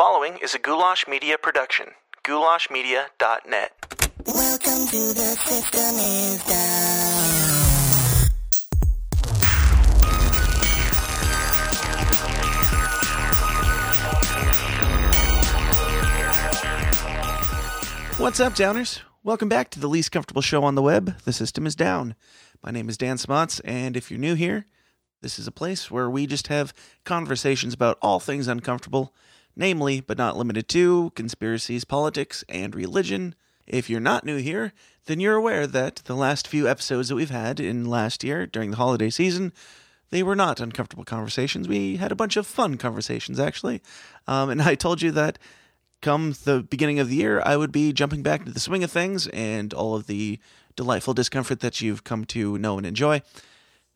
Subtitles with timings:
[0.00, 1.88] following is a Goulash Media production.
[2.24, 3.70] goulashmedia.net.
[4.24, 7.50] Welcome to the system is down.
[18.16, 19.02] What's up, Downers?
[19.22, 21.20] Welcome back to the least comfortable show on the web.
[21.26, 22.14] The system is down.
[22.62, 24.64] My name is Dan Smots, and if you're new here,
[25.20, 26.72] this is a place where we just have
[27.04, 29.12] conversations about all things uncomfortable,
[29.56, 33.34] namely, but not limited to, conspiracies, politics, and religion.
[33.66, 34.72] If you're not new here,
[35.06, 38.70] then you're aware that the last few episodes that we've had in last year during
[38.70, 39.52] the holiday season,
[40.10, 41.68] they were not uncomfortable conversations.
[41.68, 43.80] We had a bunch of fun conversations, actually.
[44.26, 45.38] Um, and I told you that
[46.00, 48.90] come the beginning of the year, I would be jumping back into the swing of
[48.90, 50.38] things and all of the
[50.76, 53.22] delightful discomfort that you've come to know and enjoy.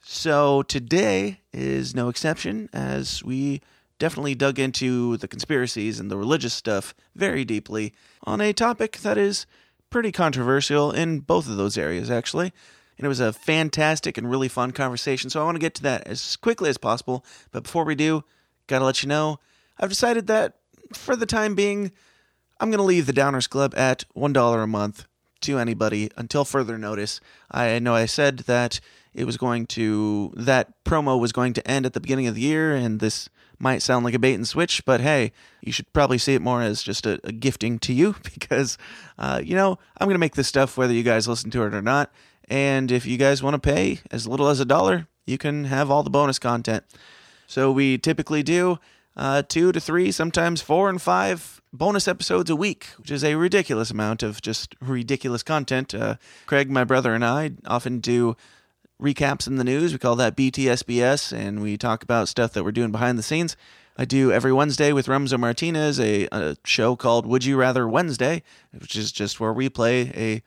[0.02, 3.62] So today is no exception, as we
[3.98, 7.92] definitely dug into the conspiracies and the religious stuff very deeply
[8.24, 9.46] on a topic that is
[9.91, 12.52] pretty controversial in both of those areas, actually.
[12.98, 15.82] And it was a fantastic and really fun conversation, so I want to get to
[15.82, 17.24] that as quickly as possible.
[17.50, 18.24] But before we do,
[18.66, 19.41] gotta let you know,
[19.78, 20.58] I've decided that
[20.92, 21.92] for the time being,
[22.60, 25.06] I'm going to leave the Downers Club at $1 a month
[25.41, 27.20] to anybody until further notice.
[27.50, 28.80] I know I said that
[29.14, 32.40] it was going to, that promo was going to end at the beginning of the
[32.40, 36.18] year, and this might sound like a bait and switch, but hey, you should probably
[36.18, 38.76] see it more as just a, a gifting to you because,
[39.18, 41.74] uh, you know, I'm going to make this stuff whether you guys listen to it
[41.74, 42.12] or not.
[42.48, 45.90] And if you guys want to pay as little as a dollar, you can have
[45.90, 46.84] all the bonus content.
[47.46, 48.78] So we typically do
[49.16, 53.34] uh, two to three, sometimes four and five bonus episodes a week, which is a
[53.36, 55.94] ridiculous amount of just ridiculous content.
[55.94, 58.36] Uh, Craig, my brother, and I often do
[59.00, 59.92] recaps in the news.
[59.92, 63.56] We call that BTSBS, and we talk about stuff that we're doing behind the scenes.
[63.97, 68.42] I do every Wednesday with Remzo Martinez a, a show called Would You Rather Wednesday,
[68.72, 70.43] which is just where we play a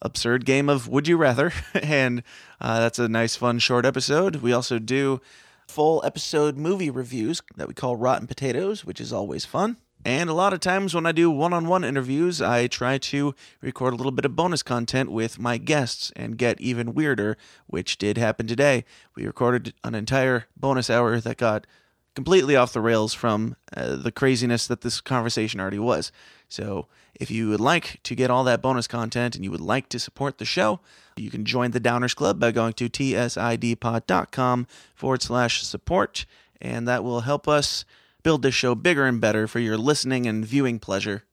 [0.00, 2.22] absurd game of Would You Rather, and
[2.60, 4.36] uh, that's a nice, fun, short episode.
[4.36, 5.20] We also do
[5.66, 9.78] full episode movie reviews that we call Rotten Potatoes, which is always fun.
[10.04, 13.34] And a lot of times when I do one on one interviews, I try to
[13.60, 17.36] record a little bit of bonus content with my guests and get even weirder,
[17.66, 18.84] which did happen today.
[19.14, 21.68] We recorded an entire bonus hour that got
[22.14, 26.10] completely off the rails from uh, the craziness that this conversation already was.
[26.48, 29.88] So, if you would like to get all that bonus content and you would like
[29.90, 30.80] to support the show,
[31.16, 36.26] you can join the Downers Club by going to tsidpod.com forward slash support,
[36.60, 37.84] and that will help us
[38.22, 41.24] build this show bigger and better for your listening and viewing pleasure.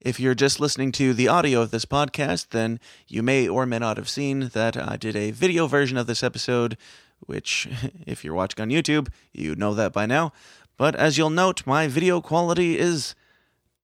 [0.00, 2.78] If you're just listening to the audio of this podcast, then
[3.08, 6.22] you may or may not have seen that I did a video version of this
[6.22, 6.76] episode,
[7.20, 7.68] which,
[8.06, 10.32] if you're watching on YouTube, you know that by now.
[10.76, 13.16] But as you'll note, my video quality is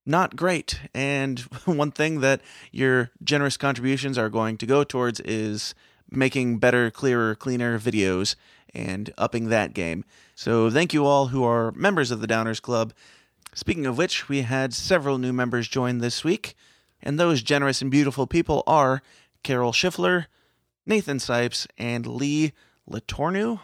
[0.06, 0.80] not great.
[0.94, 5.74] And one thing that your generous contributions are going to go towards is
[6.10, 8.36] making better, clearer, cleaner videos
[8.74, 10.04] and upping that game.
[10.34, 12.92] So thank you all who are members of the Downers Club.
[13.54, 16.54] Speaking of which, we had several new members join this week,
[17.02, 19.02] and those generous and beautiful people are
[19.44, 20.26] Carol Schiffler,
[20.86, 22.52] Nathan Sipes, and Lee
[22.90, 23.60] Latornu.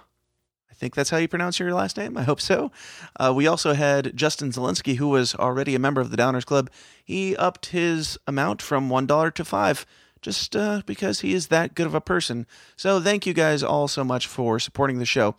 [0.71, 2.17] I think that's how you pronounce your last name.
[2.17, 2.71] I hope so.
[3.19, 6.71] Uh, we also had Justin Zielinski, who was already a member of the Downers Club.
[7.05, 9.87] He upped his amount from $1 to 5
[10.23, 12.47] just uh, because he is that good of a person.
[12.77, 15.35] So thank you guys all so much for supporting the show.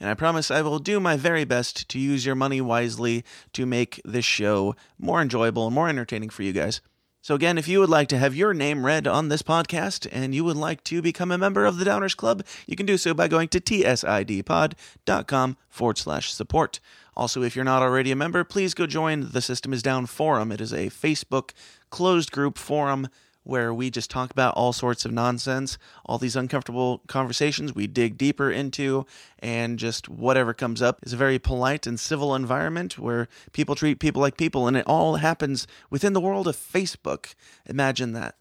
[0.00, 3.64] And I promise I will do my very best to use your money wisely to
[3.64, 6.80] make this show more enjoyable and more entertaining for you guys.
[7.22, 10.34] So, again, if you would like to have your name read on this podcast and
[10.34, 13.14] you would like to become a member of the Downers Club, you can do so
[13.14, 16.80] by going to tsidpod.com forward slash support.
[17.16, 20.52] Also, if you're not already a member, please go join the System is Down forum.
[20.52, 21.52] It is a Facebook
[21.88, 23.08] closed group forum
[23.44, 28.18] where we just talk about all sorts of nonsense, all these uncomfortable conversations we dig
[28.18, 29.06] deeper into,
[29.38, 34.00] and just whatever comes up is a very polite and civil environment where people treat
[34.00, 37.34] people like people, and it all happens within the world of Facebook.
[37.66, 38.34] Imagine that.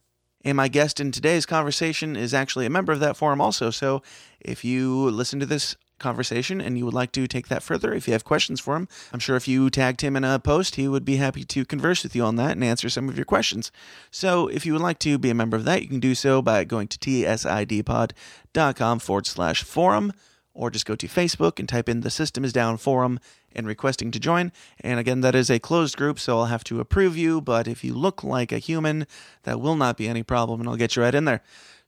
[0.46, 3.70] And my guest in today's conversation is actually a member of that forum also.
[3.70, 4.02] So
[4.42, 8.08] if you listen to this conversation and you would like to take that further, if
[8.08, 10.88] you have questions for him, I'm sure if you tagged him in a post, he
[10.88, 13.72] would be happy to converse with you on that and answer some of your questions.
[14.12, 16.42] So if you would like to be a member of that, you can do so
[16.42, 20.14] by going to tsidpod.com forward slash forum
[20.54, 23.20] or just go to Facebook and type in the System is Down forum
[23.56, 24.52] and requesting to join.
[24.80, 27.84] And again, that is a closed group, so I'll have to approve you, but if
[27.84, 29.08] you look like a human,
[29.44, 31.42] that will not be any problem and I'll get you right in there.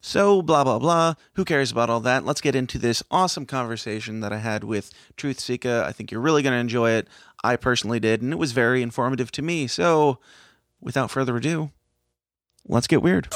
[0.07, 1.15] So, blah, blah, blah.
[1.33, 2.23] Who cares about all that?
[2.23, 5.83] Let's get into this awesome conversation that I had with TruthSeekah.
[5.83, 7.07] I think you're really going to enjoy it.
[7.43, 9.65] I personally did, and it was very informative to me.
[9.65, 10.19] So,
[10.79, 11.71] without further ado,
[12.67, 13.29] let's get weird.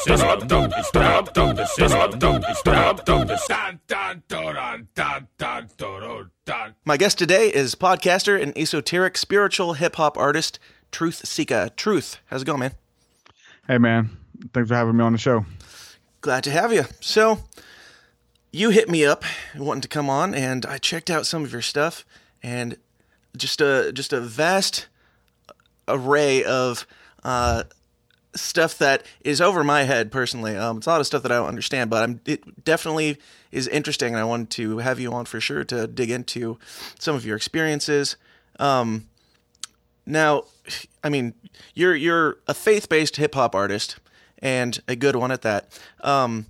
[6.85, 10.59] My guest today is podcaster and esoteric spiritual hip hop artist
[10.91, 11.75] TruthSeekah.
[11.75, 12.73] Truth, how's it going, man?
[13.67, 14.11] Hey, man.
[14.53, 15.45] Thanks for having me on the show.
[16.21, 16.83] Glad to have you.
[16.99, 17.39] So,
[18.51, 19.23] you hit me up
[19.55, 22.05] wanting to come on, and I checked out some of your stuff,
[22.43, 22.75] and
[23.37, 24.87] just a just a vast
[25.87, 26.85] array of
[27.23, 27.63] uh,
[28.35, 30.57] stuff that is over my head personally.
[30.57, 33.17] Um, it's a lot of stuff that I don't understand, but I'm it definitely
[33.51, 36.59] is interesting, and I wanted to have you on for sure to dig into
[36.99, 38.17] some of your experiences.
[38.59, 39.07] Um,
[40.05, 40.43] now,
[41.01, 41.33] I mean,
[41.75, 43.99] you're you're a faith based hip hop artist
[44.41, 45.79] and a good one at that.
[46.01, 46.47] Um,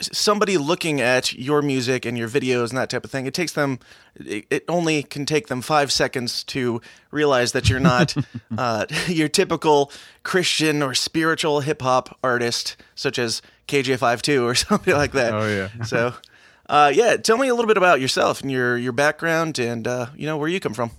[0.00, 3.52] somebody looking at your music and your videos and that type of thing, it takes
[3.52, 3.78] them,
[4.16, 6.80] it, only can take them five seconds to
[7.10, 8.14] realize that you're not
[8.58, 9.90] uh, your typical
[10.22, 15.32] Christian or spiritual hip hop artist, such as KJ52 or something like that.
[15.32, 15.84] Oh, yeah.
[15.84, 16.14] so,
[16.68, 20.06] uh, yeah, tell me a little bit about yourself and your your background and uh,
[20.16, 20.90] you know where you come from.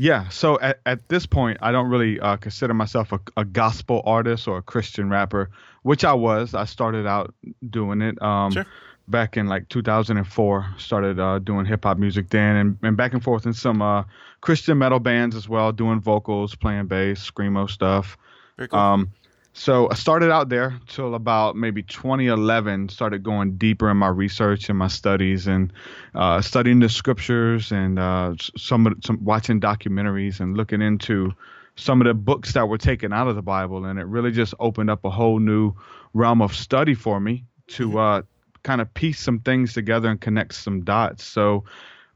[0.00, 0.30] Yeah.
[0.30, 4.48] So at, at this point, I don't really uh, consider myself a, a gospel artist
[4.48, 5.50] or a Christian rapper,
[5.82, 6.54] which I was.
[6.54, 7.34] I started out
[7.68, 8.20] doing it.
[8.22, 8.66] Um, Sure.
[9.08, 13.22] Back in like 2004, started uh, doing hip hop music then, and, and back and
[13.22, 14.04] forth in some uh,
[14.40, 18.16] Christian metal bands as well, doing vocals, playing bass, screamo stuff.
[18.56, 18.78] Very cool.
[18.78, 19.12] Um,
[19.52, 22.88] so I started out there till about maybe 2011.
[22.88, 25.72] Started going deeper in my research and my studies and
[26.14, 31.32] uh, studying the scriptures and uh, some of some watching documentaries and looking into
[31.74, 33.84] some of the books that were taken out of the Bible.
[33.84, 35.74] And it really just opened up a whole new
[36.14, 38.22] realm of study for me to uh,
[38.62, 41.24] kind of piece some things together and connect some dots.
[41.24, 41.64] So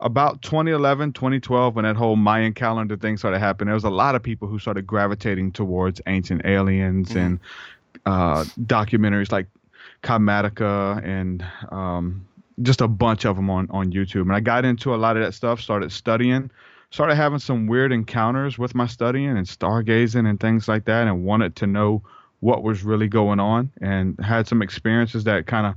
[0.04, 4.14] about 2011 2012 when that whole mayan calendar thing started happening there was a lot
[4.14, 7.40] of people who started gravitating towards ancient aliens and
[8.06, 9.46] uh, documentaries like
[10.02, 12.26] Kymatica and um,
[12.60, 14.22] just a bunch of them on, on youtube.
[14.22, 16.50] And i got into a lot of that stuff started studying
[16.90, 21.24] started having some weird encounters with my studying and stargazing and things like that and
[21.24, 22.02] wanted to know
[22.40, 25.74] what was really going on and had some experiences that kind of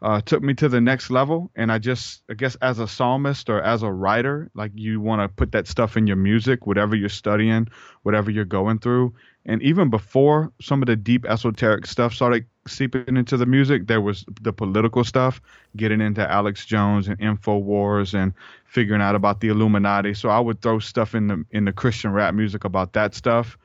[0.00, 1.50] uh, took me to the next level.
[1.56, 5.22] And I just, I guess, as a psalmist or as a writer, like you want
[5.22, 7.68] to put that stuff in your music, whatever you're studying,
[8.02, 9.14] whatever you're going through.
[9.44, 14.00] And even before some of the deep esoteric stuff started seeping into the music, there
[14.00, 15.40] was the political stuff,
[15.76, 18.34] getting into Alex Jones and Infowars and
[18.66, 20.12] figuring out about the Illuminati.
[20.12, 23.56] So I would throw stuff in the in the Christian rap music about that stuff,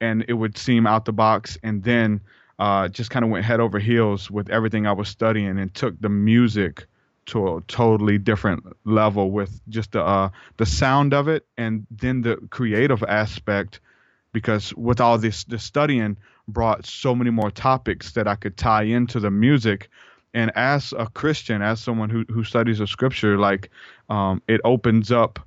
[0.00, 1.58] and it would seem out the box.
[1.62, 2.20] And then
[2.58, 6.00] uh, just kind of went head over heels with everything I was studying and took
[6.00, 6.86] the music
[7.26, 10.28] to a totally different level with just the uh,
[10.58, 13.80] the sound of it and then the creative aspect
[14.32, 16.16] because with all this the studying
[16.46, 19.88] brought so many more topics that I could tie into the music.
[20.34, 23.70] And as a Christian as someone who who studies the scripture like
[24.10, 25.38] um, it opens up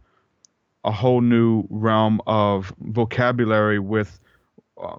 [0.84, 4.20] a whole new realm of vocabulary with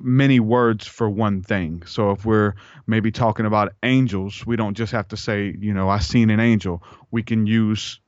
[0.01, 1.83] many words for one thing.
[1.87, 2.55] So if we're
[2.87, 6.41] maybe talking about angels, we don't just have to say, you know, I seen an
[6.41, 6.83] angel.
[7.11, 8.01] We can use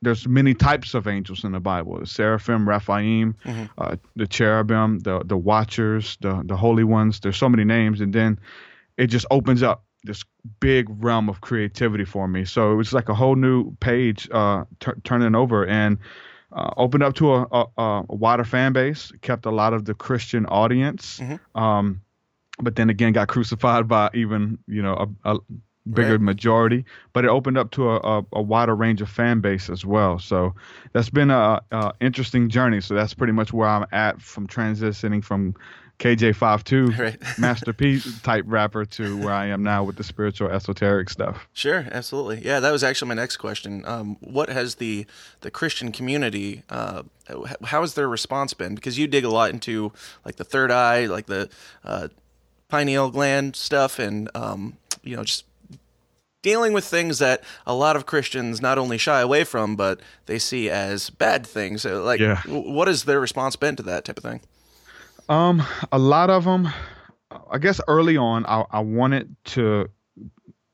[0.00, 3.34] there's many types of angels in the Bible: the seraphim, Raphaim,
[3.76, 7.20] uh, the cherubim, the the watchers, the the holy ones.
[7.20, 8.38] There's so many names, and then
[8.96, 10.24] it just opens up this
[10.60, 12.44] big realm of creativity for me.
[12.44, 15.98] So it was like a whole new page uh, tur turning over and
[16.52, 17.66] uh, opened up to a, a,
[18.08, 19.12] a wider fan base.
[19.20, 21.20] Kept a lot of the Christian audience,
[21.54, 22.00] um,
[22.60, 25.38] but then again got crucified by even you know a, a
[25.92, 26.20] bigger Right.
[26.20, 26.84] majority.
[27.12, 30.18] But it opened up to a, a, wider range of fan base as well.
[30.18, 30.54] So
[30.92, 32.80] that's been a, a interesting journey.
[32.80, 35.54] So that's pretty much where I'm at from transitioning from
[35.98, 37.38] KJ52 Right.
[37.38, 41.48] Master P type rapper to where I am now with the spiritual esoteric stuff.
[41.52, 42.44] Sure, absolutely.
[42.44, 43.84] Yeah, that was actually my next question.
[43.86, 45.06] Um, what has the
[45.40, 46.62] the Christian community?
[46.70, 47.02] Uh,
[47.64, 48.74] how has their response been?
[48.74, 49.92] Because you dig a lot into
[50.24, 51.48] like the third eye, like the
[51.84, 52.08] uh,
[52.68, 55.44] pineal gland stuff, and um, you know just
[56.42, 60.38] dealing with things that a lot of Christians not only shy away from, but they
[60.38, 61.82] see as bad things.
[61.82, 62.40] So, like, Yeah.
[62.44, 64.40] w- what has their response been to that type of thing?
[65.28, 66.68] Um, a lot of them,
[67.50, 69.90] I guess early on, I, I wanted to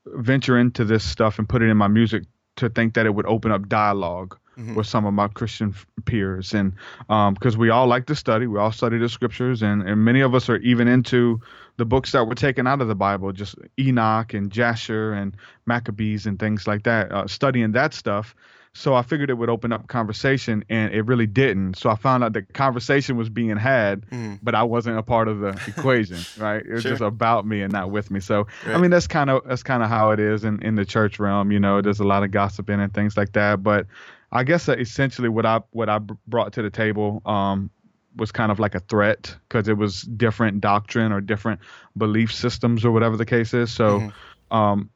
[0.06, 2.24] venture into this stuff and put it in my music
[2.56, 4.38] to think that it would open up dialogue
[4.76, 6.74] with some of my Christian f- peers, and
[7.08, 10.32] because we all like to study, we all study the scriptures, and and many of
[10.32, 11.40] us are even into
[11.76, 16.26] the books that were taken out of the Bible, just Enoch and Jasher and Maccabees
[16.26, 18.36] and things like that, uh, studying that stuff.
[18.76, 21.76] So I figured it would open up conversation, and it really didn't.
[21.78, 24.40] So I found out that conversation was being had, Mhm.
[24.42, 26.18] but I wasn't a part of the equation.
[26.38, 26.60] Right?
[26.66, 26.90] It was Sure.
[26.92, 28.18] just about me and not with me.
[28.18, 28.74] So Right.
[28.74, 31.20] I mean, that's kind of that's kind of how it is in in the church
[31.20, 31.52] realm.
[31.52, 33.62] You know, there's a lot of gossiping and things like that.
[33.62, 33.86] But
[34.32, 37.70] I guess that essentially what I what I brought to the table um,
[38.16, 41.60] was kind of like a threat because it was different doctrine or different
[41.96, 43.70] belief systems or whatever the case is.
[43.70, 44.00] So.
[44.00, 44.12] Mhm.
[44.50, 44.90] Um,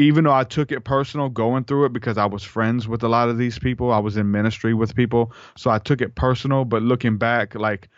[0.00, 3.08] even though I took it personal going through it because I was friends with a
[3.08, 6.64] lot of these people, I was in ministry with people, so I took it personal.
[6.64, 7.88] But looking back, like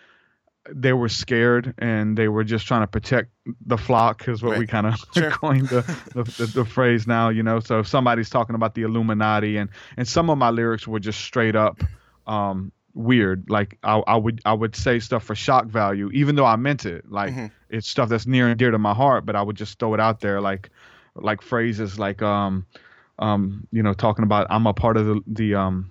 [0.70, 3.30] they were scared and they were just trying to protect
[3.66, 5.30] the flock, is what we kind of Sure.
[5.30, 5.82] coined the,
[6.14, 7.30] the, the, the phrase now.
[7.30, 10.86] You know, so if somebody's talking about the Illuminati and and some of my lyrics
[10.86, 11.82] were just straight up.
[12.26, 16.44] Um, weird like I, I would i would say stuff for shock value even though
[16.44, 17.50] i meant it like Mhm.
[17.70, 19.98] it's stuff that's near and dear to my heart but i would just throw it
[20.00, 20.68] out there like
[21.14, 22.66] like phrases like um
[23.18, 25.90] um you know talking about i'm a part of the the um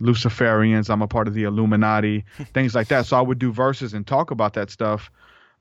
[0.00, 3.06] luciferians i'm a part of the illuminati things like that.
[3.06, 5.10] So i would do verses and talk about that stuff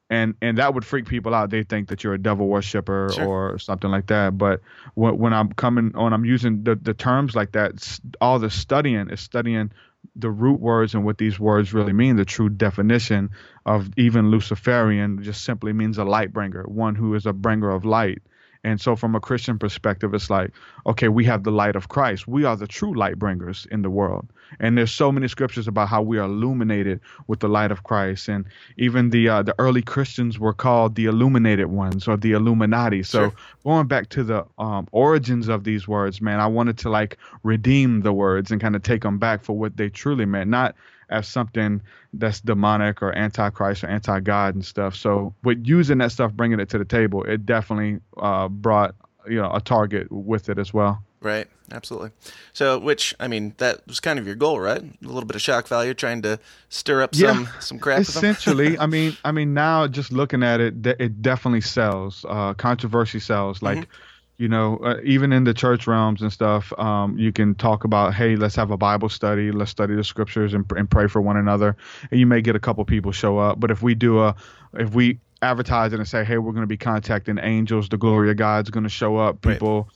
[0.10, 1.50] and and that would freak people out.
[1.50, 3.26] They think that you're a devil worshiper Sure.
[3.26, 4.38] or something like that.
[4.38, 4.62] But
[4.94, 9.10] when, when i'm coming on i'm using the, the terms like that all the studying
[9.10, 9.72] is studying
[10.16, 12.16] the root words and what these words really mean.
[12.18, 13.32] The true definition
[13.66, 17.84] of even luciferian just simply means a light bringer one who is a bringer of
[17.86, 18.22] light
[18.66, 20.52] and so from a christian perspective it's like
[20.86, 22.28] okay we have the light of christ.
[22.28, 24.28] We are the true light bringers in the world.
[24.60, 28.28] And there's so many scriptures about how we are illuminated with the light of christ.
[28.28, 28.46] And
[28.78, 33.04] even the uh, the early christians were called the illuminated ones or the illuminati.
[33.04, 33.34] So Sure.
[33.64, 38.02] going back to the um, origins of these words man i wanted to like redeem
[38.02, 40.50] the words and kind of take them back for what they truly meant.
[40.50, 40.76] Not
[41.10, 41.82] as something
[42.14, 46.70] that's demonic or antichrist or anti-god and stuff so with using that stuff bringing it
[46.70, 48.96] to the table it definitely uh, brought
[49.28, 52.12] you know a target with it as well Right, absolutely.
[52.54, 54.80] So, which I mean, that was kind of your goal, right?
[54.84, 58.00] A little bit of shock value, trying to stir up Yeah, some some crap.
[58.00, 58.22] with them.
[58.22, 63.20] essentially i mean i mean now just looking at it it definitely sells uh controversy
[63.20, 63.92] sells like Mm-hmm.
[64.38, 68.13] You know uh, even in the church realms and stuff um you can talk about
[68.13, 69.51] hey let's have a bible study.
[69.51, 71.75] Let's study the scriptures and, and pray for one another.
[72.12, 73.60] And you may get a couple people show up.
[73.60, 74.36] But if we do a
[74.74, 78.32] if we advertise it and say hey we're going to be contacting angels the glory
[78.32, 79.54] of god's going to show up Right.
[79.54, 79.89] people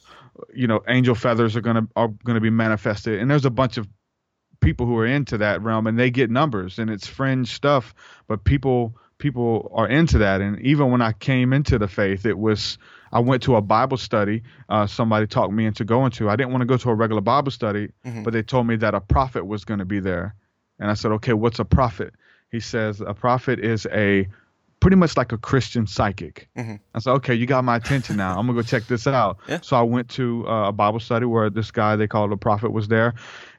[0.54, 3.20] you know angel feathers are going to are going to be manifested.
[3.20, 3.88] And there's a bunch of
[4.62, 7.94] people who are into that realm and they get numbers and it's fringe stuff.
[8.28, 12.38] But people people are into that and even when i came into the faith it
[12.38, 12.78] was
[13.12, 16.52] i went to a bible study uh, somebody talked me into going to i didn't
[16.52, 18.24] want to go to a regular bible study Mhm.
[18.24, 20.34] but they told me that a prophet was going to be there
[20.80, 22.14] and i said okay what's a prophet
[22.50, 24.28] he says a prophet is a
[24.80, 26.80] pretty much like a christian psychic Mhm.
[26.96, 28.32] I said, okay, you got my attention now.
[28.40, 29.38] I'm gonna go check this out.
[29.48, 29.60] Yeah.
[29.62, 32.72] So I went to uh, a Bible study where this guy they called a prophet
[32.72, 33.14] was there,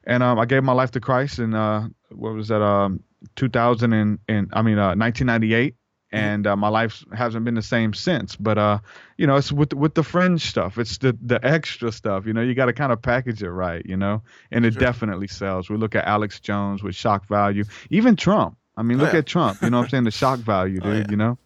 [0.05, 1.55] and um, I gave my life to Christ and.
[1.55, 2.63] uh, what was that?
[2.63, 3.03] Um,
[3.37, 5.75] 2000 and, and I mean uh, 1998.
[6.13, 8.79] And uh, my life hasn't been the same since, but uh,
[9.17, 10.77] you know, it's with with the fringe stuff.
[10.77, 12.27] It's the the extra stuff.
[12.27, 13.81] You know, you got to kind of package it right.
[13.87, 14.81] You know, and it Sure.
[14.81, 15.71] definitely sells.
[15.71, 18.57] We look at Alex Jones with shock value, even Trump.
[18.77, 19.21] I mean, Oh, look yeah.
[19.21, 19.63] at Trump.
[19.63, 20.03] You know what I'm saying?
[20.05, 21.07] The shock value, Oh, dude.
[21.07, 21.11] yeah.
[21.13, 21.39] You know.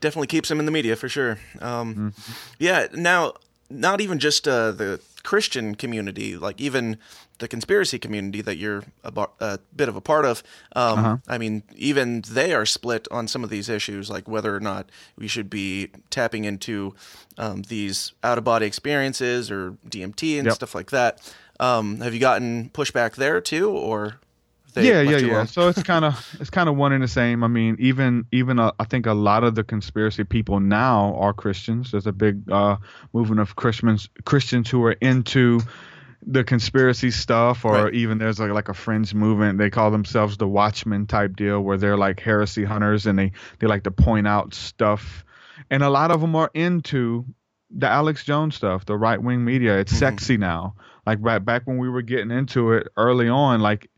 [0.00, 1.38] definitely keeps him in the media for sure.
[1.60, 2.32] Um, Mm-hmm.
[2.58, 2.88] Yeah.
[2.92, 3.34] Now,
[3.70, 6.98] not even just uh, the Christian community, like even
[7.38, 10.42] the conspiracy community that you're a, bar- a bit of a part of.
[10.74, 11.16] Um, Uh-huh.
[11.28, 14.88] I mean, even they are split on some of these issues, like whether or not
[15.18, 16.94] we should be tapping into
[17.38, 20.54] um, these out of body experiences or DMT and Yep.
[20.54, 21.20] stuff like that.
[21.60, 24.18] Um, have you gotten pushback there too, or?
[24.76, 25.44] yeah, yeah, yeah.
[25.46, 27.42] So it's kind of it's kind of one and the same.
[27.42, 31.32] I mean, even even uh, I think a lot of the conspiracy people now are
[31.32, 31.92] Christians.
[31.92, 32.76] There's a big uh,
[33.14, 35.60] movement of Christians Christians who are into
[36.26, 37.94] the conspiracy stuff, or Right.
[37.94, 39.58] even there's like like a fringe movement.
[39.58, 43.66] They call themselves the Watchmen type deal, where they're like heresy hunters and they they
[43.66, 45.24] like to point out stuff.
[45.70, 47.24] And a lot of them are into
[47.70, 49.78] the Alex Jones stuff, the right wing media.
[49.78, 49.98] It's Mhm.
[49.98, 50.74] sexy now.
[51.06, 53.88] Like right back when we were getting into it early on, like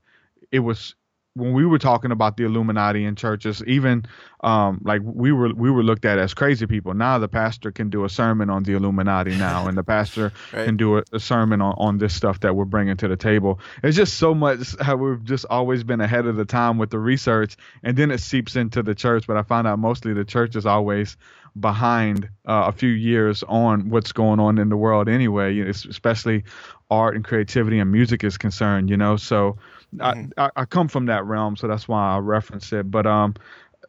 [0.53, 0.95] it was
[1.39, 4.05] when we were talking about the Illuminati in churches, even
[4.43, 6.95] um, like we were we were looked at as crazy people.
[6.95, 10.65] Now the pastor can do a sermon on the Illuminati now, and the pastor Right.
[10.67, 13.61] can do a, a sermon on, on this stuff that we're bringing to the table.
[13.83, 16.99] It's just so much how we've just always been ahead of the time with the
[16.99, 19.27] research, and then it seeps into the church.
[19.27, 21.17] But I found out mostly the church is always
[21.59, 25.55] behind uh, a few years on what's going on in the world anyway.
[25.55, 26.45] You know, especially
[26.91, 28.91] art and creativity and music is concerned.
[28.91, 29.57] You know, so
[30.01, 32.91] I, I, I come from that realm, so that's why I reference it.
[32.91, 33.35] But um,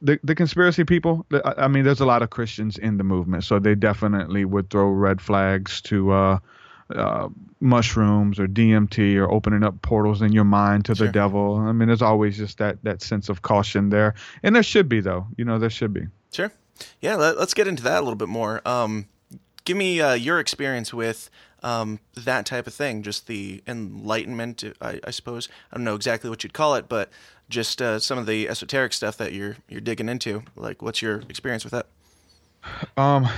[0.01, 3.43] the the conspiracy people, I I mean, there's a lot of Christians in the movement,
[3.43, 6.39] so they definitely would throw red flags to uh,
[6.95, 7.27] uh,
[7.59, 11.07] mushrooms or DMT or opening up portals in your mind to Sure.
[11.07, 11.57] the devil.
[11.57, 15.01] I mean, there's always just that that sense of caution there, and there should be
[15.01, 15.27] though.
[15.37, 16.07] You know, there should be.
[16.31, 16.51] Sure.
[17.01, 18.61] Yeah, let, us get into that a little bit more.
[18.65, 19.05] Um,
[19.69, 21.29] give me uh, your experience with
[21.61, 25.47] um, that type of thing, just the enlightenment, I, I suppose.
[25.71, 27.11] I don't know exactly what you'd call it, but
[27.49, 30.41] just uh, some of the esoteric stuff that you're you're digging into.
[30.55, 31.85] Like, what's your experience with that?
[32.97, 33.29] Um,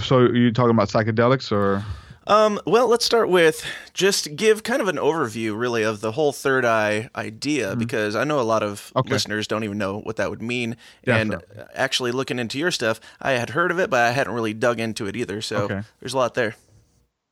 [0.00, 1.84] so you talking about psychedelics or?
[2.28, 6.32] Um, well, let's start with just give kind of an overview, really, of the whole
[6.32, 8.98] third eye idea, because I know a lot of Mm-hmm.
[8.98, 9.10] Okay.
[9.14, 10.76] listeners don't even know what that would mean.
[11.06, 11.36] And
[11.74, 14.78] actually, looking into your stuff, I had heard of it, but I hadn't really dug
[14.78, 15.40] into it either.
[15.40, 15.80] So Okay.
[16.00, 16.54] there's a lot there.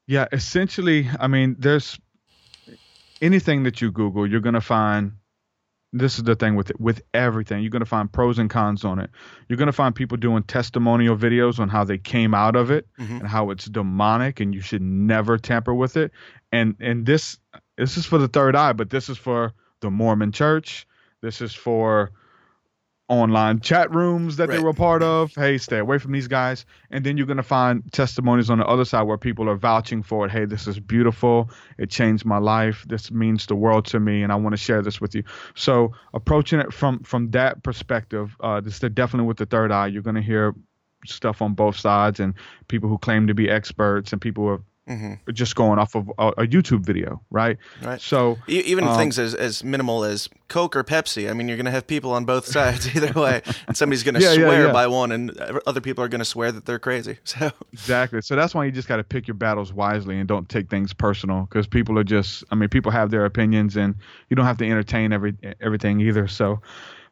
[0.07, 1.99] Yeah, essentially, I mean, there's
[3.21, 5.13] anything that you Google, you're gonna find.
[5.99, 7.63] This is the thing with it, with everything.
[7.63, 9.11] You're gonna find pros and cons on it.
[9.49, 13.21] You're gonna find people doing testimonial videos on how they came out of it Mhm.
[13.21, 16.13] and how it's demonic and you should never tamper with it.
[16.53, 17.39] And and this
[17.77, 20.87] this is for the third eye, but this is for the Mormon Church.
[21.23, 22.11] This is for
[23.09, 25.33] online chat rooms that they were a part of.
[25.35, 26.67] Hey, stay away from these guys.
[26.91, 30.03] And then you're going to find testimonies on the other side where people are vouching
[30.03, 30.33] for it.
[30.33, 31.51] Hey, this is beautiful.
[31.79, 32.85] It changed my life.
[32.89, 35.23] This means the world to me, and I want to share this with you.
[35.55, 39.87] So approaching it from from that perspective, uh, this is definitely with the third eye.
[39.87, 40.55] You're going to hear
[41.05, 42.35] stuff on both sides, and
[42.69, 46.09] people who claim to be experts, and people who are hmm just going off of
[46.19, 47.59] a, a YouTube video, right?
[47.83, 48.01] Right.
[48.01, 51.29] So E- Even Um, things as, as minimal as Coke or Pepsi.
[51.29, 53.43] I mean, you're going to have people on both sides either way.
[53.67, 54.73] And somebody's going to Yeah, yeah, swear yeah.
[54.73, 55.31] by one, and
[55.67, 57.19] other people are going to swear that they're crazy.
[57.25, 58.23] So, Exactly.
[58.23, 60.93] So that's why you just got to pick your battles wisely and don't take things
[60.95, 62.45] personal because people are just.
[62.53, 63.97] I mean, people have their opinions, and
[64.31, 66.29] you don't have to entertain every everything either.
[66.29, 66.61] So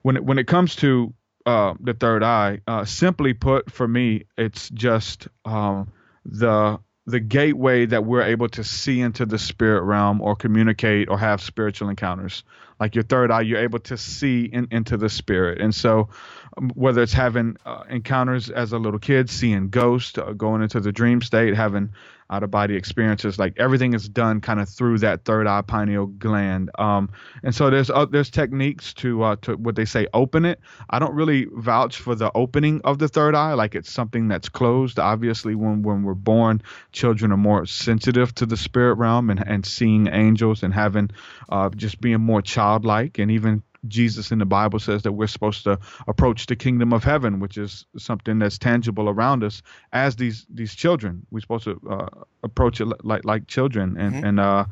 [0.03, 1.13] when it, when it comes to
[1.47, 5.91] uh, the third eye, uh, simply put, for me, it's just um,
[6.25, 11.19] the the gateway that we're able to see into the spirit realm or communicate or
[11.19, 12.45] have spiritual encounters.
[12.81, 16.09] Like your third eye, you're able to see in, into the spirit, and so
[16.57, 20.81] um, whether it's having uh, encounters as a little kid, seeing ghosts, uh, going into
[20.81, 21.91] the dream state, having
[22.31, 26.07] out of body experiences, like everything is done kind of through that third eye pineal
[26.07, 26.71] gland.
[26.79, 27.11] Um,
[27.43, 30.61] and so there's uh, there's techniques to uh, to what they say open it.
[30.89, 34.49] I don't really vouch for the opening of the third eye, like it's something that's
[34.49, 34.99] closed.
[34.99, 39.67] Obviously, when when we're born, children are more sensitive to the spirit realm and and
[39.67, 41.11] seeing angels and having
[41.49, 45.65] uh, just being more childlike and even Jesus in the Bible says that we're supposed
[45.65, 50.47] to approach the kingdom of heaven, which is something that's tangible around us as these
[50.49, 51.27] these children.
[51.31, 52.09] We're supposed to uh,
[52.43, 54.29] approach it like like children, and Mhm.
[54.29, 54.65] and uh,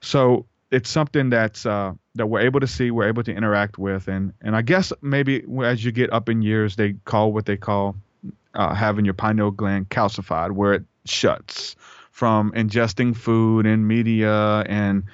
[0.00, 4.08] so it's something that's uh, that we're able to see, we're able to interact with,
[4.08, 7.56] and and I guess maybe as you get up in years, they call what they
[7.56, 7.96] call
[8.54, 11.76] uh, having your pineal gland calcified, where it shuts
[12.10, 15.04] from ingesting food and media and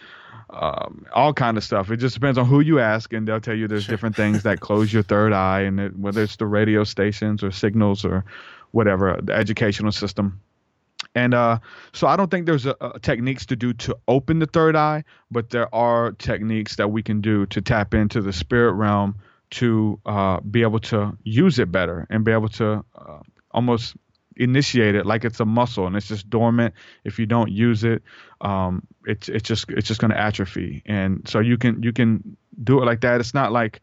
[0.51, 1.91] um, all kind of stuff.
[1.91, 4.61] It just depends on who you ask, and they'll tell you there's different things that
[4.61, 8.25] close your third eye, and it, whether it's the radio stations or signals or
[8.71, 10.41] whatever, the educational system.
[11.15, 11.59] And uh,
[11.93, 15.05] so I don't think there's a, a techniques to do to open the third eye,
[15.31, 19.17] but there are techniques that we can do to tap into the spirit realm
[19.51, 23.19] to uh, be able to use it better and be able to uh,
[23.53, 23.95] almost
[24.37, 26.75] initiate it like it's a muscle and it's just dormant.
[27.05, 28.03] If you don't use it,
[28.41, 30.83] um, it's it's just it's just going to atrophy.
[30.87, 33.21] And so you can you can do it like that.
[33.21, 33.81] It's not like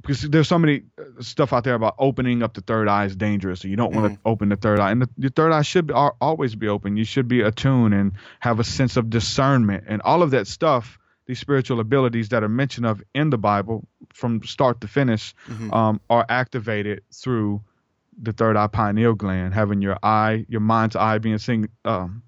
[0.00, 3.16] because there's so many uh, stuff out there about opening up the third eye is
[3.16, 3.60] dangerous.
[3.60, 5.88] So you don't want to open the third eye, and the, your third eye should
[5.88, 6.96] be, al- always be open.
[6.96, 10.98] You should be attuned and have a sense of discernment, and all of that stuff.
[11.26, 15.72] These spiritual abilities that are mentioned of in the Bible, from start to finish, Mhm.
[15.72, 17.60] um, are activated through
[18.22, 22.22] the third eye pineal gland, having your eye, your mind's eye being sing, um,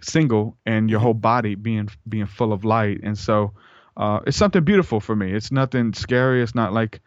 [0.00, 3.00] single, and your whole body being being full of light.
[3.02, 3.52] And so,
[3.96, 5.32] uh, it's something beautiful for me.
[5.32, 6.42] It's nothing scary.
[6.42, 7.00] It's not like,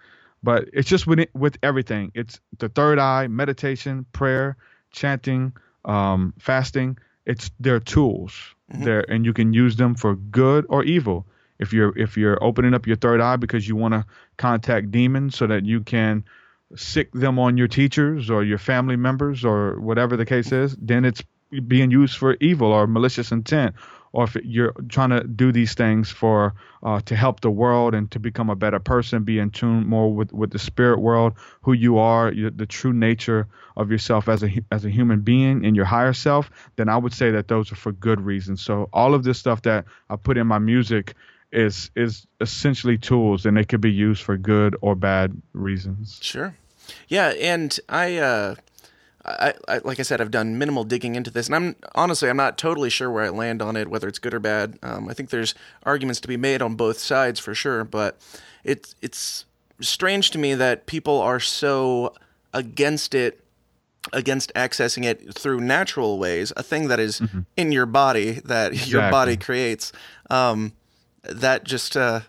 [0.44, 2.12] but it's just with it, with everything.
[2.14, 4.58] It's the third eye, meditation, prayer,
[4.92, 5.54] chanting,
[5.86, 6.98] um, fasting.
[7.26, 8.34] It's their tools
[8.74, 8.84] Mhm.
[8.84, 11.26] there, and you can use them for good or evil.
[11.60, 14.04] if you're if you're opening up your third eye because you want to
[14.38, 16.24] contact demons so that you can
[16.76, 21.06] sick them on your teachers or your family members or whatever the case is, then
[21.06, 21.24] it's
[21.68, 23.76] being used for evil or malicious intent.
[24.14, 26.54] Or if you're trying to do these things for
[26.84, 30.14] uh, to help the world and to become a better person, be in tune more
[30.14, 34.44] with, with the spirit world, who you are, your, the true nature of yourself as
[34.44, 37.72] a as a human being and your higher self, then I would say that those
[37.72, 38.62] are for good reasons.
[38.62, 41.14] So all of this stuff that I put in my music
[41.54, 46.20] is is essentially tools, and they could be used for good or bad reasons.
[46.22, 46.54] Sure.
[47.08, 48.56] Yeah, and I, uh,
[49.26, 52.38] I, I, like I said, I've done minimal digging into this, and I'm honestly, I'm
[52.38, 54.80] not totally sure where I land on it, whether it's good or bad.
[54.82, 58.20] Um, I think there's arguments to be made on both sides for sure, but
[58.64, 59.46] it's it's
[59.80, 62.14] strange to me that people are so
[62.54, 63.44] against it,
[64.14, 67.22] against accessing it through natural ways, a thing that is
[67.56, 69.92] in your body that your body creates.
[70.30, 70.74] Um,
[71.24, 72.22] that just uh,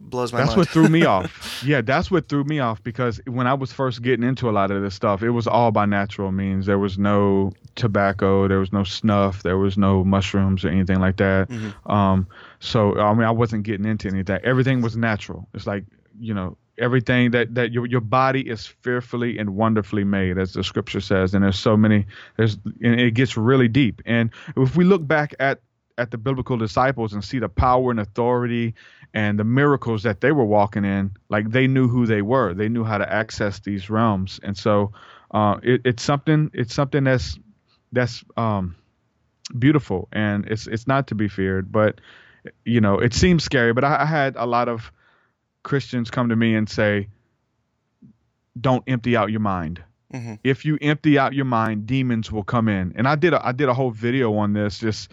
[0.00, 0.58] blows my That's mind.
[0.58, 1.44] what threw me off.
[1.66, 4.70] Yeah, that's what threw me off because when I was first getting into a lot
[4.70, 6.66] of this stuff, it was all by natural means.
[6.66, 11.16] There was no tobacco, there was no snuff, there was no mushrooms or anything like
[11.16, 11.50] that.
[11.86, 12.28] Um,
[12.60, 14.44] so I mean, I wasn't getting into any of that.
[14.44, 15.48] Everything was natural.
[15.52, 15.84] It's like
[16.20, 20.62] you know everything that that your your body is fearfully and wonderfully made, as the
[20.62, 21.34] scripture says.
[21.34, 22.06] And there's so many.
[22.36, 24.00] There's and it gets really deep.
[24.06, 25.60] And if we look back at
[25.98, 28.74] at the biblical disciples and see the power and authority
[29.14, 32.54] and the miracles that they were walking in, like they knew who they were.
[32.54, 34.38] They knew how to access these realms.
[34.42, 34.92] And so
[35.30, 37.38] uh, it, it's something it's something that's
[37.92, 38.76] that's um,
[39.58, 41.72] beautiful and it's it's not to be feared.
[41.72, 42.00] But
[42.64, 43.72] you know, it seems scary.
[43.72, 44.92] But I, I had a lot of
[45.62, 47.08] Christians come to me and say,
[48.60, 50.38] "Don't empty out your mind." Mhm.
[50.42, 52.92] If you empty out your mind, demons will come in.
[52.96, 55.12] And I did a, I did a whole video on this, just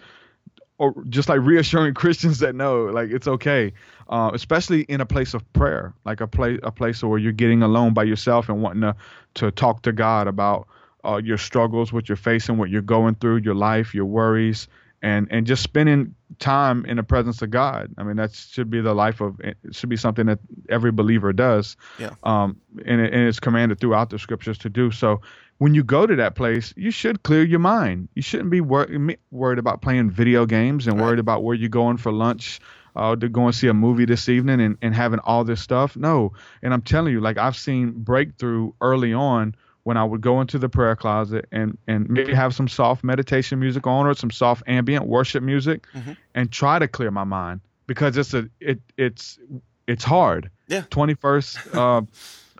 [0.78, 3.72] or just like reassuring Christians that no, like it's okay,
[4.08, 7.62] uh, especially in a place of prayer, like a place a place where you're getting
[7.62, 8.96] alone by yourself and wanting to
[9.34, 10.66] to talk to God about
[11.04, 14.68] uh, your struggles, what you're facing, what you're going through, your life, your worries,
[15.02, 17.94] and and just spending time in the presence of God.
[17.96, 21.32] I mean, that should be the life of it should be something that every believer
[21.32, 21.76] does.
[21.98, 22.10] Yeah.
[22.24, 25.20] Um, and, it, and it's commanded throughout the scriptures to do so.
[25.58, 28.08] When you go to that place, you should clear your mind.
[28.14, 28.88] You shouldn't be wor-
[29.30, 31.06] worried about playing video games and Right.
[31.06, 32.60] worried about where you're going for lunch,
[32.94, 35.96] uh, to go and see a movie this evening and, and having all this stuff.
[35.96, 36.32] No.
[36.62, 40.58] And I'm telling you, like I've seen breakthrough early on when I would go into
[40.58, 44.62] the prayer closet and, and maybe have some soft meditation music on or some soft
[44.66, 46.16] ambient worship music Mhm.
[46.34, 49.38] and try to clear my mind because it's a it it's
[49.86, 50.50] it's hard.
[50.68, 50.82] Yeah.
[50.90, 52.02] 21st uh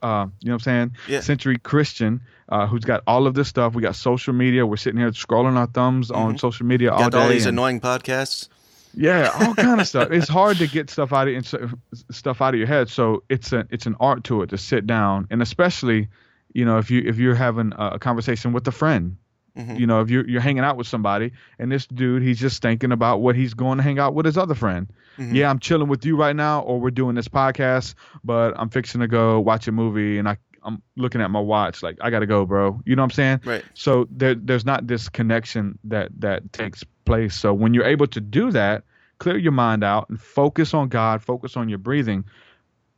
[0.02, 0.96] uh you know what I'm saying?
[1.09, 1.20] Yeah.
[1.20, 3.74] Century Christian uh who's got all of this stuff.
[3.74, 4.64] We got social media.
[4.66, 6.40] We're sitting here scrolling our thumbs on Mhm.
[6.40, 7.18] social media all Got day.
[7.18, 8.48] all these and- annoying podcasts.
[8.94, 10.11] yeah, all kind of stuff.
[10.11, 11.74] It's hard to get stuff out of
[12.11, 12.88] stuff out of your head.
[12.88, 16.09] So it's a it's an art to it to sit down, and especially,
[16.54, 19.16] you know, if you if you're having a conversation with a friend,
[19.56, 19.78] Mhm.
[19.78, 22.92] you know, if you're you're hanging out with somebody, and this dude he's just thinking
[22.92, 24.88] about what he's going to hang out with his other friend.
[25.18, 25.34] Mhm.
[25.34, 29.00] Yeah, I'm chilling with you right now, or we're doing this podcast, but I'm fixing
[29.00, 32.26] to go watch a movie, and I I'm looking at my watch like I gotta
[32.26, 32.80] go, bro.
[32.84, 33.40] You know what I'm saying?
[33.44, 33.64] Right.
[33.74, 37.36] So there, there's not this connection that that takes place.
[37.36, 38.82] So when you're able to do that,
[39.18, 42.24] clear your mind out and focus on God, focus on your breathing,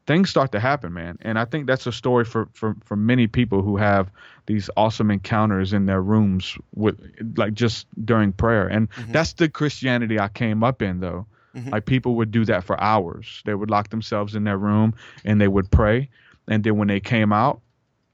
[0.08, 1.18] things start to happen, man.
[1.20, 4.10] And I think that's a story for for for many people who have
[4.46, 6.98] these awesome encounters in their rooms with
[7.36, 8.66] like just during prayer.
[8.66, 11.26] And that's the Christianity I came up in though.
[11.54, 11.70] Mhm.
[11.70, 13.42] Like people would do that for hours.
[13.44, 14.94] They would lock themselves in their room
[15.24, 16.08] and they would pray.
[16.48, 17.60] And then when they came out,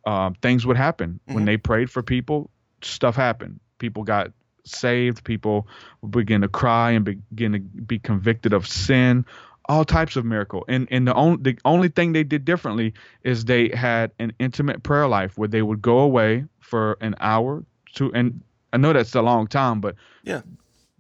[0.05, 1.21] um, things would happen.
[1.27, 1.47] When Mhm.
[1.47, 2.51] they prayed for people,
[2.83, 3.61] stuff happened.
[3.79, 4.33] People got
[4.65, 5.23] saved.
[5.25, 5.69] People
[6.03, 9.25] would begin to cry and begin to be convicted of sin.
[9.67, 10.65] All types of miracle.
[10.69, 14.83] And and the only the only thing they did differently is they had an intimate
[14.83, 18.41] prayer life where they would go away for an hour to and
[18.73, 20.43] I know that's a long time, but Yeah.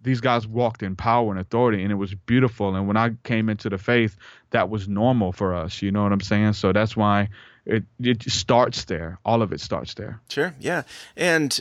[0.02, 3.48] these guys walked in power and authority and it was beautiful and when i came
[3.48, 4.16] into the faith
[4.50, 7.26] that was normal for us you know what i'm saying so that's why
[7.64, 10.54] it it starts there all of it starts there Sure.
[10.60, 10.82] Yeah.
[11.16, 11.58] And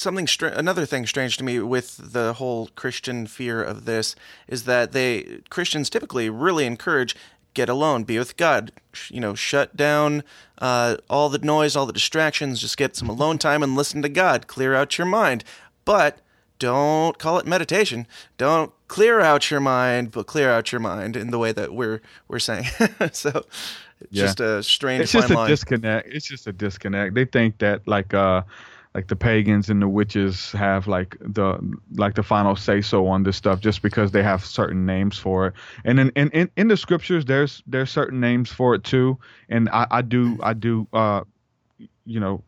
[0.00, 4.16] something str- another thing strange to me with the whole Christian fear of this
[4.48, 7.14] is that they Christians typically really encourage
[7.54, 8.70] get alone, be with God.
[8.92, 10.22] Sh- You know, shut down
[10.58, 12.60] uh, all the noise, all the distractions.
[12.60, 14.46] Just get some alone time and listen to God.
[14.46, 15.42] Clear out your mind.
[15.84, 16.18] But
[16.60, 18.06] don't call it meditation.
[18.38, 22.00] Don't clear out your mind, but clear out your mind in the way that we're
[22.28, 22.64] we're saying.
[23.12, 23.44] so,
[24.00, 24.22] it's Yeah.
[24.24, 25.48] just a strange it's just a line.
[25.50, 28.42] disconnect it's just a disconnect they think that like uh
[28.94, 31.58] like the pagans and the witches have like the
[31.94, 35.46] like the final say so on this stuff just because they have certain names for
[35.46, 39.16] it and in in, in, in the scriptures there's there's certain names for it too
[39.48, 41.20] and i i do i do uh
[42.04, 42.42] you know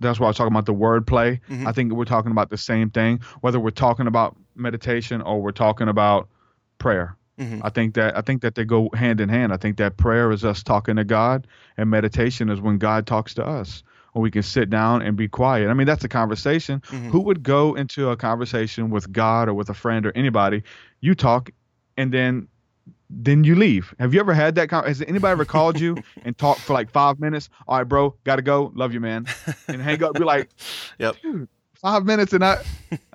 [0.00, 1.66] that's why i was talking about the wordplay Mhm.
[1.66, 5.52] i think we're talking about the same thing whether we're talking about meditation or we're
[5.52, 6.28] talking about
[6.78, 7.60] prayer Mhm.
[7.62, 9.52] I think that I think that they go hand in hand.
[9.52, 11.46] I think that prayer is us talking to God,
[11.76, 13.82] and meditation is when God talks to us,
[14.16, 15.68] or we can sit down and be quiet.
[15.68, 16.80] I mean, that's a conversation.
[16.88, 17.10] Mhm.
[17.10, 20.62] Who would go into a conversation with God or with a friend or anybody?
[21.02, 21.50] You talk,
[21.98, 22.48] and then
[23.10, 23.94] then you leave.
[24.00, 24.68] Have you ever had that?
[24.70, 27.50] Con- has anybody ever called you and talked for like five minutes?
[27.68, 28.72] All right, bro, gotta go.
[28.74, 29.26] Love you, man.
[29.68, 30.14] And hang up.
[30.14, 30.48] Be like,
[30.98, 31.16] Yep.
[31.22, 31.48] dude,
[31.86, 32.58] five minutes, and I,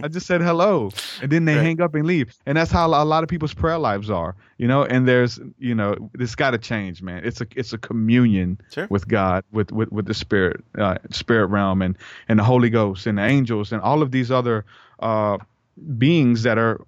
[0.02, 1.64] I just said hello, and then they Right.
[1.64, 2.34] hang up and leave.
[2.46, 4.84] And that's how a lot of people's prayer lives are, you know.
[4.86, 7.24] And there's, you know, this got to change, man.
[7.26, 8.88] It's a, it's a communion Sure.
[8.90, 11.98] with God, with, with, with the spirit, uh, spirit realm, and
[12.30, 14.64] and the Holy Ghost, and the angels, and all of these other.
[15.00, 15.38] Uh,
[15.98, 16.80] beings that are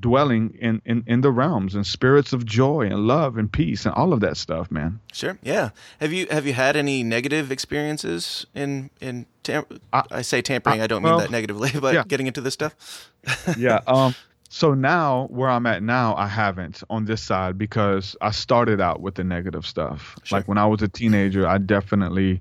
[0.00, 3.94] dwelling in, in, in the realms and spirits of joy and love and peace and
[3.94, 5.00] all of that stuff, man.
[5.12, 5.38] Sure.
[5.42, 5.70] Yeah.
[6.00, 10.80] Have you have you had any negative experiences in in tam- I, I- say tampering.
[10.80, 12.04] I, don't mean that negatively, but yeah.
[12.06, 13.10] getting into this stuff.
[13.58, 13.80] yeah.
[13.86, 14.14] Um.
[14.50, 19.02] So now, where I'm at now, I haven't on this side because I started out
[19.02, 20.16] with the negative stuff.
[20.24, 20.38] Sure.
[20.38, 22.40] Like when I was a teenager, I definitely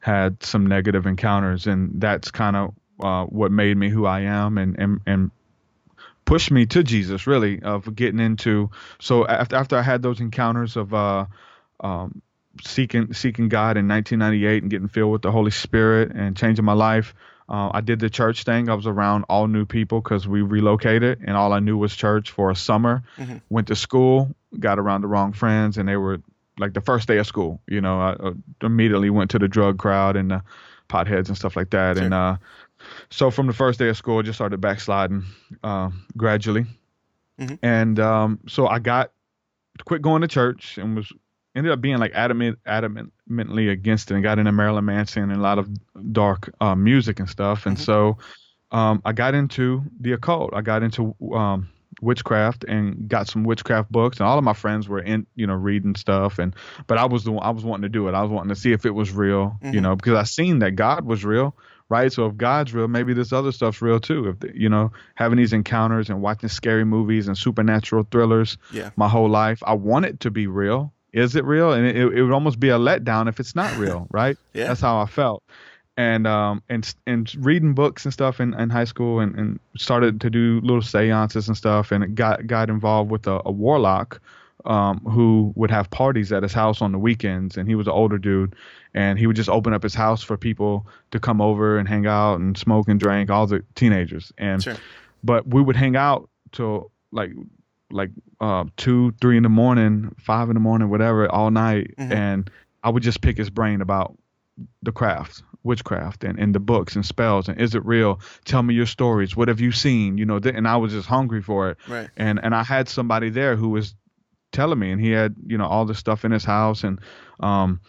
[0.00, 4.58] had some negative encounters, and that's kind of uh, what made me who I am,
[4.58, 5.30] and and and
[6.26, 8.70] pushed me to Jesus, really, of getting into.
[9.00, 11.24] So after after I had those encounters of uh,
[11.80, 12.20] um,
[12.62, 16.74] seeking seeking God in 1998 and getting filled with the Holy Spirit and changing my
[16.74, 17.14] life.
[17.48, 18.68] Uh, I did the church thing.
[18.68, 22.32] I was around all new people because we relocated, and all I knew was church
[22.32, 23.04] for a summer.
[23.18, 23.40] Mhm.
[23.48, 26.20] Went to school, got around the wrong friends, and they were
[26.58, 27.60] like the first day of school.
[27.68, 30.42] You know, I uh, immediately went to the drug crowd and the
[30.88, 31.98] potheads and stuff like that.
[31.98, 32.36] And uh,
[33.10, 35.24] so from the first day of school, I just started backsliding
[35.62, 36.66] uh, gradually.
[37.40, 37.58] Mhm.
[37.62, 39.12] And um, so I got
[39.84, 41.12] quit going to church and was
[41.54, 45.42] ended up being like adamant adamantly against it and got into Marilyn Manson and a
[45.42, 45.68] lot of
[46.12, 47.66] dark uh, music and stuff.
[47.66, 47.80] And Mhm.
[47.80, 48.18] so
[48.72, 50.50] um, I got into the occult.
[50.54, 51.68] I got into um,
[52.02, 54.18] witchcraft and got some witchcraft books.
[54.18, 56.38] And all of my friends were in, you know, reading stuff.
[56.38, 56.54] And
[56.86, 58.14] but I was the one, I was wanting to do it.
[58.14, 59.74] I was wanting to see if it was real, Mhm.
[59.74, 61.54] you know, because I seen that God was real.
[61.88, 64.28] Right, so if God's real, maybe this other stuff's real too.
[64.28, 68.90] If the, you know, having these encounters and watching scary movies and supernatural thrillers, Yeah.
[68.96, 69.62] my whole life.
[69.64, 70.92] I want it to be real.
[71.12, 71.72] Is it real?
[71.72, 74.36] And it, it would almost be a letdown if it's not real, right?
[74.52, 74.66] Yeah.
[74.66, 75.44] That's how I felt.
[75.96, 80.20] And um and and reading books and stuff in, in high school and, and started
[80.22, 84.20] to do little seances and stuff and got got involved with a, a warlock
[84.66, 87.92] um who would have parties at his house on the weekends and he was an
[87.92, 88.54] older dude
[88.94, 92.06] and he would just open up his house for people to come over and hang
[92.06, 94.76] out and smoke and drink all the teenagers and Sure.
[95.22, 97.32] but we would hang out till like
[97.90, 102.10] like uh two three in the morning five in the morning whatever all night Mhm.
[102.12, 102.50] and
[102.82, 104.16] i would just pick his brain about
[104.82, 108.74] the craft witchcraft and, and the books and spells and is it real tell me
[108.74, 111.70] your stories what have you seen you know th- and i was just hungry for
[111.70, 112.08] it Right.
[112.16, 113.94] and and i had somebody there who was
[114.56, 116.98] telling me and he had you know all the stuff in his house and
[117.40, 117.80] um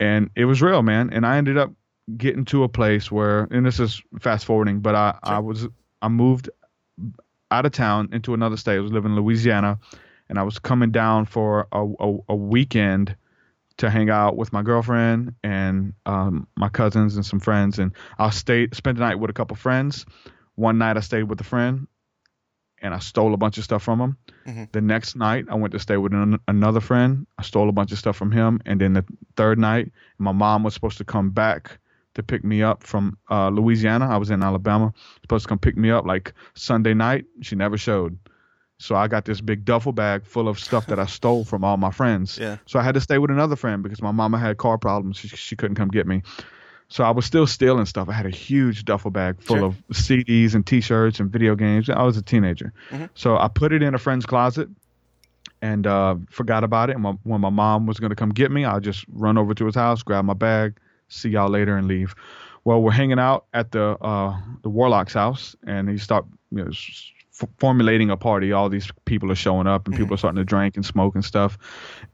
[0.00, 1.10] and it was real man.
[1.12, 1.72] And i ended up
[2.18, 5.66] getting to a place where and this is fast forwarding but i i was
[6.02, 6.50] i moved
[7.50, 8.76] out of town into another state.
[8.76, 9.78] I was living in louisiana
[10.28, 13.16] and i was coming down for a, a, a weekend
[13.76, 17.78] to hang out with my girlfriend and um, my cousins and some friends.
[17.78, 20.06] And i stayed spent the night with a couple friends.
[20.56, 21.86] One night i stayed with a friend
[22.84, 24.16] and i stole a bunch of stuff from him
[24.46, 24.70] Mhm.
[24.72, 27.90] the next night i went to stay with an, another friend i stole a bunch
[27.90, 29.04] of stuff from him and then the
[29.36, 31.78] third night my mom was supposed to come back
[32.14, 34.92] to pick me up from uh, louisiana i was in alabama
[35.22, 38.18] supposed to come pick me up like sunday night she never showed
[38.78, 41.76] so i got this big duffel bag full of stuff that i stole from all
[41.78, 42.58] my friends Yeah.
[42.66, 45.16] so I had to stay with another friend because my mama had car problems.
[45.16, 46.22] She, she couldn't come get me.
[46.94, 48.08] So I was still stealing stuff.
[48.08, 49.66] I had a huge duffel bag full Sure.
[49.66, 51.90] of CDs and T-shirts and video games.
[51.90, 53.08] I was a teenager, Mhm.
[53.14, 54.68] so I put it in a friend's closet
[55.60, 56.92] and uh, forgot about it.
[56.92, 59.66] And my, when my mom was gonna come get me, I'll just run over to
[59.66, 60.74] his house, grab my bag,
[61.08, 62.14] see y'all later, and leave.
[62.62, 66.68] Well, we're hanging out at the uh, the Warlock's house, and he start you know,
[66.70, 68.52] f- formulating a party.
[68.52, 71.24] All these people are showing up, and people are starting to drink and smoke and
[71.24, 71.58] stuff.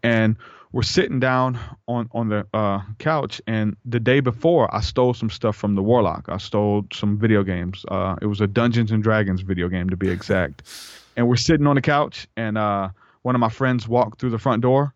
[0.03, 0.37] And
[0.73, 5.31] we're sitting down on on the uh, couch, and the day before, I stole some
[5.31, 6.27] stuff from the Warlock.
[6.29, 7.85] I stole some video games.
[7.89, 10.63] Uh, it was a Dungeons and Dragons video game, to be exact.
[11.17, 12.91] And we're sitting on the couch, and uh,
[13.23, 14.95] one of my friends walked through the front door,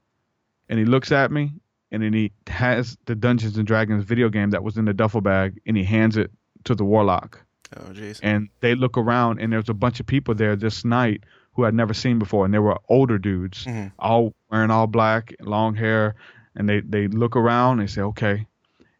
[0.68, 1.52] and he looks at me,
[1.90, 5.20] and then he has the Dungeons and Dragons video game that was in the duffel
[5.20, 6.30] bag, and he hands it
[6.64, 7.40] to the warlock
[7.76, 8.20] Oh, jeez.
[8.22, 11.74] and they look around and there's a bunch of people there this night who I'd
[11.74, 13.92] never seen before and they were older dudes Mhm.
[13.98, 16.14] all wearing all black long hair
[16.56, 18.46] and they they look around and say okay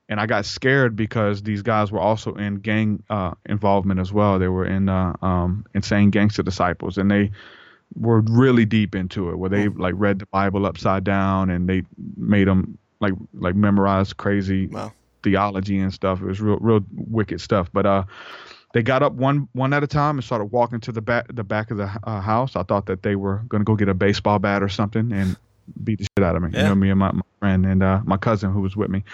[0.09, 4.39] and I got scared because these guys were also in gang uh, involvement as well
[4.39, 7.31] they were in uh, um, insane gangster disciples and they
[7.97, 11.83] were really deep into it where they like read the Bible upside down and they
[12.17, 14.93] made them like like memorize crazy Wow.
[15.23, 16.21] theology and stuff.
[16.21, 17.71] It was real, real wicked stuff.
[17.73, 18.05] But uh,
[18.75, 21.45] they got up one one at a time and started walking to the back the
[21.45, 22.57] back of the uh, house.
[22.57, 25.37] I thought that they were gonna go get a baseball bat or something and
[25.83, 26.51] beat the shit out of me.
[26.53, 26.63] Yeah.
[26.63, 29.05] You know, me and my, my friend and uh, my cousin who was with me.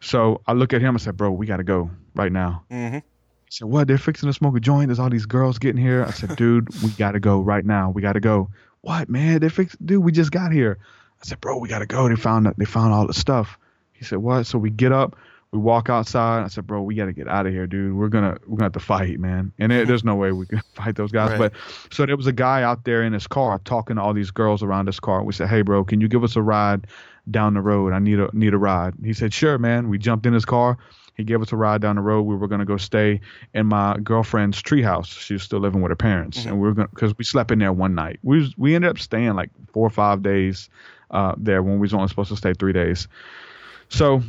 [0.00, 2.98] So I look at him and said, "Bro, we gotta go right now." Mm-hmm.
[2.98, 3.88] He said, "What?
[3.88, 4.86] They're fixing to smoke a joint.
[4.86, 7.90] There's all these girls getting here." I said, "Dude, we gotta go right now.
[7.90, 8.50] We gotta go."
[8.82, 9.40] What, man?
[9.40, 10.04] They fix, dude.
[10.04, 10.78] We just got here.
[11.20, 12.08] I said, "Bro, we gotta go.
[12.08, 13.58] They found they found all the stuff."
[13.92, 15.16] He said, "What?" So we get up,
[15.52, 16.42] we walk outside.
[16.42, 17.94] I said, "Bro, we gotta get out of here, dude.
[17.94, 19.52] We're gonna we're gonna have to fight, man.
[19.58, 21.38] And there, there's no way we can fight those guys." Right.
[21.38, 21.52] But
[21.94, 24.62] so there was a guy out there in his car talking to all these girls
[24.62, 25.22] around his car.
[25.22, 26.86] We said, "Hey, bro, can you give us a ride
[27.30, 27.92] down the road?
[27.92, 30.78] I need a need a ride." He said, "Sure, man." We jumped in his car.
[31.14, 32.22] He gave us a ride down the road.
[32.22, 33.20] We were gonna go stay
[33.52, 35.20] in my girlfriend's treehouse.
[35.20, 37.58] She was still living with her parents, and we were gonna because we slept in
[37.58, 38.20] there one night.
[38.22, 40.70] We was, we ended up staying like four or five days
[41.10, 43.06] uh, there when we was only supposed to stay three days.
[43.90, 44.22] So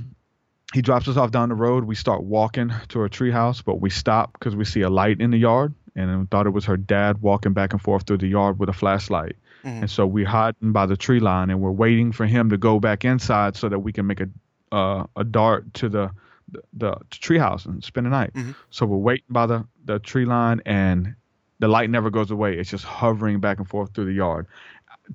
[0.73, 1.83] he drops us off down the road.
[1.85, 5.31] We start walking to her treehouse, but we stop because we see a light in
[5.31, 8.59] the yard, and thought it was her dad walking back and forth through the yard
[8.59, 9.35] with a flashlight.
[9.81, 12.79] And so we're hiding by the tree line, and we're waiting for him to go
[12.79, 14.27] back inside so that we can make a
[14.75, 16.09] uh, a dart to the
[16.51, 18.31] the, the treehouse and spend the night.
[18.71, 21.15] So we're waiting by the the tree line, and
[21.59, 22.57] the light never goes away.
[22.57, 24.47] It's just hovering back and forth through the yard.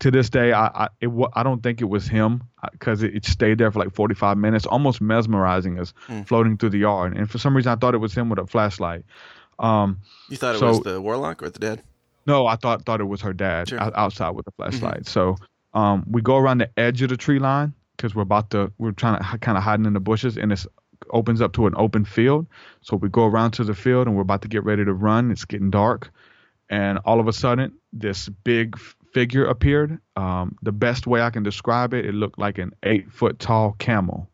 [0.00, 3.24] To this day, I I, it, I don't think it was him because it, it
[3.24, 5.94] stayed there for like 45 minutes, almost mesmerizing us,
[6.26, 7.16] floating through the yard.
[7.16, 9.04] And for some reason, I thought it was him with a flashlight.
[9.58, 9.98] Um,
[10.28, 11.82] You thought it So- was the warlock or the dad?
[12.26, 13.80] no, I thought thought it was her dad Sure.
[13.80, 15.06] outside with a flashlight.
[15.06, 15.36] So
[15.74, 18.92] um, we go around the edge of the tree line because we're about to we're
[18.92, 20.66] trying to kind of hiding in the bushes, and it
[21.10, 22.46] opens up to an open field.
[22.82, 25.30] So we go around to the field, and we're about to get ready to run.
[25.30, 26.10] It's getting dark,
[26.68, 28.78] and all of a sudden, this big
[29.12, 29.98] figure appeared.
[30.16, 33.74] Um, the best way I can describe it, it looked like an eight foot tall
[33.78, 34.28] camel.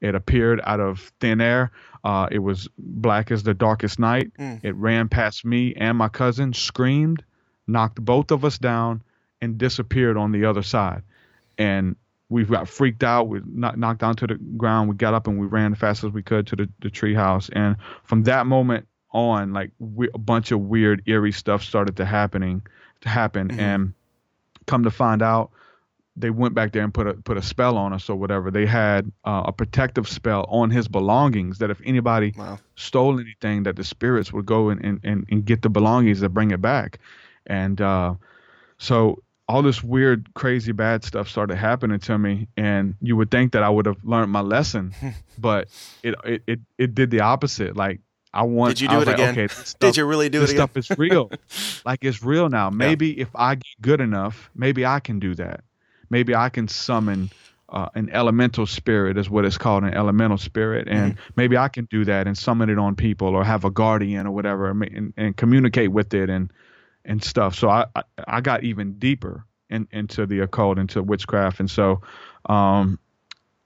[0.00, 1.72] It appeared out of thin air.
[2.02, 4.32] Uh, it was black as the darkest night.
[4.62, 7.24] It ran past me and my cousin, screamed,
[7.66, 9.02] knocked both of us down,
[9.40, 11.02] and disappeared on the other side.
[11.56, 11.96] And
[12.28, 13.28] we got freaked out.
[13.28, 14.88] We knocked, knocked down to the ground.
[14.88, 17.14] We got up and we ran as fast as we could to the, the tree
[17.14, 17.48] house.
[17.52, 22.04] And from that moment on, like we, a bunch of weird, eerie stuff started to
[22.04, 22.62] happening
[23.02, 23.50] to happen.
[23.60, 23.94] And
[24.66, 25.50] come to find out,
[26.16, 28.50] they went back there and put a put a spell on us or whatever.
[28.50, 32.58] They had uh, a protective spell on his belongings that if anybody Wow.
[32.76, 36.32] stole anything, that the spirits would go and, and, and, and get the belongings and
[36.32, 36.98] bring it back.
[37.46, 38.14] And uh,
[38.78, 43.52] so all this weird, crazy, bad stuff started happening to me, and you would think
[43.52, 44.94] that I would have learned my lesson,
[45.38, 45.68] but
[46.02, 47.76] it, it it it did the opposite.
[47.76, 48.00] Like
[48.34, 48.70] I want.
[48.70, 49.30] Did you do it like, again?
[49.30, 50.68] Okay, this Did you really do this it again?
[50.68, 51.30] stuff is real.
[51.86, 52.68] like it's real now.
[52.68, 55.62] Maybe if I get good enough, maybe I can do that.
[56.10, 57.30] Maybe I can summon
[57.68, 61.86] uh, an elemental spirit, is what it's called, an elemental spirit, and maybe I can
[61.86, 65.14] do that and summon it on people, or have a guardian or whatever, and, and,
[65.16, 66.52] and communicate with it and
[67.04, 67.54] and stuff.
[67.54, 72.02] So I I, I got even deeper in, into the occult, into witchcraft, and so.
[72.46, 72.98] Um,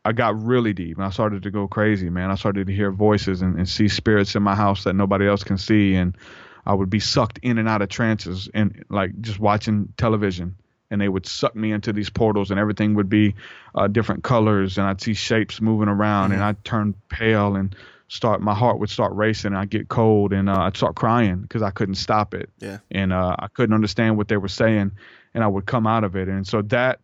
[0.09, 2.31] I got really deep and I started to go crazy, man.
[2.31, 5.44] I started to hear voices and, and see spirits in my house that nobody else
[5.44, 5.97] can see.
[5.97, 6.16] And
[6.64, 10.57] I would be sucked in and out of trances and like just watching television.
[10.90, 13.35] And they would suck me into these portals and everything would be
[13.75, 14.79] uh, different colors.
[14.79, 17.77] And I'd see shapes moving around and I'd turn pale and
[18.09, 19.49] start, my heart would start racing.
[19.49, 22.49] And I'd get cold and uh, I'd start crying because I couldn't stop it.
[22.61, 22.79] Yeah.
[22.90, 24.92] And uh, I couldn't understand what they were saying.
[25.35, 26.29] And I would come out of it.
[26.29, 27.01] And so that,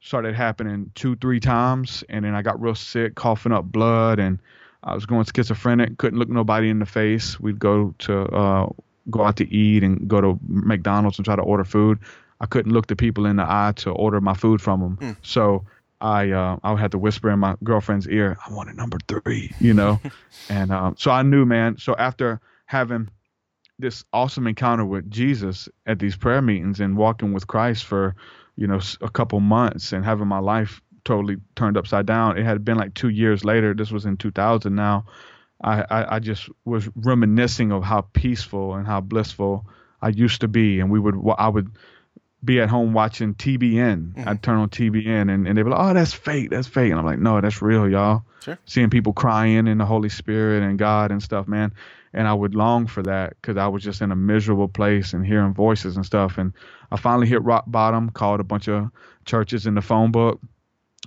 [0.00, 4.38] started happening two, three times, and then I got real sick, coughing up blood, and
[4.82, 5.98] I was going schizophrenic.
[5.98, 7.38] Couldn't look nobody in the face.
[7.40, 8.68] We'd go to uh,
[9.10, 11.98] go out to eat and go to McDonald's and try to order food.
[12.40, 14.98] I couldn't look the people in the eye to order my food from them.
[15.22, 15.64] So
[16.00, 19.52] I uh, I had to whisper in my girlfriend's ear, "I want a number three,
[19.60, 20.00] you know,
[20.48, 21.76] and um, so I knew, man.
[21.78, 23.08] So after having
[23.80, 28.16] this awesome encounter with Jesus at these prayer meetings and walking with Christ for
[28.58, 32.36] you know a couple months and having my life totally turned upside down.
[32.36, 33.72] It had been like two years later.
[33.72, 35.06] This was in 2000 now.
[35.62, 39.66] I, I, I just was reminiscing of how peaceful and how blissful
[40.02, 40.80] I used to be.
[40.80, 41.70] And we would, I would
[42.44, 44.14] be at home watching TBN.
[44.14, 44.28] Mm-hmm.
[44.28, 46.50] I'd turn on TBN and, and they'd be like, oh, that's fake.
[46.50, 46.90] That's fake.
[46.90, 48.24] And I'm like, no, that's real, y'all.
[48.44, 48.58] Sure.
[48.66, 51.72] Seeing people crying in the Holy Spirit and God and stuff, man.
[52.12, 55.26] and I would long for that because I was just in a miserable place and
[55.26, 56.38] hearing voices and stuff.
[56.38, 56.52] And
[56.90, 58.90] I finally hit rock bottom, called a bunch of
[59.24, 60.40] churches in the phone book,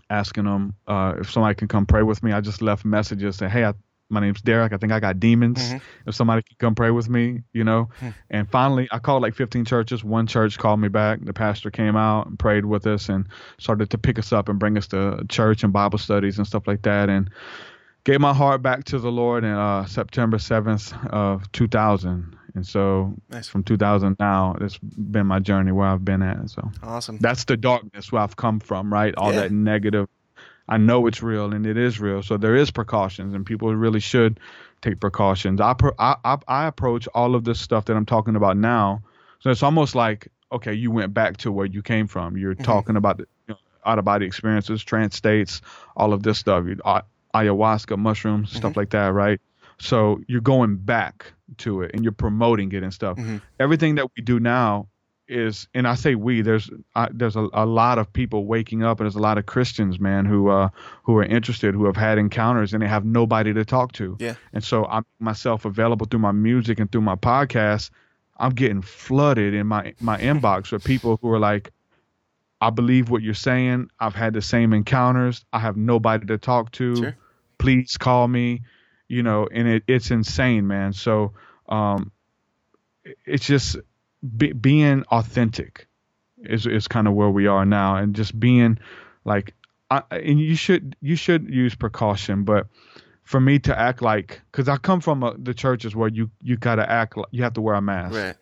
[0.10, 2.32] asking them uh, if somebody can come pray with me.
[2.32, 3.74] I just left messages saying, "Hey, I,
[4.10, 4.74] my name's Derek.
[4.74, 5.60] I think I got demons.
[5.60, 6.10] Mm-hmm.
[6.10, 8.10] If somebody can come pray with me, you know." Hmm.
[8.30, 10.04] And finally, I called like 15 churches.
[10.04, 11.24] One church called me back.
[11.24, 13.28] The pastor came out and prayed with us and
[13.58, 16.68] started to pick us up and bring us to church and Bible studies and stuff
[16.68, 17.10] like that.
[17.10, 17.30] And
[18.04, 22.38] gave my heart back to the Lord in uh, September 7th of 2000.
[22.56, 23.48] And so Nice.
[23.48, 26.50] from 2000 now, it's been my journey where I've been at.
[26.50, 27.18] So Awesome.
[27.20, 29.14] that's the darkness where I've come from, right?
[29.16, 29.42] All Yeah.
[29.42, 30.08] that negative.
[30.68, 32.24] I know it's real and it is real.
[32.24, 34.40] So there is precautions and people really should
[34.82, 35.62] take precautions.
[35.62, 39.02] I, pro- I, I, I approach all of this stuff that I'm talking about now.
[39.40, 42.38] So it's almost like, okay, you went back to where you came from.
[42.38, 42.64] You're mm-hmm.
[42.64, 45.62] talking about the you know, out of body experiences, trance states,
[45.96, 46.76] all of this stuff, you,
[47.34, 48.80] ayahuasca, mushrooms, stuff mm-hmm.
[48.80, 49.40] like that, right?
[49.82, 53.18] So you're going back to it and you're promoting it and stuff.
[53.60, 54.88] Everything that we do now
[55.28, 59.00] is, and I say we, there's uh, there's a, a lot of people waking up,
[59.00, 60.70] and there's a lot of Christians, man, who uh
[61.04, 64.18] who are interested, who have had encounters, and they have nobody to talk to.
[64.20, 64.36] Yeah.
[64.54, 67.90] And so I'm myself available through my music and through my podcast.
[68.38, 71.72] I'm getting flooded in my my inbox with people who are like,
[72.60, 73.90] I believe what you're saying.
[74.00, 75.44] I've had the same encounters.
[75.54, 76.96] I have nobody to talk to.
[76.96, 77.16] Sure.
[77.58, 78.62] Please call me.
[79.12, 80.94] You know, and it, it's insane, man.
[80.94, 81.34] So
[81.68, 82.14] um,
[83.26, 83.76] it's just
[84.38, 85.88] be, being authentic
[86.38, 88.80] is is kind of where we are now, and just being
[89.26, 89.54] like,
[89.90, 92.68] I, and you should you should use precaution, but
[93.24, 96.56] for me to act like, because I come from a, the churches where you you
[96.56, 98.36] gotta act, like, you have to wear a mask Right.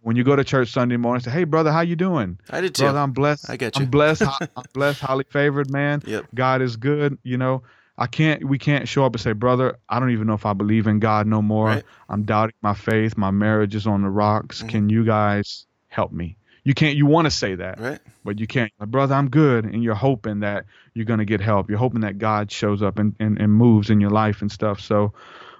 [0.00, 2.74] when you go to church Sunday morning, say, "Hey, brother, how you doing?" I did
[2.74, 2.82] too.
[2.82, 3.48] Brother, I'm blessed.
[3.48, 3.84] I get you.
[3.84, 4.24] I'm blessed.
[4.56, 6.02] I'm blessed, highly favored, man.
[6.04, 6.26] Yep.
[6.34, 7.18] God is good.
[7.22, 7.62] You know,
[8.02, 8.42] I can't.
[8.44, 10.98] We can't show up and say, "Brother, I don't even know if I believe in
[10.98, 11.66] God no more.
[11.66, 11.84] Right.
[12.08, 13.16] I'm doubting my faith.
[13.16, 14.58] My marriage is on the rocks.
[14.58, 14.68] Mm-hmm.
[14.68, 16.96] Can you guys help me?" You can't.
[16.96, 18.00] You want to say that, Right.
[18.24, 18.72] but you can't.
[18.78, 21.70] Brother, I'm good, and you're hoping that you're gonna get help.
[21.70, 24.80] You're hoping that God shows up and and, and moves in your life and stuff.
[24.80, 25.12] So,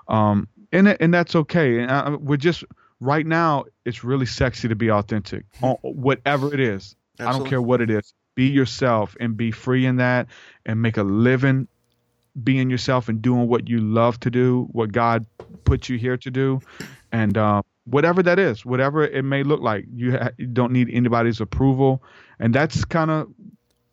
[0.08, 1.78] um, and and that's okay.
[1.78, 2.64] And I, we're just
[2.98, 3.66] right now.
[3.84, 6.96] It's really sexy to be authentic, on whatever it is.
[7.20, 8.14] I don't care what it is.
[8.34, 10.26] Be yourself and be free in that,
[10.66, 11.68] and make a living
[12.42, 15.26] being yourself and doing what you love to do, what God
[15.64, 16.60] put you here to do,
[17.10, 19.84] and uh, whatever that is, whatever it may look like.
[19.94, 22.02] You, ha- you don't need anybody's approval,
[22.38, 23.28] and that's kind of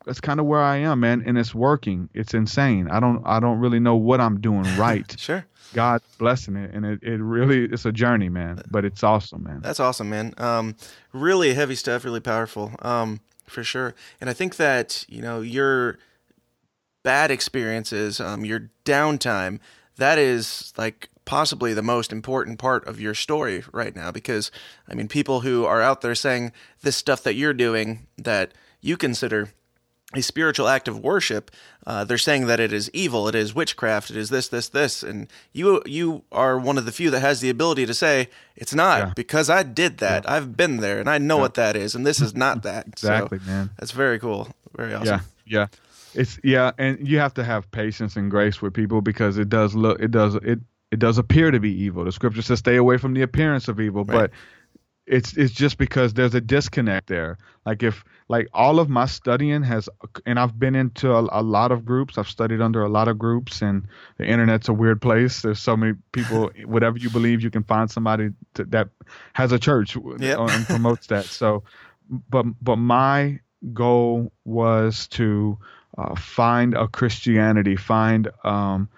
[0.06, 1.22] that's kind of where I am, man.
[1.26, 2.08] And it's working.
[2.14, 2.88] It's insane.
[2.88, 5.14] I don't I don't really know what I'm doing right.
[5.18, 5.44] Sure.
[5.72, 8.62] God's blessing it, and it, it really it's a journey, man.
[8.70, 9.60] But it's awesome, man.
[9.62, 10.34] That's awesome, man.
[10.36, 10.74] Um,
[11.12, 13.94] really heavy stuff, really powerful, um, for sure.
[14.20, 15.98] And I think that you know your
[17.02, 19.58] bad experiences, um, your downtime,
[19.96, 24.10] that is like possibly the most important part of your story right now.
[24.10, 24.50] Because
[24.88, 28.96] I mean, people who are out there saying this stuff that you're doing that you
[28.96, 29.50] consider
[30.12, 31.52] a spiritual act of worship,
[31.86, 35.04] uh, they're saying that it is evil, it is witchcraft, it is this, this, this,
[35.04, 38.74] and you you are one of the few that has the ability to say it's
[38.74, 39.12] not Yeah.
[39.14, 40.28] because I did that.
[40.28, 42.88] I've been there and I know what that is, and this is not that.
[42.88, 43.70] Exactly, so, man.
[43.78, 45.20] That's very cool, very awesome.
[45.46, 45.66] Yeah, yeah.
[46.14, 49.74] It's yeah, and you have to have patience and grace with people because it does
[49.74, 50.58] look, it does, it
[50.90, 52.04] it does appear to be evil.
[52.04, 54.14] The scripture says, "Stay away from the appearance of evil," Right.
[54.14, 54.30] but
[55.06, 57.38] it's it's just because there's a disconnect there.
[57.64, 59.88] Like if like all of my studying has,
[60.26, 62.18] and I've been into a, a lot of groups.
[62.18, 63.86] I've studied under a lot of groups, and
[64.18, 65.42] the internet's a weird place.
[65.42, 66.50] There's so many people.
[66.64, 68.88] whatever you believe, you can find somebody to, that
[69.32, 70.38] has a church Yep.
[70.38, 71.24] and promotes that.
[71.26, 71.64] So,
[72.28, 73.40] but but my
[73.72, 75.58] goal was to
[76.00, 78.88] uh, find a Christianity, find um,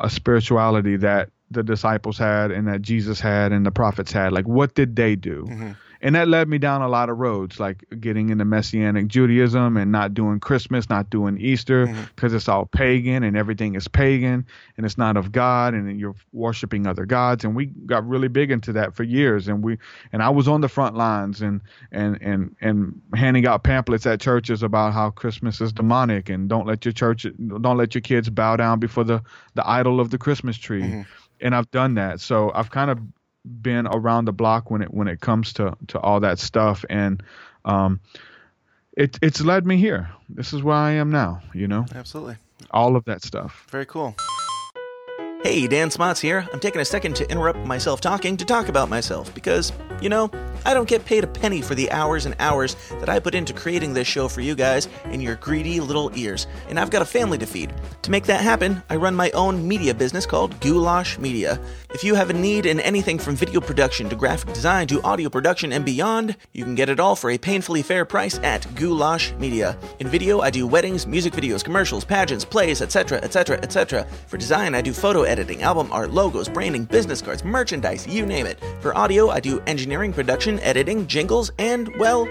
[0.00, 4.32] a spirituality that the disciples had and that Jesus had and the prophets had.
[4.32, 5.46] Like, what did they do?
[6.06, 9.90] And that led me down a lot of roads, like getting into Messianic Judaism and
[9.90, 12.00] not doing Christmas, not doing Easter, mm-hmm.
[12.14, 14.46] because it's all pagan and everything is pagan
[14.76, 17.42] and it's not of God and you're worshiping other gods.
[17.42, 19.48] And we got really big into that for years.
[19.48, 19.78] And we
[20.12, 24.20] and I was on the front lines and and and and handing out pamphlets at
[24.20, 28.30] churches about how Christmas is demonic and don't let your church, don't let your kids
[28.30, 30.82] bow down before the the idol of the Christmas tree.
[30.82, 31.02] Mm-hmm.
[31.40, 33.00] And I've done that, so I've kind of
[33.46, 37.22] been around the block when it when it comes to to all that stuff and
[37.64, 38.00] um
[38.96, 42.36] it it's led me here this is where i am now you know Absolutely.
[42.72, 44.14] all of that stuff Very cool.
[45.42, 46.48] Hey, Dan Smots here.
[46.52, 49.70] I'm taking a second to interrupt myself talking to talk about myself because,
[50.00, 50.28] you know,
[50.64, 53.52] I don't get paid a penny for the hours and hours that I put into
[53.52, 57.04] creating this show for you guys in your greedy little ears, and I've got a
[57.04, 57.72] family to feed.
[58.02, 61.60] To make that happen, I run my own media business called Goulash Media.
[61.96, 65.30] If you have a need in anything from video production to graphic design to audio
[65.30, 69.32] production and beyond, you can get it all for a painfully fair price at Goulash
[69.38, 69.78] Media.
[69.98, 74.06] In video, I do weddings, music videos, commercials, pageants, plays, etc., etc., etc.
[74.26, 78.44] For design, I do photo editing, album art, logos, branding, business cards, merchandise, you name
[78.44, 78.60] it.
[78.80, 82.28] For audio, I do engineering, production, editing, jingles, and, well,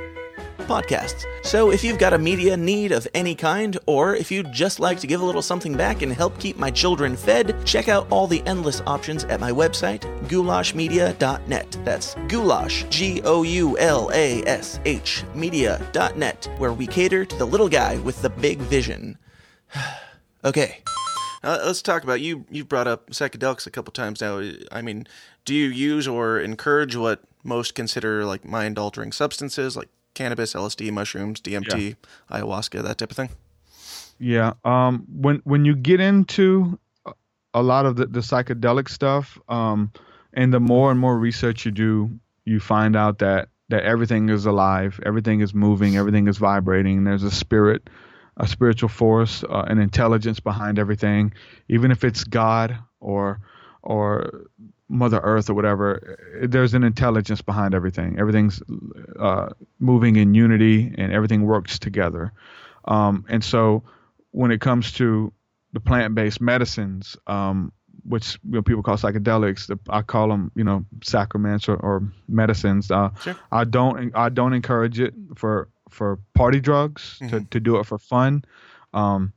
[0.57, 1.25] podcasts.
[1.43, 4.99] So if you've got a media need of any kind, or if you'd just like
[4.99, 8.27] to give a little something back and help keep my children fed, check out all
[8.27, 11.77] the endless options at my website, goulashmedia.net.
[11.83, 17.45] That's goulash, G O U L A S H, media.net, where we cater to the
[17.45, 19.17] little guy with the big vision.
[20.43, 20.81] okay.
[21.43, 22.43] Uh, let's talk about you.
[22.49, 24.41] You've brought up psychedelics a couple times now.
[24.71, 25.05] I mean,
[25.45, 30.91] do you use or encourage what most consider like mind altering substances, like cannabis, LSD,
[30.91, 31.95] mushrooms, DMT,
[32.31, 33.29] ayahuasca, that type of thing?
[34.17, 34.53] Yeah.
[34.63, 35.05] Um.
[35.07, 36.79] When when you get into
[37.53, 39.91] a lot of the, the psychedelic stuff, um,
[40.33, 44.45] and the more and more research you do, you find out that that everything is
[44.45, 47.03] alive, everything is moving, everything is vibrating.
[47.03, 47.89] There's a spirit,
[48.37, 51.33] a spiritual force, uh, an intelligence behind everything,
[51.67, 53.39] even if it's God or
[53.81, 54.47] or
[54.87, 56.19] Mother Earth or whatever.
[56.43, 58.19] There's an intelligence behind everything.
[58.19, 58.61] Everything's
[59.19, 62.31] uh, moving in unity, and everything works together.
[62.85, 63.83] Um, and so,
[64.31, 65.33] when it comes to
[65.73, 67.71] the plant-based medicines, um,
[68.07, 72.03] which you know, people call psychedelics, the, I call them, you know, sacraments or, or
[72.27, 72.91] medicines.
[72.91, 73.35] Uh, Sure.
[73.51, 77.49] I don't, I don't encourage it for for party drugs to, Mhm.
[77.51, 78.43] to do it for fun.
[78.93, 79.33] Um,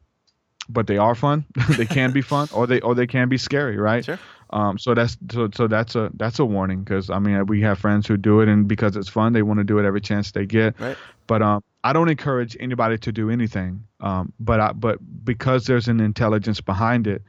[0.68, 1.46] but they are fun.
[1.78, 4.05] they can be fun, or they or they can be scary, right?
[4.05, 4.18] Sure.
[4.51, 7.78] Um, so that's so so that's a that's a warning because I mean we have
[7.78, 10.32] friends who do it and because it's fun they want to do it every chance
[10.32, 10.78] they get.
[10.80, 10.96] Right.
[11.26, 13.84] But um, I don't encourage anybody to do anything.
[14.01, 17.22] Um, but I but because there's an intelligence behind it,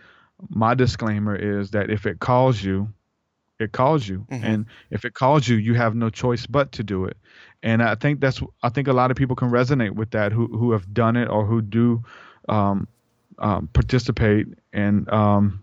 [0.49, 2.93] my disclaimer is that if it calls you,
[3.59, 4.43] it calls you, Mhm.
[4.43, 7.17] and if it calls you, you have no choice but to do it.
[7.61, 10.47] And I think that's I think a lot of people can resonate with that who
[10.47, 12.01] who have done it or who do
[12.47, 12.87] um,
[13.39, 15.61] um, participate in um,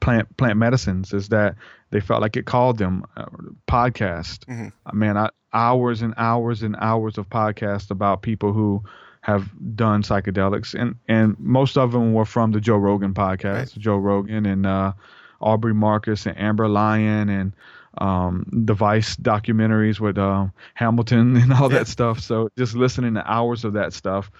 [0.00, 1.54] plant plant medicines is that
[1.90, 3.04] they felt like it called them.
[3.16, 3.26] Uh,
[3.66, 4.72] podcast, Mhm.
[4.86, 8.82] Uh, man, I, hours and hours and hours of podcasts about people who
[9.22, 13.74] have done psychedelics, and and most of them were from the Joe Rogan podcast, Right.
[13.78, 14.92] Joe Rogan and uh,
[15.40, 17.52] Aubrey Marcus and Amber Lyon and
[17.98, 21.78] um, the Vice documentaries with um, Hamilton and all Yeah.
[21.78, 22.20] that stuff.
[22.20, 24.30] So just listening to hours of that stuff,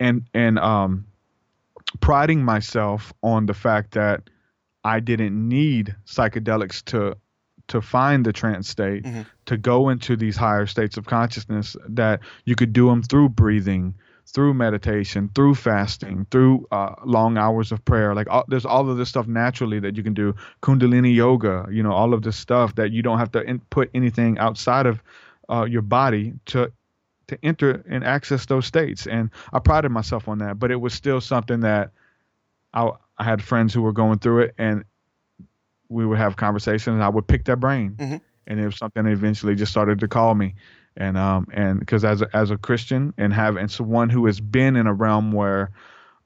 [0.00, 1.06] and and um,
[2.00, 4.22] priding myself on the fact that
[4.94, 7.16] I didn't need psychedelics to
[7.68, 9.26] to find the trance state, Mhm.
[9.44, 11.76] to go into these higher states of consciousness.
[11.86, 13.94] That you could do them through breathing,
[14.34, 18.14] through meditation, through fasting, through uh, long hours of prayer.
[18.14, 20.34] Like all, there's all of this stuff naturally that you can do.
[20.62, 23.90] Kundalini yoga, you know, all of this stuff that you don't have to in, put
[23.92, 25.02] anything outside of
[25.50, 26.72] uh, your body to
[27.26, 29.06] to enter and access those states.
[29.06, 31.90] And I prided myself on that, but it was still something that
[32.72, 34.84] I, I had friends who were going through it, and
[35.88, 38.20] we would have conversations, and I would pick their brain, Mhm.
[38.46, 40.54] and it was something that eventually just started to call me,
[40.96, 44.40] and um and because as a, as a Christian and have and someone who has
[44.40, 45.70] been in a realm where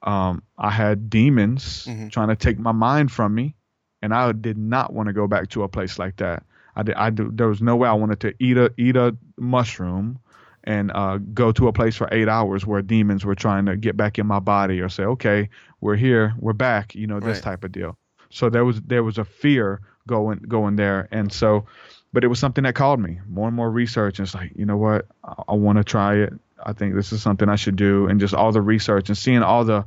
[0.03, 2.11] um I had demons Mhm.
[2.11, 3.55] trying to take my mind from me,
[4.01, 6.43] and I did not want to go back to a place like that.
[6.75, 9.15] I did, I do, there was no way I wanted to eat a eat a
[9.37, 10.19] mushroom
[10.65, 13.95] and uh, go to a place for eight hours where demons were trying to get
[13.97, 15.49] back in my body or say, okay,
[15.83, 17.43] we're here, we're back, you know, this Right.
[17.43, 17.97] type of deal.
[18.29, 21.65] So there was there was a fear going going there, and so,
[22.13, 23.19] but it was something that called me.
[23.29, 26.15] More and more research, and it's like, you know what, I, I want to try
[26.15, 26.33] it.
[26.65, 29.43] I think this is something I should do, and just all the research and seeing
[29.43, 29.85] all the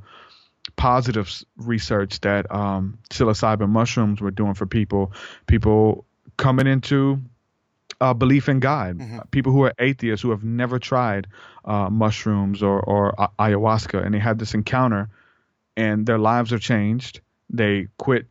[0.76, 5.12] positive research that um, psilocybin mushrooms were doing for people,
[5.46, 6.04] people
[6.36, 7.18] coming into
[8.00, 9.30] uh, belief in God, Mhm.
[9.30, 11.28] people who are atheists who have never tried
[11.64, 15.08] uh, mushrooms or, or ayahuasca, and they had this encounter,
[15.76, 17.20] and their lives are changed.
[17.50, 18.26] They quit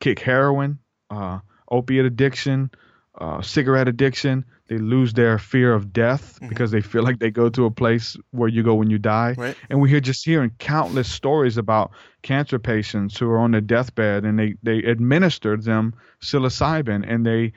[0.00, 0.78] kick heroin,
[1.10, 2.70] uh, opiate addiction,
[3.18, 4.44] uh, cigarette addiction.
[4.68, 6.48] They lose their fear of death Mhm.
[6.48, 9.34] because they feel like they go to a place where you go when you die.
[9.36, 9.56] Right.
[9.68, 11.90] And we hear just hearing countless stories about
[12.22, 17.52] cancer patients who are on their deathbed and they, they administered them psilocybin and they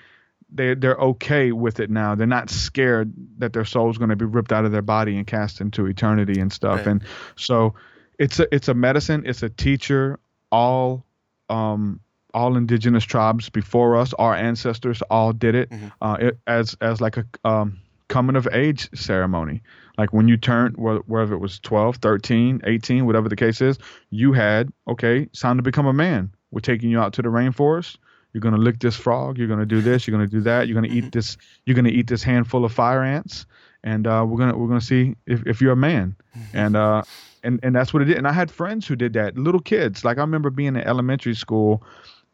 [0.55, 2.13] they they're okay with it now.
[2.13, 5.25] They're not scared that their soul's going to be ripped out of their body and
[5.25, 6.79] cast into eternity and stuff.
[6.79, 6.87] Right.
[6.87, 7.03] And
[7.35, 7.73] so
[8.19, 10.19] it's a it's a medicine, it's a teacher
[10.51, 11.05] all
[11.49, 11.99] um
[12.33, 15.91] all indigenous tribes before us, our ancestors all did it, Mhm.
[16.01, 19.61] uh, it as as like a um, coming of age ceremony.
[19.99, 23.77] Like when you turned, wh- whether it was 12, 13, 18, whatever the case is,
[24.09, 26.31] you had, okay, it's time to become a man.
[26.49, 27.97] We're taking you out to the rainforest.
[28.33, 29.37] You're going to lick this frog.
[29.37, 30.07] You're going to do this.
[30.07, 30.67] You're going to do that.
[30.67, 31.05] You're going to Mhm.
[31.05, 31.37] eat this.
[31.65, 33.45] You're going to eat this handful of fire ants.
[33.83, 36.15] And uh, we're gonna we're gonna see if, if you're a man,
[36.53, 37.03] and uh,
[37.43, 38.17] and and that's what it did.
[38.17, 40.03] And I had friends who did that, little kids.
[40.05, 41.83] Like I remember being in elementary school,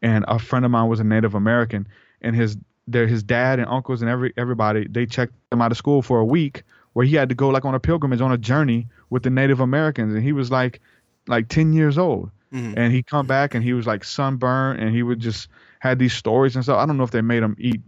[0.02, 1.86] and a friend of mine was a Native American,
[2.22, 2.56] and his
[2.88, 6.18] their his dad and uncles and every everybody they checked him out of school for
[6.18, 6.62] a week,
[6.94, 9.60] where he had to go like on a pilgrimage on a journey with the Native
[9.60, 10.80] Americans, and he was like
[11.26, 12.74] like ten years old, Mhm.
[12.76, 15.48] and he come back and he was like sunburned, and he would just
[15.80, 16.78] had these stories and stuff.
[16.78, 17.80] I don't know if they made him eat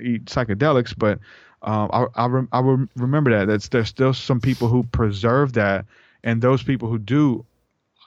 [0.00, 1.18] eat psychedelics, but
[1.62, 5.52] um, I I, rem- I rem- remember that that's there's still some people who preserve
[5.54, 5.84] that,
[6.24, 7.44] and those people who do,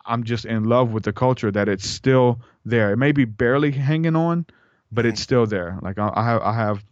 [0.06, 2.92] I'm just in love with the culture that it's still there.
[2.92, 4.46] It may be barely hanging on,
[4.92, 5.24] but it's mm.
[5.24, 5.80] still there.
[5.82, 6.84] Like I, I have I have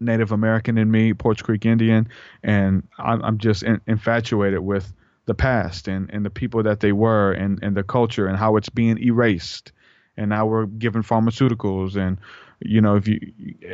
[0.00, 2.08] Native American in me, Poarch Creek Indian,
[2.42, 4.92] and I'm, I'm just in, infatuated with
[5.26, 8.56] the past and, and the people that they were and, and the culture and how
[8.56, 9.72] it's being erased.
[10.16, 12.18] And now we're given pharmaceuticals and
[12.64, 13.18] you know if you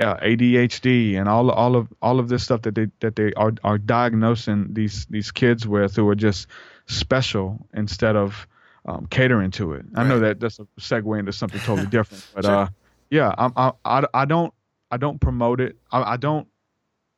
[0.00, 3.52] uh, ADHD and all all of all of this stuff that they that they are
[3.64, 6.48] are diagnosing these these kids with who are just
[6.86, 8.46] special instead of
[8.86, 9.84] um, catering to it.
[9.94, 12.54] I know that that's a segue into something totally different, but Sure.
[12.56, 12.68] uh,
[13.10, 14.52] yeah, I'm, I, I I don't
[14.90, 15.76] I don't promote it.
[15.92, 16.48] I, I don't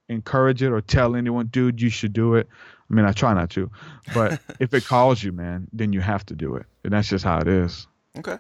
[0.09, 2.49] encourage it or tell anyone, dude, you should do it.
[2.91, 3.70] I mean, I try not to,
[4.12, 7.25] but if it calls you, man, then you have to do it, and that's just
[7.25, 7.87] how it is.
[8.18, 8.37] Okay.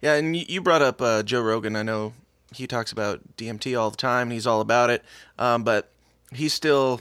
[0.00, 1.76] Yeah, and you, you brought up uh, Joe Rogan.
[1.76, 2.12] I know
[2.54, 5.04] he talks about DMT all the time, and he's all about it.
[5.38, 5.90] Um, but
[6.32, 7.00] he's still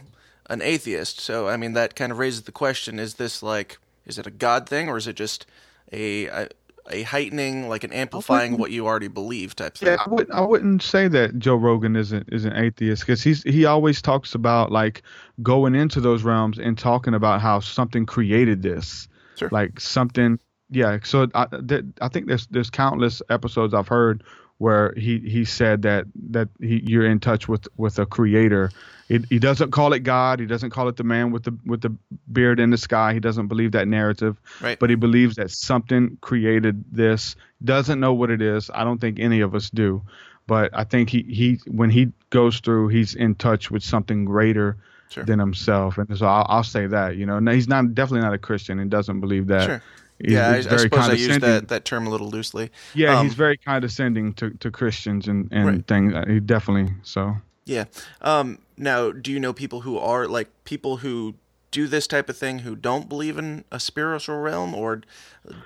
[0.49, 1.19] an atheist.
[1.19, 4.31] So, I mean, that kind of raises the question: Is this like, is it a
[4.31, 5.45] God thing, or is it just
[5.91, 6.47] a a,
[6.89, 9.89] a heightening, like an amplifying what you already believe type thing?
[9.89, 13.43] Yeah, I would I wouldn't say that Joe Rogan isn't is an atheist because he's
[13.43, 15.01] he always talks about like
[15.43, 19.49] going into those realms and talking about how something created this, Sure.
[19.51, 20.39] like something.
[20.71, 24.23] Yeah, so I th- I think there's there's countless episodes I've heard
[24.57, 28.71] where he he said that that he, you're in touch with with a creator.
[29.07, 30.39] He, he doesn't call it God.
[30.39, 31.95] He doesn't call it the man with the with the
[32.31, 33.13] beard in the sky.
[33.13, 34.79] He doesn't believe that narrative Right.
[34.79, 39.19] but he believes that something created this doesn't know what it is i don't think
[39.19, 40.01] any of us do
[40.47, 44.77] but i think he, he when he goes through he's in touch with something greater
[45.09, 45.23] Sure.
[45.23, 48.33] than himself and so I'll, I'll say that you know no, he's not definitely not
[48.33, 49.83] a christian and doesn't believe that Sure.
[50.19, 52.71] Yeah, I, I suppose I use that, that term a little loosely.
[52.93, 55.87] yeah um, he's very condescending to, to christians and, and Right.
[55.87, 57.35] things Uh, he definitely so
[57.65, 57.85] Yeah.
[58.21, 61.33] Um, now, do you know people who are like people who
[61.71, 65.01] do this type of thing who don't believe in a spiritual realm, or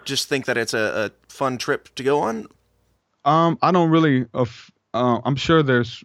[0.05, 2.47] just think that it's a, a fun trip to go on?
[3.25, 4.25] Um, I don't really.
[4.33, 6.03] Of, uh, I'm sure there's.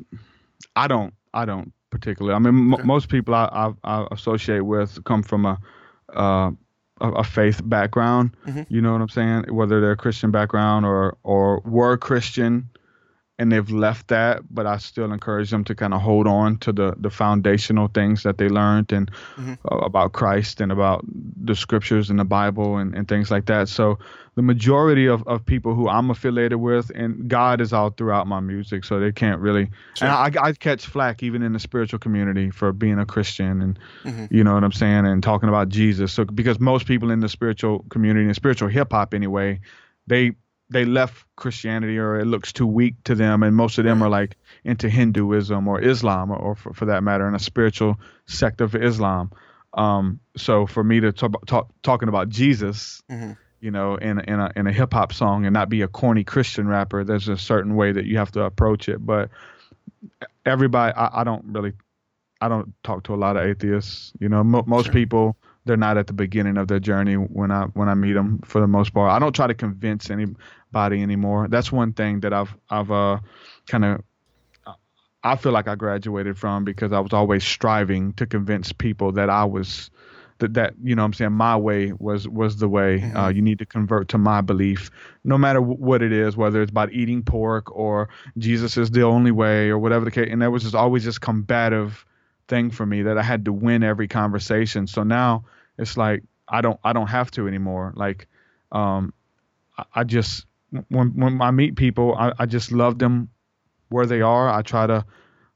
[0.75, 1.15] I don't.
[1.33, 2.35] I don't particularly.
[2.35, 2.83] I mean, m- Okay.
[2.83, 5.59] most people I, I, I associate with come from a,
[6.13, 6.51] uh,
[7.05, 8.37] a, a faith background.
[8.47, 8.67] Mhm.
[8.69, 9.45] You know what I'm saying?
[9.55, 12.69] Whether they're Christian background or or were Christian,
[13.39, 16.72] and they've left that, but I still encourage them to kind of hold on to
[16.72, 19.59] the the foundational things that they learned and Mhm.
[19.70, 21.05] uh, about Christ and about
[21.45, 23.68] the scriptures and the Bible and, and things like that.
[23.68, 23.99] So
[24.37, 28.41] the majority of, of people who I'm affiliated with, and God is all throughout my
[28.41, 29.68] music, so they can't really.
[29.95, 30.09] Sure.
[30.09, 33.78] And I, I catch flack even in the spiritual community for being a Christian, and
[34.05, 34.28] Mhm.
[34.30, 36.12] you know what I'm saying, and talking about Jesus.
[36.12, 39.61] So because most people in the spiritual community and spiritual hip hop anyway,
[40.07, 40.32] they
[40.75, 44.11] they left Christianity or it looks too weak to them, and most of them are
[44.11, 48.61] like into Hinduism or Islam or, or for, for that matter, in a spiritual sect
[48.61, 49.31] of Islam.
[49.72, 53.37] Um, so for me to talk, talk talking about Jesus, Mhm.
[53.61, 55.89] you know, in a- in a in a hip hop song and not be a
[55.89, 59.05] corny Christian rapper, there's a certain way that you have to approach it.
[59.05, 59.31] But
[60.47, 61.72] everybody, I, I don't really,
[62.41, 64.12] I don't talk to a lot of atheists.
[64.20, 64.93] You know, mo- most Sure.
[64.93, 68.41] people they're not at the beginning of their journey when I when I meet them
[68.45, 69.11] for the most part.
[69.11, 71.49] I don't try to convince anybody anymore.
[71.49, 73.19] That's one thing that I've I've uh
[73.67, 74.03] kind of
[75.23, 79.31] I feel like I graduated from because I was always striving to convince people that
[79.31, 79.91] I was
[80.39, 83.03] that that you know what I'm saying my way was was the way.
[83.03, 84.91] Uh, you need to convert to my belief,
[85.25, 89.03] no matter w- what it is, whether it's about eating pork or Jesus is the
[89.03, 90.29] only way or whatever the case.
[90.31, 92.05] And that was just always this combative
[92.49, 94.87] thing for me that I had to win every conversation.
[94.87, 95.45] So now
[95.79, 97.93] it's like I don't I don't have to anymore.
[97.97, 98.27] Like
[98.73, 99.13] um,
[99.79, 100.47] I, I just
[100.89, 103.29] when when I meet people, I, I just love them
[103.89, 104.49] where they are.
[104.49, 105.05] I try to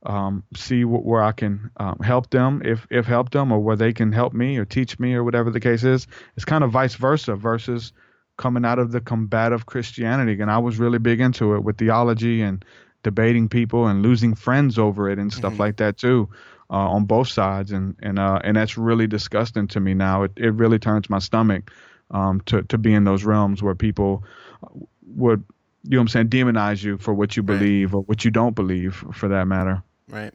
[0.05, 3.76] um, see wh- where I can um, help them, if if help them, or where
[3.76, 6.07] they can help me or teach me or whatever the case is.
[6.36, 7.93] It's kind of vice versa versus
[8.36, 12.43] coming out of the combative Christianity, and I was really big into it with theology
[12.43, 12.64] and
[13.03, 15.59] debating people and losing friends over it and stuff Mhm.
[15.59, 16.28] like that too,
[16.70, 20.22] uh, on both sides, and and uh, and that's really disgusting to me now.
[20.24, 21.70] It it really turns my stomach
[22.10, 24.24] um, to to be in those realms where people
[25.16, 25.44] would
[25.84, 27.58] you know what I'm saying demonize you for what you Right.
[27.58, 29.82] believe or what you don't believe for that matter.
[30.08, 30.34] Right.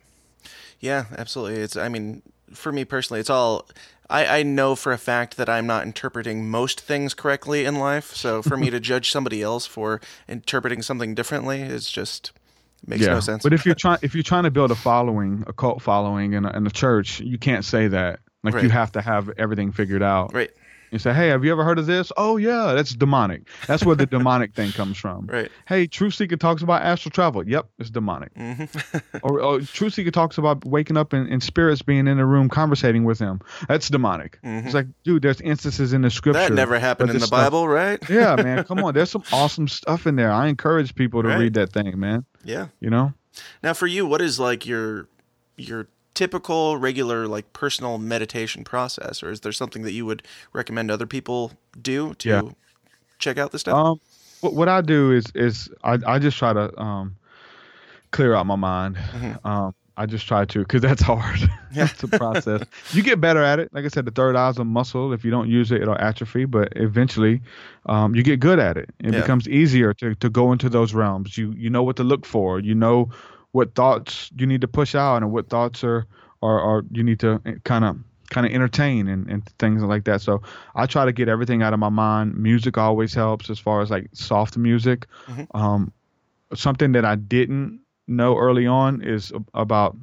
[0.79, 1.61] Yeah, absolutely.
[1.61, 2.21] It's I mean,
[2.53, 3.67] for me personally, it's all
[4.09, 8.13] I, I know for a fact that I'm not interpreting most things correctly in life.
[8.13, 12.31] So for me to judge somebody else for interpreting something differently is just
[12.87, 13.43] makes no sense.
[13.43, 16.45] But if you're trying if you're trying to build a following, a cult following in
[16.45, 18.19] a, in a church, you can't say that.
[18.43, 18.63] Like Right.
[18.63, 20.33] you have to have everything figured out.
[20.33, 20.51] right,
[20.93, 23.95] You say, "Hey, have you ever heard of this?" "Oh yeah, that's demonic." That's where
[23.95, 25.25] the demonic thing comes from.
[25.25, 25.51] right.
[25.67, 27.45] Hey, TruthSeekah talks about astral travel.
[27.47, 28.31] Yep, it's demonic.
[28.37, 28.63] hmm
[29.23, 33.03] or, or TruthSeekah talks about waking up and, and spirits being in a room conversating
[33.05, 33.41] with him.
[33.67, 34.39] That's demonic.
[34.45, 34.65] Mhm.
[34.65, 36.39] It's like, dude, there's instances in the scripture.
[36.41, 37.99] that never happened in the stuff- Bible, right?
[38.09, 38.93] yeah, man, come on.
[38.93, 40.31] There's some awesome stuff in there.
[40.31, 41.39] I encourage people to Right.
[41.39, 42.25] read that thing, man.
[42.43, 42.67] Yeah.
[42.79, 43.13] You know?
[43.63, 45.07] Now, for you, what is like your
[45.57, 50.91] your typical, regular, like personal meditation process, or is there something that you would recommend
[50.91, 51.51] other people
[51.81, 52.41] do to Yeah.
[53.19, 53.75] check out this stuff?
[53.75, 53.99] Um,
[54.41, 57.15] what, what I do is is I, I just try to um
[58.11, 58.95] clear out my mind.
[58.95, 59.45] Mhm.
[59.45, 61.39] Um, I just try to because that's hard.
[61.73, 61.85] Yeah.
[61.85, 62.63] it's a process.
[62.91, 63.71] you get better at it.
[63.73, 65.13] Like I said, the third eye's a muscle.
[65.13, 66.45] If you don't use it, it'll atrophy.
[66.45, 67.41] But eventually,
[67.87, 68.89] um, you get good at it.
[68.99, 69.21] It Yeah.
[69.21, 71.37] becomes easier to, to go into those realms.
[71.37, 72.59] You you know what to look for.
[72.59, 73.09] You know
[73.53, 76.05] what thoughts you need to push out and what thoughts are
[76.41, 77.97] are, are you need to kind of
[78.29, 80.21] kind of entertain and, and things like that.
[80.21, 80.41] So
[80.75, 82.35] I try to get everything out of my mind.
[82.35, 85.07] Music always helps as far as like soft music.
[85.27, 85.47] Mhm.
[85.53, 85.93] Um,
[86.53, 89.95] something that I didn't know early on is about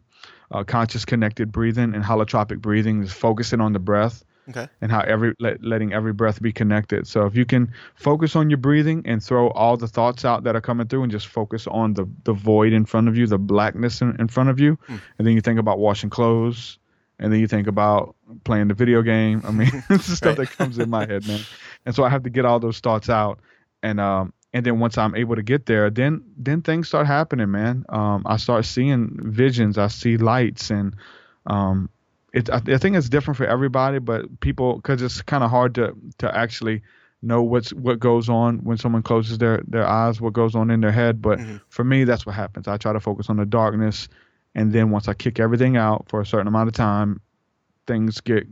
[0.53, 4.69] uh, conscious connected breathing and holotropic breathing is focusing on the breath okay.
[4.81, 7.07] and how every let, letting every breath be connected.
[7.07, 10.57] So if you can focus on your breathing and throw all the thoughts out that
[10.57, 13.39] are coming through and just focus on the the void in front of you, the
[13.39, 14.97] blackness in, in front of you, Hmm.
[15.19, 16.79] and then you think about washing clothes,
[17.19, 19.43] and then you think about playing the video game.
[19.45, 20.49] I mean, it's the stuff Right.
[20.49, 21.41] that comes in my head, man.
[21.87, 23.41] And so I have to get all those thoughts out,
[23.83, 27.51] and um and then once I'm able to get there, then then things start happening,
[27.53, 27.85] man.
[27.89, 29.79] Um, I start seeing visions.
[29.79, 30.97] I see lights, and
[31.47, 31.89] um,
[32.33, 35.75] it I, I think it's different for everybody, but people because it's kind of hard
[35.77, 36.83] to to actually
[37.23, 40.81] know what's what goes on when someone closes their their eyes, what goes on in
[40.81, 41.21] their head.
[41.21, 41.61] But Mhm.
[41.69, 42.67] for me, that's what happens.
[42.69, 44.09] I try to focus on the darkness,
[44.55, 47.21] and then once I kick everything out for a certain amount of time,
[47.87, 48.47] things get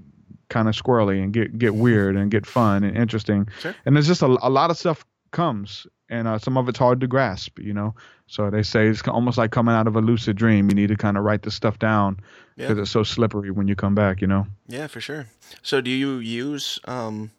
[0.48, 3.48] kind of squirrely and get get weird and get fun and interesting.
[3.60, 3.74] Sure.
[3.86, 7.00] And there's just a, a lot of stuff comes, and uh, some of it's hard
[7.00, 7.94] to grasp, you know.
[8.26, 10.68] So they say it's almost like coming out of a lucid dream.
[10.68, 12.18] You need to kind of write this stuff down
[12.56, 12.68] Yeah.
[12.68, 14.46] because it's so slippery when you come back, you know.
[14.66, 15.26] Yeah, for sure.
[15.62, 17.30] So, do you use um,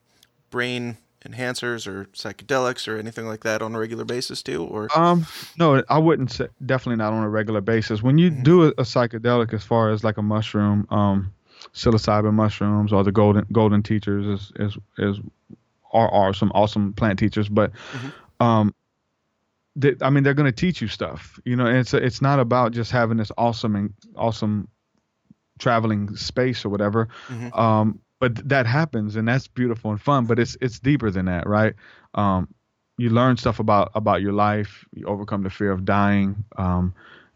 [0.49, 0.97] brain
[1.27, 4.63] enhancers or psychedelics or anything like that on a regular basis too?
[4.63, 5.25] Or Um,
[5.57, 8.01] no, I wouldn't say definitely not on a regular basis.
[8.01, 8.43] When you Mhm.
[8.43, 11.33] do a, a psychedelic, as far as like a mushroom, um,
[11.73, 15.19] psilocybin mushrooms or the golden golden teachers is is is
[15.91, 18.13] are are some awesome plant teachers, but Mhm.
[18.39, 18.73] Um,
[19.75, 21.65] they, I mean they're going to teach you stuff, you know.
[21.65, 24.67] And it's it's not about just having this awesome and awesome
[25.59, 27.09] traveling space or whatever.
[27.27, 27.57] Mhm.
[27.57, 30.25] Um, but that happens and that's beautiful and fun.
[30.25, 31.75] But it's it's deeper than that, right?
[32.13, 32.47] Um,
[32.97, 34.85] you learn stuff about about your life.
[34.93, 36.43] You overcome the fear of dying.
[36.57, 36.93] Um,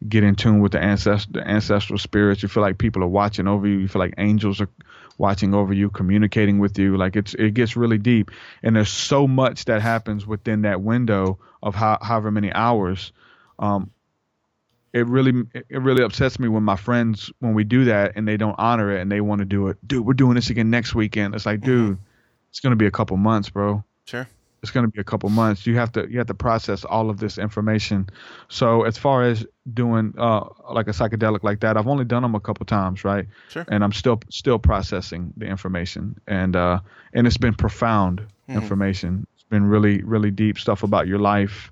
[0.08, 2.44] get in tune with the ancestral the ancestral spirits.
[2.44, 3.78] You feel like people are watching over you.
[3.78, 4.70] You feel like angels are
[5.18, 6.98] watching over you, communicating with you.
[6.98, 8.32] Like it's it gets really deep.
[8.62, 13.12] And there's so much that happens within that window of how, however many hours.
[13.60, 13.92] Um,
[14.92, 18.38] it really it really upsets me when my friends when we do that and they
[18.38, 19.78] don't honor it and they want to do it.
[19.88, 21.34] Dude, we're doing this again next weekend.
[21.34, 21.98] It's like, dude,
[22.50, 24.28] it's gonna be a couple months, bro sure.
[24.64, 25.68] It's going to be a couple months.
[25.68, 28.10] You have to you have to process all of this information.
[28.48, 32.34] So as far as doing uh, like a psychedelic like that, I've only done them
[32.34, 33.28] a couple times, right?
[33.50, 33.66] Sure.
[33.68, 36.80] And I'm still still processing the information, and uh,
[37.14, 38.56] and it's been profound Mhm.
[38.56, 39.28] information.
[39.36, 41.70] It's been really really deep stuff about your life.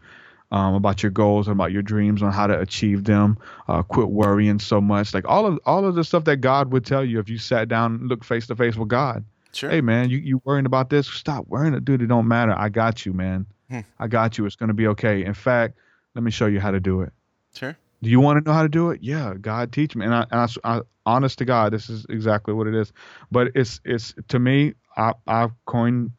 [0.53, 3.37] Um, about your goals, about your dreams, on how to achieve them.
[3.69, 5.13] Uh, quit worrying so much.
[5.13, 7.69] Like all of all of the stuff that God would tell you if you sat
[7.69, 9.23] down and looked face to face with God
[9.53, 9.69] Sure.
[9.69, 11.07] hey man, you you worrying about this?
[11.07, 12.01] Stop worrying, dude.
[12.01, 12.53] It don't matter.
[12.57, 13.45] I got you, man.
[13.69, 13.81] Hmm.
[13.99, 14.45] I got you.
[14.45, 15.23] It's gonna be okay.
[15.23, 15.77] In fact,
[16.15, 17.13] let me show you how to do it.
[17.55, 17.77] Sure.
[18.03, 19.01] Do you want to know how to do it?
[19.03, 20.05] Yeah, God teach me.
[20.05, 22.91] And I, and I, I honest to God, this is exactly what it is.
[23.31, 26.11] But it's it's to me, I I coined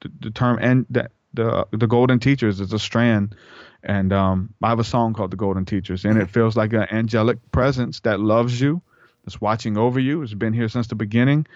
[0.00, 3.34] the, the term and the, the the golden teachers is a strand.
[3.82, 6.86] And um, I have a song called "The Golden Teachers," and it feels like an
[6.90, 8.82] angelic presence that loves you,
[9.24, 11.46] that's watching over you, it's been here since the beginning,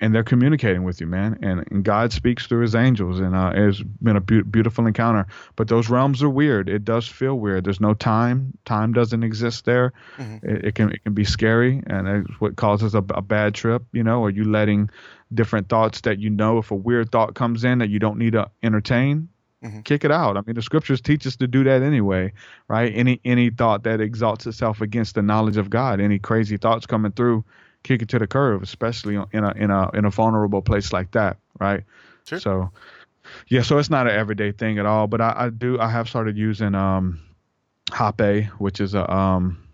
[0.00, 1.38] and they're communicating with you, man.
[1.42, 5.26] And, and God speaks through His angels, and uh, it's been a be- beautiful encounter.
[5.56, 6.68] But those realms are weird.
[6.68, 7.64] It does feel weird.
[7.64, 8.56] There's no time.
[8.64, 9.92] Time doesn't exist there.
[10.16, 10.48] Mm-hmm.
[10.48, 13.84] It, it can it can be scary, and it's what causes a, a bad trip.
[13.92, 14.90] You know, are you letting
[15.34, 18.32] different thoughts that you know if a weird thought comes in that you don't need
[18.32, 19.28] to entertain?
[19.64, 19.80] Mm-hmm.
[19.80, 20.36] Kick it out.
[20.36, 22.32] I mean, the scriptures teach us to do that anyway,
[22.68, 22.92] right?
[22.94, 27.10] Any any thought that exalts itself against the knowledge of God, any crazy thoughts coming
[27.10, 27.44] through,
[27.88, 31.10] kick it to the curb, especially in a in a in a vulnerable place like
[31.12, 31.84] that, right?
[32.26, 32.38] Sure.
[32.38, 32.70] So,
[33.48, 35.06] yeah, so it's not an everyday thing at all.
[35.06, 37.18] But I, I do I have started using um,
[37.92, 39.66] Hape, which is a um,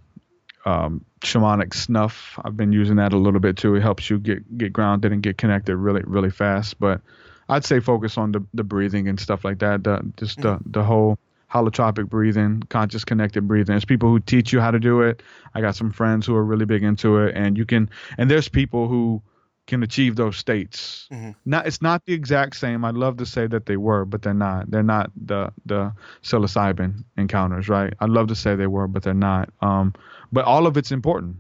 [0.65, 2.39] um, shamanic snuff.
[2.45, 3.75] I've been using that a little bit too.
[3.75, 6.79] It helps you get get grounded and get connected really really fast.
[6.79, 7.01] But
[7.49, 9.83] I'd say focus on the the breathing and stuff like that.
[9.83, 11.19] The, just the the whole
[11.55, 13.73] holotropic breathing, conscious connected breathing.
[13.75, 15.23] There's people who teach you how to do it.
[15.55, 17.89] I got some friends who are really big into it, and you can.
[18.19, 19.23] And there's people who
[19.67, 21.09] can achieve those states.
[21.11, 21.35] Mhm.
[21.47, 22.85] Not it's not the exact same.
[22.85, 24.71] I'd love to say that they were, but they're not.
[24.71, 25.93] They're not the the
[26.23, 27.95] psilocybin encounters, right?
[28.01, 29.49] I'd love to say they were, but they're not.
[29.63, 29.95] Um,
[30.33, 31.37] but all of it's important.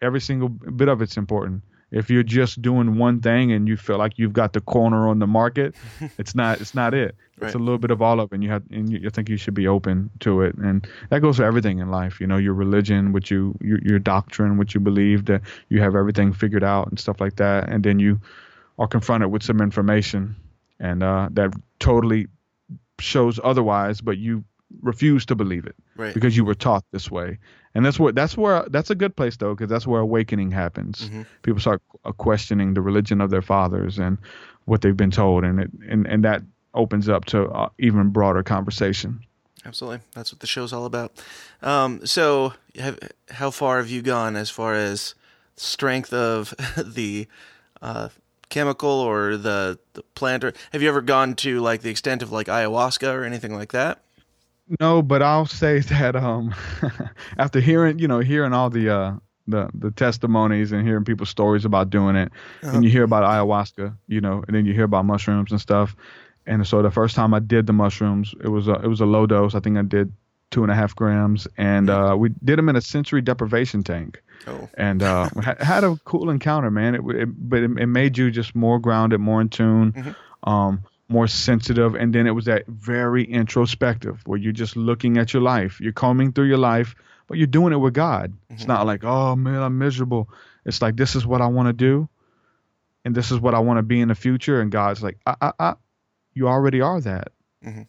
[0.00, 1.62] Every single bit of it's important.
[1.96, 5.18] If you're just doing one thing and you feel like you've got the corner on
[5.18, 5.74] the market,
[6.18, 6.60] it's not.
[6.60, 7.14] It's not it.
[7.36, 7.54] It's Right.
[7.54, 8.34] a little bit of all of it.
[8.34, 10.54] And you have, and you, I think you should be open to it.
[10.56, 12.20] And that goes for everything in life.
[12.20, 15.94] You know, your religion, what you, your, your doctrine, what you believe that you have
[15.94, 17.68] everything figured out and stuff like that.
[17.68, 18.20] And then you
[18.78, 20.36] are confronted with some information,
[20.80, 22.26] and uh, that totally
[23.00, 24.44] shows otherwise, but you
[24.82, 26.12] refuse to believe it Right.
[26.14, 27.38] because you were taught this way.
[27.76, 31.10] And that's where that's where that's a good place though, because that's where awakening happens.
[31.10, 31.26] Mhm.
[31.42, 31.82] People start
[32.16, 34.16] questioning the religion of their fathers and
[34.64, 38.42] what they've been told, and it and, and that opens up to uh, even broader
[38.42, 39.20] conversation.
[39.66, 40.00] Absolutely.
[40.14, 41.22] That's what the show's all about.
[41.60, 42.98] Um, so, have,
[43.30, 45.14] how far have you gone as far as
[45.56, 47.28] strength of the
[47.82, 48.08] uh,
[48.48, 50.44] chemical or the, the plant?
[50.44, 53.72] Or have you ever gone to like the extent of like ayahuasca or anything like
[53.72, 54.00] that?
[54.80, 56.54] No, but I'll say that um,
[57.38, 61.64] after hearing you know hearing all the uh, the the testimonies and hearing people's stories
[61.64, 65.04] about doing it, and you hear about ayahuasca, you know, and then you hear about
[65.04, 65.96] mushrooms and stuff.
[66.46, 69.06] And so the first time I did the mushrooms, it was a it was a
[69.06, 69.54] low dose.
[69.54, 70.12] I think I did
[70.50, 74.22] two and a half grams, and uh, we did them in a sensory deprivation tank.
[74.46, 76.94] Oh, and uh, had a cool encounter, man.
[76.94, 80.14] It, it but it, it made you just more grounded, more in tune,
[80.44, 85.32] um, more sensitive, and then it was that very introspective where you're just looking at
[85.32, 86.94] your life, you're combing through your life,
[87.28, 88.32] but you're doing it with God.
[88.50, 90.28] It's not like, oh man, I'm miserable.
[90.64, 92.08] It's like this is what I want to do,
[93.04, 94.60] and this is what I want to be in the future.
[94.60, 95.76] And God's like, ah, ah, ah,
[96.34, 97.28] you already are that.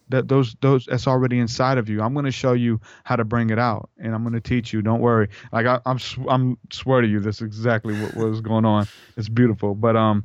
[0.08, 2.02] That those those that's already inside of you.
[2.02, 4.72] I'm going to show you how to bring it out, and I'm going to teach
[4.72, 4.82] you.
[4.82, 5.28] Don't worry.
[5.52, 5.98] Like I, I'm
[6.28, 8.88] I'm swear to you, that's exactly what was going on.
[9.16, 9.74] It's beautiful.
[9.76, 10.24] But um,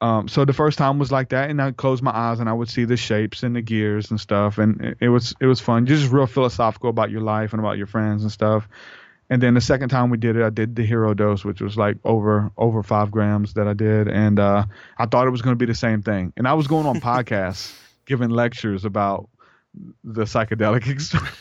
[0.00, 2.52] um, so the first time was like that, and I closed my eyes and I
[2.52, 5.60] would see the shapes and the gears and stuff, and it, it was it was
[5.60, 5.86] fun.
[5.86, 8.68] Just real philosophical about your life and about your friends and stuff.
[9.30, 11.76] And then the second time we did it, I did the hero dose, which was
[11.76, 14.64] like over over five grams that I did, and uh,
[14.98, 16.32] I thought it was going to be the same thing.
[16.36, 17.76] And I was going on podcasts
[18.06, 19.28] giving lectures about
[20.04, 21.36] the psychedelic experience.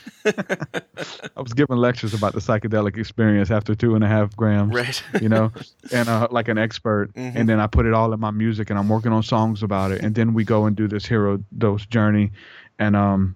[1.35, 5.03] I was giving lectures about the psychedelic experience after two and a half grams, Right.
[5.21, 5.51] you know,
[5.93, 7.11] and uh, like an expert.
[7.15, 9.91] And then I put it all in my music, and I'm working on songs about
[9.91, 10.01] it.
[10.03, 12.31] And then we go and do this hero dose journey,
[12.77, 13.35] and um,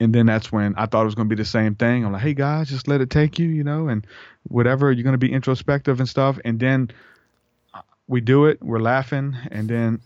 [0.00, 2.04] and then that's when I thought it was going to be the same thing.
[2.04, 4.06] I'm like, hey guys, just let it take you, you know, and
[4.44, 4.92] whatever.
[4.92, 6.38] You're going to be introspective and stuff.
[6.44, 6.90] And then
[7.74, 8.62] uh, we do it.
[8.62, 10.00] We're laughing, and then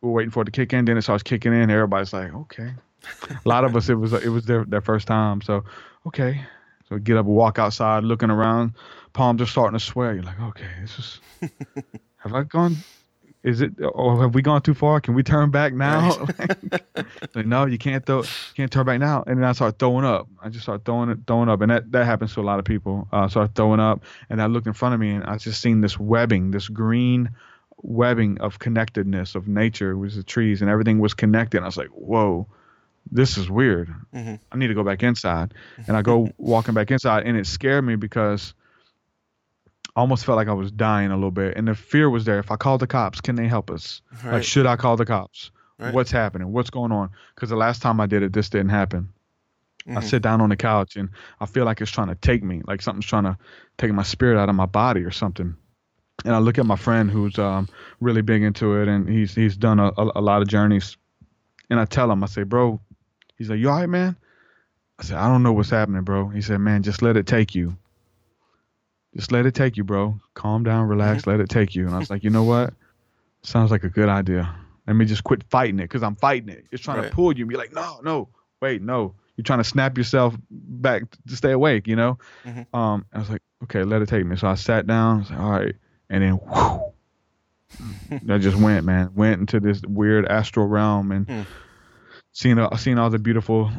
[0.00, 0.86] we're waiting for it to kick in.
[0.86, 1.70] Then it starts kicking in.
[1.70, 2.72] Everybody's like, okay.
[3.30, 5.42] A lot of us, it was it was their their first time.
[5.42, 5.64] So
[6.06, 6.42] okay.
[6.88, 8.74] So get up and walk outside, looking around.
[9.14, 10.14] Palms are starting to sweat.
[10.14, 11.20] You're like, okay, this is.
[12.18, 12.76] have I gone?
[13.42, 13.72] Is it?
[13.82, 15.00] Or have we gone too far?
[15.00, 16.26] Can we turn back now?
[17.34, 18.24] like, no, you can't throw.
[18.54, 19.24] Can't turn back now.
[19.26, 20.28] And then I start throwing up.
[20.42, 22.64] I just start throwing it, throwing up, and that that happens to a lot of
[22.64, 23.08] people.
[23.10, 25.80] Uh, start throwing up, and I looked in front of me, and I just seen
[25.80, 27.30] this webbing, this green
[27.78, 31.56] webbing of connectedness of nature with the trees, and everything was connected.
[31.56, 32.46] And I was like, whoa.
[33.10, 33.92] This is weird.
[34.50, 35.54] I need to go back inside.
[35.86, 38.54] And I go walking back inside, and it scared me because
[39.94, 41.56] I almost felt like I was dying a little bit.
[41.56, 42.38] And the fear was there.
[42.38, 44.00] If I call the cops, can they help us?
[44.24, 45.50] Like, should I call the cops?
[45.78, 45.92] Right.
[45.92, 46.52] What's happening?
[46.52, 47.10] What's going on?
[47.34, 49.08] Because the last time I did it, this didn't happen.
[49.84, 50.02] I Mm-hmm.
[50.02, 51.08] sit down on the couch and
[51.40, 53.36] I feel like it's trying to take me, like something's trying to
[53.78, 55.56] take my spirit out of my body or something.
[56.24, 59.56] And I look at my friend who's um, really big into it, and he's he's
[59.56, 60.96] done a, a, a lot of journeys.
[61.68, 62.80] And I tell him, I say, bro,
[63.36, 64.16] he's like, you all right, man?
[64.98, 66.28] I said, I don't know what's happening, bro.
[66.28, 67.76] He said, man, just let it take you.
[69.16, 70.18] Just let it take you, bro.
[70.34, 71.86] Calm down, relax, let it take you.
[71.86, 72.74] And I was like, you know what?
[73.44, 74.54] sounds like a good idea.
[74.86, 76.64] Let me just quit fighting it because I'm fighting it.
[76.70, 77.10] It's trying Right.
[77.10, 77.42] to pull you.
[77.42, 78.28] and Be like, no, no,
[78.60, 79.14] wait, no.
[79.36, 82.18] You're trying to snap yourself back to stay awake, you know?
[82.46, 82.66] Mhm.
[82.72, 84.36] Um, I was like, okay, let it take me.
[84.36, 85.16] So I sat down.
[85.16, 85.74] I was like, all right.
[86.08, 86.92] And then, whew,
[88.34, 89.10] I just went, man.
[89.14, 91.42] Went into this weird astral realm and Hmm.
[92.32, 93.70] Seen, uh, seen all the beautiful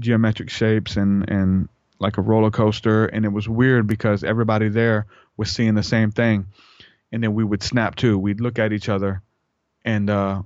[0.00, 1.68] geometric shapes and, and
[1.98, 3.06] like a roller coaster.
[3.06, 5.06] And it was weird because everybody there
[5.36, 6.46] was seeing the same thing.
[7.12, 8.18] And then we would snap too.
[8.18, 9.22] We'd look at each other
[9.84, 10.42] and, uh,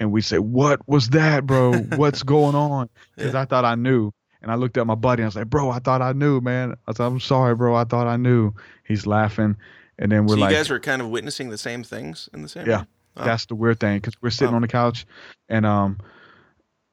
[0.00, 1.72] and we say, "What was that, bro?
[1.76, 5.22] What's going on?" Because I thought I knew, and I looked at my buddy.
[5.22, 7.74] and I was like, "Bro, I thought I knew, man." I said, "I'm sorry, bro.
[7.74, 8.52] I thought I knew."
[8.84, 9.56] He's laughing,
[9.98, 12.42] and then we're so like, you guys were kind of witnessing the same things in
[12.42, 12.84] the same Yeah.
[13.16, 13.24] Wow.
[13.24, 15.04] "That's the weird thing," because we're sitting on the couch,
[15.48, 15.98] and um,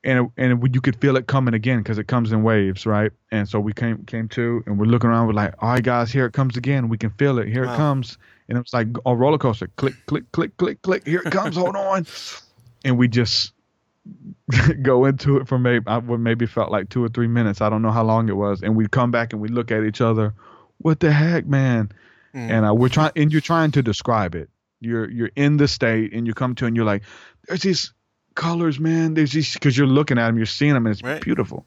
[0.05, 3.11] and and you could feel it coming again because it comes in waves, right?
[3.31, 5.27] And so we came came to, and we're looking around.
[5.27, 6.87] We're like, "All right, guys, here it comes again.
[6.87, 7.47] We can feel it.
[7.47, 7.73] Here Wow.
[7.73, 9.67] it comes." And it was like a roller coaster.
[9.75, 11.05] Click, click, click, click, click.
[11.07, 11.55] Here it comes.
[11.55, 12.05] Hold on.
[12.83, 13.53] And we just
[14.83, 17.61] go into it for maybe I would maybe felt like two or three minutes.
[17.61, 18.61] I don't know how long it was.
[18.61, 20.33] And we come back and we look at each other.
[20.77, 21.91] What the heck, man?
[22.35, 22.49] Mm.
[22.49, 24.49] And uh, we're trying and you're trying to describe it.
[24.79, 27.01] You're you're in the state and you come to and you're like,
[27.47, 27.93] there's these
[28.35, 29.13] colors, man.
[29.13, 31.21] There's these because you're looking at them, you're seeing them, and it's Right.
[31.21, 31.65] beautiful.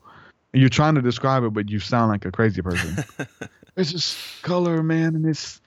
[0.52, 2.96] And you're trying to describe it, but you sound like a crazy person.
[3.74, 5.60] there's this color, man, and it's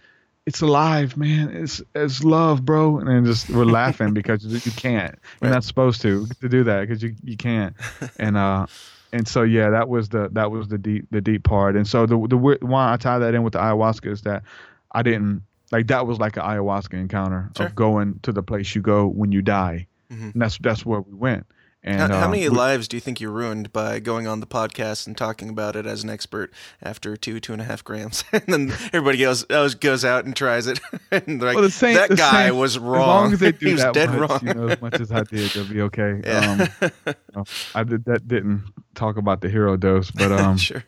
[0.47, 1.49] it's alive, man.
[1.49, 2.97] It's it's love, bro.
[2.99, 5.15] And then just we're laughing because you you can't.
[5.41, 5.55] You're Right.
[5.55, 7.75] not supposed to to do that because you you can't.
[8.17, 8.65] And uh
[9.13, 11.75] and so yeah, that was the that was the deep the deep part.
[11.75, 14.43] And so the the why I tie that in with the ayahuasca is that
[14.91, 17.67] I didn't like that was like an ayahuasca encounter Sure.
[17.67, 19.87] of going to the place you go when you die.
[20.11, 20.33] Mhm.
[20.33, 21.45] And that's that's where we went.
[21.83, 24.39] And how, how uh, many we- lives do you think you ruined by going on
[24.39, 27.83] the podcast and talking about it as an expert after two, two and a half
[27.83, 28.23] grams?
[28.31, 30.79] and then everybody goes goes, out and tries it.
[31.11, 33.07] and like, Well, the same- that guy same- was As wrong.
[33.07, 34.39] long as they do he was that dead much, wrong.
[34.43, 36.21] you know, as much as I did, they'll be okay.
[36.23, 36.67] Yeah.
[36.81, 37.43] Um, no,
[37.73, 40.83] I did that didn't talk about the hero dose, but um, sure.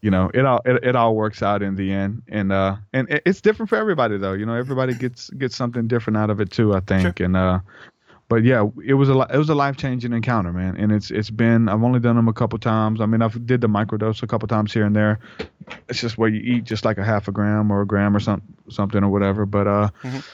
[0.00, 3.10] you know, it all it, it all works out in the end, and uh, and
[3.10, 4.32] it- it's different for everybody though.
[4.32, 6.74] You know, everybody gets gets something different out of it too.
[6.74, 7.58] I think, and uh,
[8.28, 10.76] but yeah, it was a it was a life changing encounter, man.
[10.76, 13.00] And it's it's been I've only done them a couple times.
[13.00, 15.18] I mean, I've did the microdose a couple times here and there.
[15.88, 18.20] It's just where you eat just like a half a gram or a gram or
[18.20, 19.46] some something or whatever.
[19.46, 20.24] But uh, Mhm.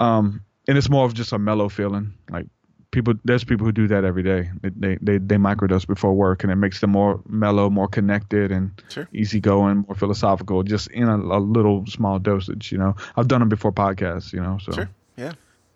[0.00, 2.14] um, and it's more of just a mellow feeling.
[2.30, 2.46] Like
[2.90, 4.50] people, there's people who do that every day.
[4.62, 8.50] They they they, they microdose before work, and it makes them more mellow, more connected,
[8.50, 9.08] and Sure.
[9.12, 12.72] easygoing, more philosophical, just in a, a little small dosage.
[12.72, 14.32] You know, I've done them before podcasts.
[14.32, 14.88] You know, so Sure.
[15.16, 15.32] Yeah.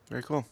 [0.09, 0.45] Very cool.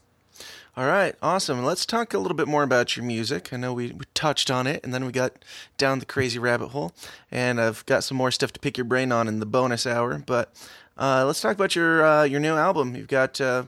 [0.76, 1.14] All right.
[1.22, 1.64] Awesome.
[1.64, 3.50] Let's talk a little bit more about your music.
[3.50, 5.32] I know we, we touched on it and then we got
[5.78, 6.92] down the crazy rabbit hole.
[7.30, 10.22] And I've got some more stuff to pick your brain on in the bonus hour.
[10.26, 10.52] But
[10.98, 12.94] uh, let's talk about your uh, your new album.
[12.94, 13.64] You've got uh,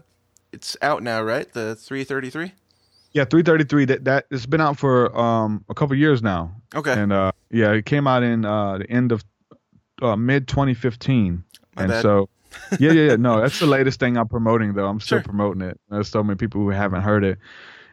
[0.52, 1.50] it's out now, right?
[1.50, 2.52] The 333?
[3.14, 3.84] yeah, 333.
[3.86, 6.92] That that it's been out for um a couple years now, Okay.
[6.92, 9.24] and uh yeah, it came out in uh the end of
[10.02, 11.42] uh, mid 2015,
[11.76, 12.02] My and bad.
[12.02, 12.28] so.
[12.78, 13.16] Yeah, yeah, yeah.
[13.16, 14.86] No, that's the latest thing I'm promoting, though.
[14.86, 15.24] I'm still Sure.
[15.24, 15.78] promoting it.
[15.90, 17.38] There's so many people who haven't heard it,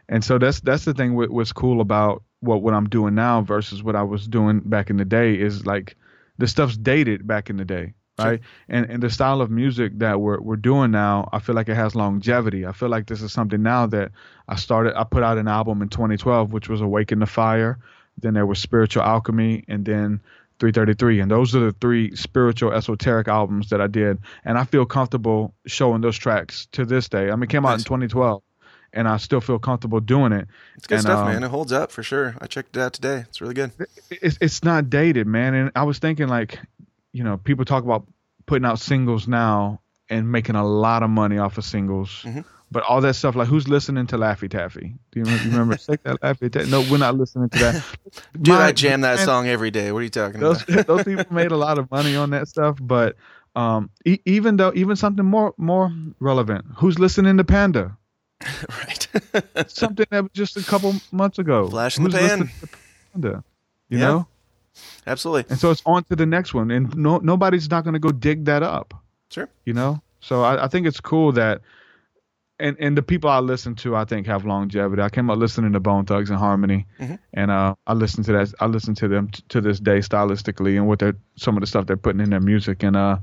[0.08, 1.14] and so that's that's the thing.
[1.14, 4.90] What, what's cool about what what I'm doing now versus what I was doing back
[4.90, 5.96] in the day is like
[6.38, 8.30] the stuff's dated back in the day, Sure.
[8.32, 8.40] right?
[8.68, 11.74] And and the style of music that we're we're doing now, I feel like it
[11.76, 12.66] has longevity.
[12.66, 14.12] I feel like this is something now that
[14.48, 14.94] I started.
[14.98, 17.78] I put out an album in 2012, which was Awaken the Fire.
[18.18, 20.20] Then there was Spiritual Alchemy, and then
[20.58, 24.86] 333 and those are the three spiritual esoteric albums that i did and i feel
[24.86, 28.42] comfortable showing those tracks to this day i mean it came out in 2012
[28.92, 31.42] and i still feel comfortable doing it It's good and, stuff, um, man.
[31.44, 32.34] It holds up for sure.
[32.40, 33.24] I checked it out today.
[33.28, 33.72] It's really good.
[34.10, 36.58] it's, it's not dated man and i was thinking like
[37.12, 38.06] you know people talk about
[38.46, 42.44] putting out singles now and making a lot of money off of singles Mhm.
[42.70, 46.50] But all that stuff like who's listening to laffy taffy do you remember, that laffy
[46.50, 47.84] taffy no we're not listening to that
[48.40, 49.92] Dude, I jam that man, song every day.
[49.92, 50.86] What are you talking those about?
[50.86, 53.16] those people made a lot of money on that stuff but
[53.54, 57.96] um e- even though even something more more relevant who's listening to panda
[58.68, 59.08] right.
[59.66, 62.50] something that was just a couple months ago Flash in the who's pan.
[63.12, 63.44] panda
[63.88, 64.06] you Yeah.
[64.06, 64.26] know
[65.06, 65.50] Absolutely.
[65.50, 68.10] and so it's on to the next one and no nobody's not going to go
[68.10, 68.92] dig that up
[69.30, 69.48] Sure.
[69.64, 71.62] you know so I, I think it's cool that
[72.58, 75.02] and and the people I listen to I think have longevity.
[75.02, 77.18] I came up listening to Bone Thugs-n-Harmony, Mhm.
[77.34, 78.54] and uh, I listen to that.
[78.60, 81.66] I listen to them t- to this day stylistically and what they're some of the
[81.66, 83.18] stuff they're putting in their music, and uh,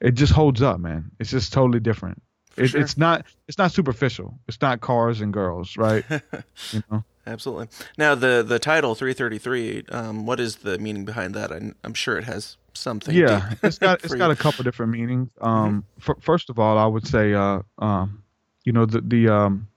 [0.00, 1.10] it just holds up, man.
[1.20, 2.22] It's just totally different.
[2.56, 2.80] It, sure.
[2.80, 4.38] It's not it's not superficial.
[4.48, 6.04] It's not cars and girls, right?
[6.72, 7.04] you know.
[7.26, 7.68] Absolutely.
[7.96, 9.84] Now the the title 333.
[9.90, 11.52] Um, what is the meaning behind that?
[11.52, 13.14] I'm, I'm sure it has something.
[13.14, 14.32] yeah it's got it's got you.
[14.32, 18.21] a couple different meanings um fir- first of all i would say uh um
[18.64, 19.68] you know, the the um,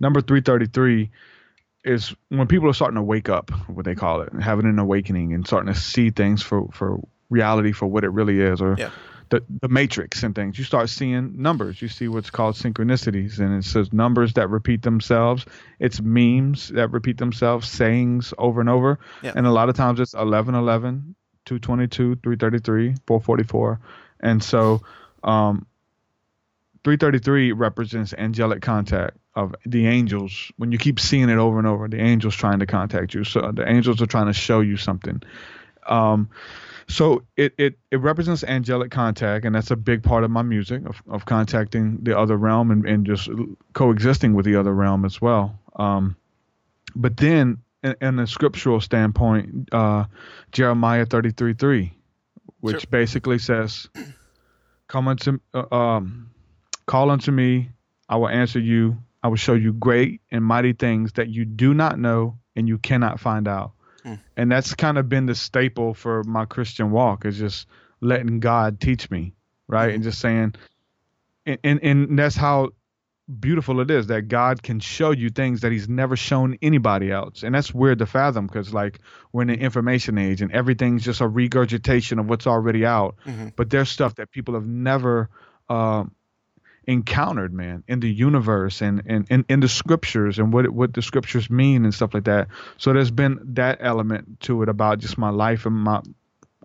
[0.00, 1.10] number 333
[1.84, 5.34] is when people are starting to wake up, what they call it, having an awakening
[5.34, 8.90] and starting to see things for for reality for what it really is, or Yeah.
[9.30, 10.58] the the matrix and things.
[10.58, 11.80] You start seeing numbers.
[11.82, 15.46] You see what's called synchronicities, and it says numbers that repeat themselves.
[15.78, 19.32] It's memes that repeat themselves, sayings over and over, Yeah.
[19.36, 21.14] and a lot of times it's 11, 11,
[21.44, 23.80] 222, 333, 444,
[24.20, 24.82] and so.
[25.24, 25.66] Um,
[26.86, 30.52] 333 represents angelic contact of the angels.
[30.56, 33.24] When you keep seeing it over and over, the angels trying to contact you.
[33.24, 35.20] So the angels are trying to show you something.
[35.84, 36.30] Um,
[36.86, 40.86] so it, it it represents angelic contact, and that's a big part of my music
[40.86, 43.28] of, of contacting the other realm and, and just
[43.72, 45.58] coexisting with the other realm as well.
[45.74, 46.14] Um,
[46.94, 50.04] but then, in, in a scriptural standpoint, uh,
[50.52, 51.90] Jeremiah 33:3,
[52.60, 52.90] which Sure.
[52.92, 53.88] basically says,
[54.86, 56.30] "Come unto, uh, um,
[56.86, 57.70] call unto me,
[58.08, 58.98] I will answer you.
[59.22, 62.78] I will show you great and mighty things that you do not know and you
[62.78, 63.72] cannot find out."
[64.02, 64.14] Hmm.
[64.36, 67.66] And that's kind of been the staple for my Christian walk is just
[68.00, 69.34] letting God teach me,
[69.66, 69.92] right?
[69.92, 70.08] And hmm.
[70.08, 70.54] just saying,
[71.44, 72.70] and, and and that's how
[73.40, 77.42] beautiful it is that God can show you things that He's never shown anybody else,
[77.42, 79.00] and that's weird to fathom because like
[79.32, 83.16] we're in the information age and everything's just a regurgitation of what's already out.
[83.26, 83.48] Mm-hmm.
[83.56, 85.28] But there's stuff that people have never
[85.68, 86.12] um,
[86.86, 91.02] encountered, man, in the universe and and in, in the scriptures and what what the
[91.02, 92.48] scriptures mean and stuff like that.
[92.78, 96.00] So there's been that element to it about just my life and my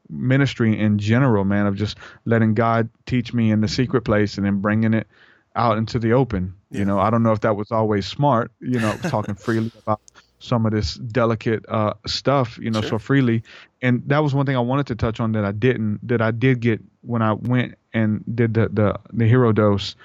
[0.10, 4.46] ministry in general, man, of just letting God teach me in the secret place and
[4.46, 5.08] then bringing it
[5.56, 6.56] out into the open.
[6.70, 10.02] You know, I don't know if that was always smart, you know, talking freely about
[10.40, 12.92] some of this delicate uh, stuff, you know, Sure.
[12.92, 13.44] so freely.
[13.82, 16.32] And that was one thing I wanted to touch on that I didn't, that I
[16.32, 19.96] did get when I went and did the the, the hero dose.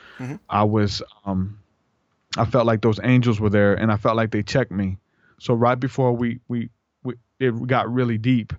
[0.49, 1.59] I was, um,
[2.37, 4.99] I felt like those angels were there, and I felt like they checked me.
[5.39, 6.71] So right before we we,
[7.03, 8.53] we it got really deep,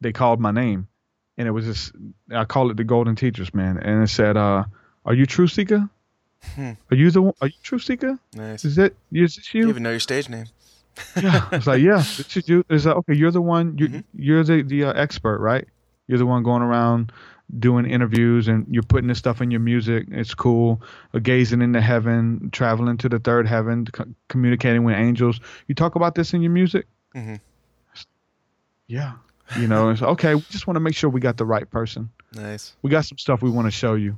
[0.00, 0.88] they called my name,
[1.38, 1.92] and it was just
[2.34, 4.64] I call it the golden teachers, man, and it said, uh,
[5.04, 5.88] "Are you TruthSeekah?
[6.58, 7.34] Are you the one?
[7.40, 8.18] Are you TruthSeekah?
[8.34, 8.64] Nice.
[8.64, 10.46] Is that is this You you?" even know your stage name.
[11.16, 12.64] yeah, it's like yeah, this is you.
[12.68, 13.14] Is that okay?
[13.14, 13.78] You're the one.
[13.78, 14.00] You, Mm-hmm.
[14.14, 15.66] You're the the uh, expert, right?
[16.06, 17.12] You're the one going around
[17.58, 20.06] doing interviews and you're putting this stuff in your music.
[20.10, 20.82] It's cool.
[21.12, 25.40] Uh, gazing into heaven, traveling to the third heaven, co- communicating with angels.
[25.66, 26.86] You talk about this in your music.
[27.14, 27.36] Mm-hmm.
[28.86, 29.12] Yeah,
[29.58, 29.90] you know.
[29.90, 30.34] It's okay.
[30.34, 32.10] We just want to make sure we got the right person.
[32.34, 32.74] Nice.
[32.82, 34.16] We got some stuff we want to show you,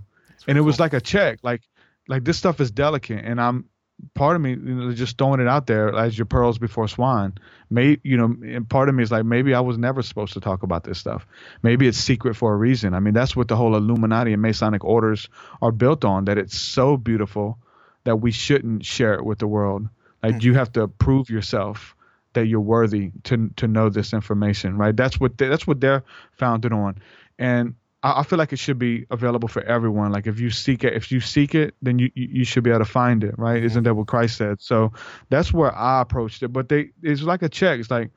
[0.48, 1.40] and it was like a check.
[1.42, 1.62] Like
[2.08, 3.68] like this stuff is delicate, and I'm
[4.14, 7.34] part of me you know, just throwing it out there as your pearls before swine.
[7.70, 10.40] May you know, and part of me is like maybe I was never supposed to
[10.40, 11.26] talk about this stuff.
[11.62, 12.94] Maybe it's secret for a reason.
[12.94, 15.28] I mean, that's what the whole Illuminati and Masonic orders
[15.62, 16.26] are built on.
[16.26, 17.58] That it's so beautiful
[18.04, 19.88] that we shouldn't share it with the world.
[20.22, 20.40] Like hmm.
[20.40, 21.94] you have to prove yourself
[22.34, 24.94] that you're worthy to to know this information, right?
[24.94, 26.98] That's what they, that's what they're founded on,
[27.38, 27.74] and
[28.04, 30.12] I, I feel like it should be available for everyone.
[30.12, 32.70] Like if you seek it, if you seek it, then you you you should be
[32.70, 33.64] able to find it, right?
[33.64, 34.60] Isn't that what Christ said?
[34.60, 34.92] So
[35.30, 36.48] that's where I approached it.
[36.48, 37.80] But they it's like a check.
[37.80, 38.10] It's like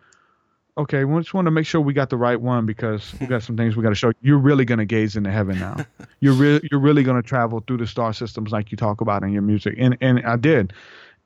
[0.78, 3.42] okay, we just want to make sure we got the right one because we got
[3.42, 4.12] some things we got to show.
[4.22, 5.78] You're really gonna gaze into heaven now.
[6.20, 9.32] you're really you're really gonna travel through the star systems like you talk about in
[9.32, 10.74] your music, and and I did.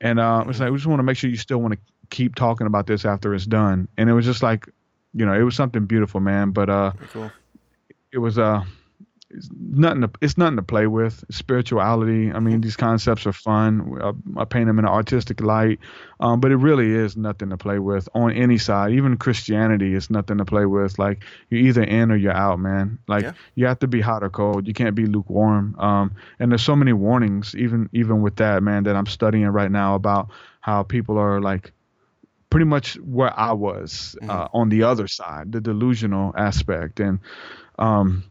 [0.00, 2.34] And uh, it's like we just want to make sure you still want to keep
[2.34, 3.86] talking about this after it's done.
[3.96, 4.68] And it was just like,
[5.14, 6.50] you know, it was something beautiful, man.
[6.50, 7.30] But uh, cool.
[8.12, 8.62] It was uh,
[9.30, 10.02] it's nothing.
[10.02, 11.24] To, it's nothing to play with.
[11.30, 12.30] Spirituality.
[12.30, 13.98] I mean, these concepts are fun.
[14.36, 15.78] I, I paint them in an artistic light,
[16.20, 18.92] um, but it really is nothing to play with on any side.
[18.92, 20.98] Even Christianity is nothing to play with.
[20.98, 22.98] Like you're either in or you're out, man.
[23.08, 23.32] Like Yeah.
[23.54, 24.66] you have to be hot or cold.
[24.68, 25.76] You can't be lukewarm.
[25.78, 29.70] Um, and there's so many warnings, even even with that, man, that I'm studying right
[29.70, 30.28] now about
[30.60, 31.72] how people are like
[32.50, 37.18] pretty much where I was uh, on the other side, the delusional aspect, and
[37.78, 38.24] um,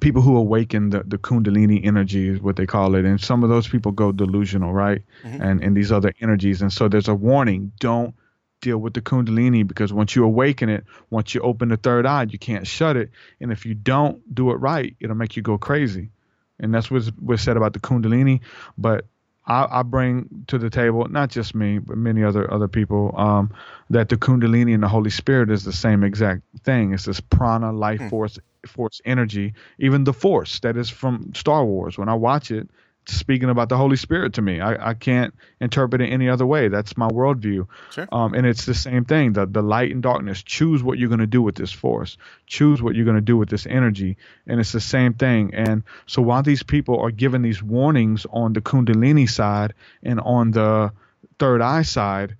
[0.00, 3.50] people who awaken the, the kundalini energy is what they call it, and some of
[3.50, 5.02] those people go delusional, right?
[5.42, 8.14] And and these other energies, and so there's a warning: don't
[8.60, 12.26] deal with the kundalini because once you awaken it, once you open the third eye,
[12.28, 13.10] you can't shut it,
[13.40, 16.10] and if you don't do it right, it'll make you go crazy,
[16.58, 18.40] and that's what's what's said about the kundalini,
[18.76, 19.06] but
[19.46, 23.52] I, I bring to the table, not just me, but many other other people, um,
[23.90, 26.94] that the Kundalini and the Holy Spirit is the same exact thing.
[26.94, 31.98] It's this prana, life force, force energy, even the Force that is from Star Wars.
[31.98, 32.68] When I watch it,
[33.06, 34.60] speaking about the Holy Spirit to me.
[34.60, 36.68] I, I can't interpret it any other way.
[36.68, 37.66] That's my worldview.
[37.90, 38.08] Sure.
[38.10, 39.32] Um, and it's the same thing.
[39.32, 40.42] The the light and darkness.
[40.42, 42.16] Choose what you're going to do with this force.
[42.46, 44.16] Choose what you're going to do with this energy.
[44.46, 45.54] And it's the same thing.
[45.54, 50.50] And so while these people are giving these warnings on the Kundalini side and on
[50.50, 50.92] the
[51.38, 52.36] third eye side,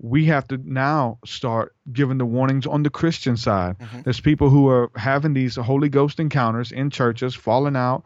[0.00, 3.76] we have to now start giving the warnings on the Christian side.
[4.02, 8.04] There's people who are having these Holy Ghost encounters in churches, falling out,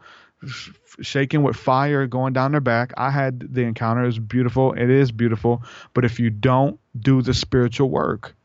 [1.01, 2.93] shaking with fire going down their back.
[2.97, 4.03] I had the encounter.
[4.03, 4.73] It was beautiful.
[4.73, 5.63] It is beautiful.
[5.93, 8.35] But if you don't do the spiritual work,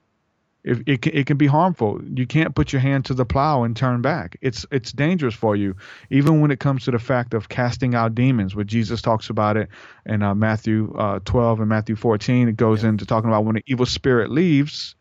[0.65, 2.01] if it can, it can be harmful.
[2.03, 4.39] You can't put your hand to the plow and turn back.
[4.41, 5.77] It's it's dangerous for you.
[6.11, 9.59] Even when it comes to the fact of casting out demons, where Jesus talks about
[9.59, 9.69] it
[10.07, 13.63] in uh, Matthew uh, 12 and Matthew 14, it goes into talking about when the
[13.67, 14.95] evil spirit leaves,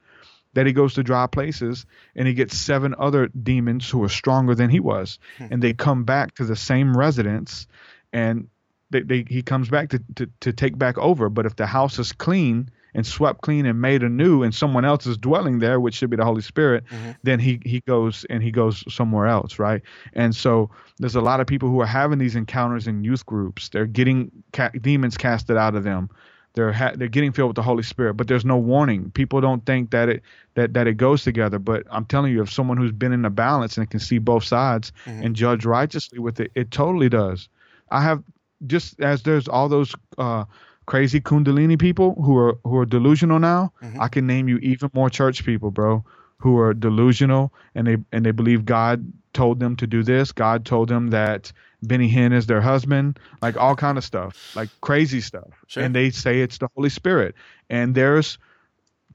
[0.53, 1.85] that he goes to dry places
[2.15, 5.47] and he gets seven other demons who are stronger than he was, hmm.
[5.51, 7.67] and they come back to the same residence,
[8.11, 8.47] and
[8.89, 11.29] they, they he comes back to, to to take back over.
[11.29, 15.07] But if the house is clean and swept clean and made anew, and someone else
[15.07, 17.11] is dwelling there, which should be the Holy Spirit, hmm.
[17.23, 19.81] then he he goes and he goes somewhere else, right?
[20.13, 20.69] And so
[20.99, 23.69] there's a lot of people who are having these encounters in youth groups.
[23.69, 26.09] They're getting ca- demons casted out of them.
[26.55, 29.11] They're ha- they're getting filled with the Holy Spirit, but there's no warning.
[29.11, 30.21] People don't think that it
[30.55, 31.59] that that it goes together.
[31.59, 34.43] But I'm telling you, if someone who's been in the balance and can see both
[34.43, 34.91] sides
[35.23, 37.49] and judge righteously with it, it totally does.
[37.89, 38.23] I have
[38.67, 40.45] just as there's all those uh,
[40.85, 43.71] crazy Kundalini people who are who are delusional now.
[43.99, 46.03] I can name you even more church people, bro,
[46.37, 50.31] who are delusional and they and they believe God told them to do this.
[50.31, 51.51] God told them that
[51.87, 55.49] Benny Hinn is their husband, like all kind of stuff, like crazy stuff.
[55.67, 55.83] Sure.
[55.83, 57.35] And they say it's the Holy Spirit.
[57.69, 58.37] And there's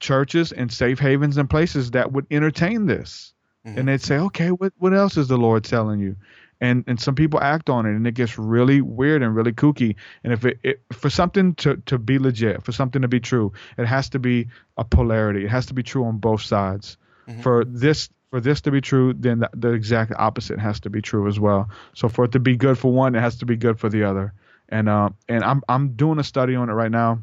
[0.01, 3.33] churches and safe havens and places that would entertain this.
[3.67, 3.79] Mm-hmm.
[3.79, 6.17] And they'd say, okay, what, what else is the Lord telling you?
[6.61, 9.95] And and some people act on it, and it gets really weird and really kooky.
[10.25, 13.53] And if it, it for something to, to be legit, for something to be true,
[13.77, 15.45] it has to be a polarity.
[15.45, 16.97] It has to be true on both sides.
[17.29, 17.43] Mm-hmm.
[17.43, 21.01] For this for this to be true, then the, the exact opposite has to be
[21.01, 21.71] true as well.
[21.95, 24.05] So for it to be good for one, it has to be good for the
[24.05, 24.35] other.
[24.69, 27.23] And uh, and I'm I'm doing a study on it right now.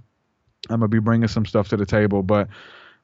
[0.69, 2.48] I'm gonna be bringing some stuff to the table, but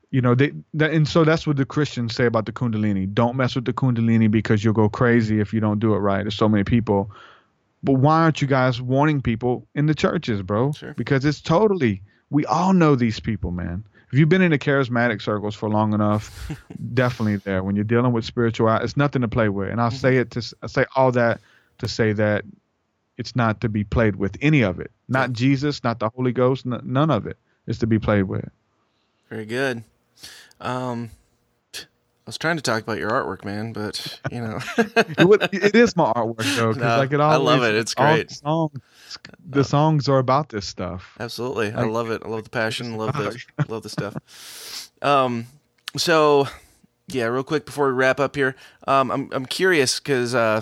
[0.10, 3.14] you know, they that, and so that's what the Christians say about the Kundalini.
[3.14, 6.23] Don't mess with the Kundalini because you'll go crazy if you don't do it right.
[6.23, 7.11] There's so many people,
[7.84, 10.72] but why aren't you guys warning people in the churches, bro?
[10.72, 10.94] Sure.
[10.95, 12.02] Because it's totally.
[12.32, 13.86] We all know these people, man.
[14.12, 16.52] If you've been in the charismatic circles for long enough,
[16.94, 17.64] definitely there.
[17.64, 19.70] When you're dealing with spiritual, it's nothing to play with.
[19.70, 21.40] And I'll say it to I say all that
[21.78, 22.44] to say that
[23.18, 24.92] it's not to be played with any of it.
[25.08, 28.50] Not Jesus, not the Holy Ghost, n- none of it is to be played with.
[29.30, 29.84] Very good.
[30.60, 31.12] Um,
[31.74, 31.80] I
[32.28, 36.12] was trying to talk about your artwork, man, but you know, it, it is my
[36.16, 37.76] artwork though, No, like it I love it.
[37.76, 38.30] It's all great.
[38.30, 38.80] The songs,
[39.48, 41.16] the songs are about this stuff.
[41.20, 42.22] absolutely, I love it.
[42.26, 42.98] I love the passion.
[42.98, 44.92] Love the love the stuff.
[45.02, 45.48] Um,
[45.98, 46.48] so
[47.08, 48.56] yeah, real quick before we wrap up here,
[48.88, 50.62] um, I'm I'm curious because uh,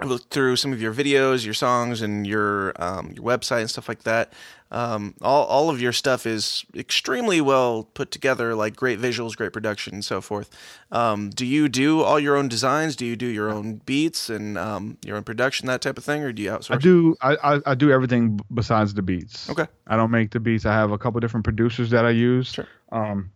[0.00, 3.70] I looked through some of your videos, your songs, and your um, your website and
[3.70, 4.32] stuff like that.
[4.70, 9.52] Um, all all of your stuff is extremely well put together, like great visuals, great
[9.52, 10.50] production, and so forth.
[10.90, 12.96] Um, do you do all your own designs?
[12.96, 16.22] Do you do your own beats and um, your own production, that type of thing,
[16.22, 16.74] or do you outsource?
[16.74, 17.16] I do.
[17.22, 19.48] I, I, I do everything besides the beats.
[19.48, 19.66] Okay.
[19.86, 20.66] I don't make the beats.
[20.66, 22.48] I have a couple different producers that I use.
[22.48, 22.66] Sure.
[22.90, 23.30] Um,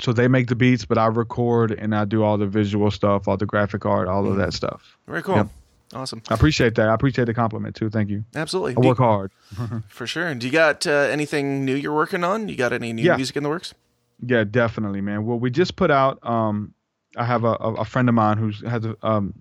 [0.00, 3.26] so they make the beats, but I record and I do all the visual stuff,
[3.26, 4.98] all the graphic art, all of that stuff.
[5.06, 5.36] Very cool.
[5.36, 5.48] Yep.
[5.94, 6.22] Awesome.
[6.28, 6.88] I appreciate that.
[6.88, 7.88] I appreciate the compliment too.
[7.88, 8.24] Thank you.
[8.34, 8.72] Absolutely.
[8.76, 9.32] I Do- work hard.
[9.88, 10.34] for sure.
[10.34, 12.48] Do you got uh, anything new you're working on?
[12.48, 13.16] You got any new Yeah.
[13.16, 13.74] music in the works?
[14.20, 15.24] Yeah, definitely, man.
[15.24, 16.18] Well, we just put out.
[16.26, 16.74] Um,
[17.16, 19.32] I have a, a, friend of mine who's has a um,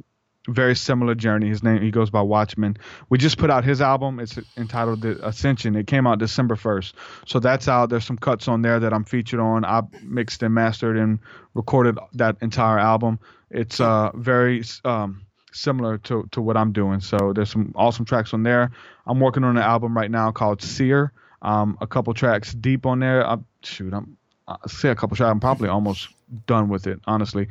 [0.48, 1.50] very similar journey.
[1.50, 2.78] His name he goes by Watchman.
[3.10, 4.20] We just put out his album.
[4.20, 5.76] It's entitled The Ascension.
[5.76, 6.96] It came out December first,
[7.26, 7.90] so that's out.
[7.90, 9.66] There's some cuts on there that I'm featured on.
[9.66, 11.20] I mixed and mastered and
[11.56, 13.20] recorded that entire album.
[13.52, 15.24] It's uh very um
[15.58, 17.00] similar to to what I'm doing.
[17.00, 18.72] So there's some awesome tracks on there.
[19.06, 21.12] I'm working on an album right now called Seer.
[21.42, 23.26] Um, a couple tracks deep on there.
[23.26, 24.18] I, shoot, I'm
[24.48, 25.32] I say a couple tracks.
[25.32, 26.10] I'm probably almost
[26.46, 27.48] done with it, honestly.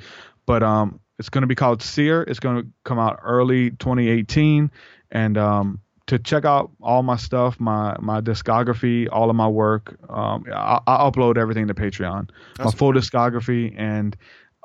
[0.47, 2.23] But um, it's going to be called Seer.
[2.23, 4.71] It's going to come out early 2018,
[5.11, 9.97] and um, to check out all my stuff, my my discography, all of my work,
[10.09, 12.79] um, I, I upload everything to Patreon, my Awesome.
[12.79, 14.17] full discography, and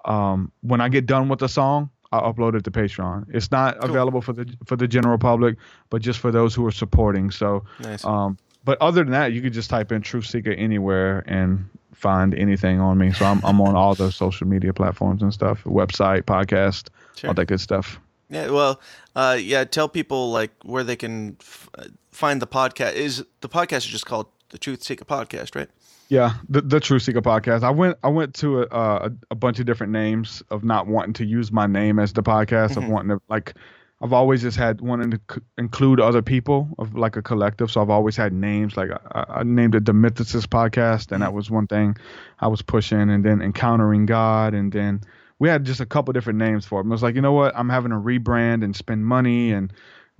[0.06, 3.26] um, when I get done with the song, I upload it to Patreon.
[3.34, 3.90] It's not Cool.
[3.90, 5.58] available for the for the general public,
[5.90, 7.32] but just for those who are supporting.
[7.32, 8.04] So, Nice.
[8.06, 12.80] um, but other than that, you could just type in TruthSeekah anywhere and find anything
[12.80, 13.12] on me.
[13.14, 17.30] So I'm I'm on all the social media platforms and stuff, website, podcast, Sure.
[17.30, 18.00] all that good stuff.
[18.30, 18.80] Yeah, well,
[19.16, 19.66] uh, yeah.
[19.66, 22.94] Tell people like where they can f- uh, find the podcast.
[22.94, 25.70] Is the podcast is just called the TruthSeekah Podcast, right?
[26.12, 27.64] Yeah, the the TruthSeekah podcast.
[27.64, 30.86] I went I went to a, uh, a a bunch of different names of not
[30.86, 32.92] wanting to use my name as the podcast of mm-hmm.
[32.92, 33.54] wanting to like.
[34.02, 37.72] I've always just had wanting to c- include other people of like a collective.
[37.72, 41.30] So I've always had names like I, I named it the Mythicist podcast, and that
[41.30, 41.34] mm.
[41.34, 41.96] was one thing
[42.42, 43.10] I was pushing.
[43.10, 45.00] And then Encountering God, and then
[45.40, 46.86] we had just a couple different names for it.
[46.86, 47.56] I was like, you know what?
[47.56, 49.72] I'm having to rebrand and spend money and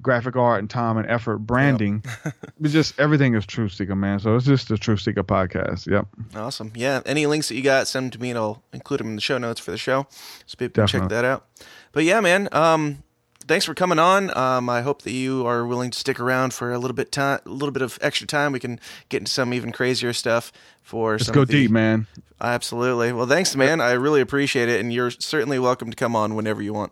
[0.02, 2.04] graphic art and time and effort branding.
[2.62, 4.20] it's just everything is TruthSeekah, man.
[4.20, 5.88] So it's just the TruthSeekah podcast.
[5.88, 6.08] Yep.
[6.36, 6.72] Awesome.
[6.76, 7.02] Yeah.
[7.06, 9.22] Any links that you got, send them to me, and I'll include them in the
[9.22, 10.08] show notes for the show,
[10.46, 11.46] so people can check that out.
[11.92, 12.50] But yeah, man.
[12.52, 13.04] Um,
[13.48, 14.36] thanks for coming on.
[14.38, 17.40] Um, I hope that you are willing to stick around for a little bit time,
[17.46, 18.52] a little bit of extra time.
[18.52, 18.80] We can
[19.10, 20.52] get into some even crazier stuff
[20.82, 22.08] for Let's some go deep, man.
[22.40, 23.14] Absolutely.
[23.14, 23.82] Well, thanks, man.
[23.82, 26.92] I really appreciate it, and you're certainly welcome to come on whenever you want.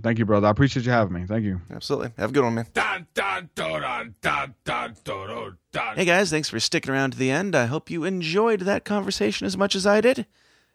[0.00, 0.46] Thank you, brother.
[0.46, 1.26] I appreciate you having me.
[1.26, 1.60] Thank you.
[1.72, 2.10] Absolutely.
[2.18, 2.66] Have a good one, man.
[2.72, 5.96] Dun, dun, dun, dun, dun, dun, dun, dun.
[5.96, 7.56] Hey guys, thanks for sticking around to the end.
[7.56, 10.26] I hope you enjoyed that conversation as much as I did.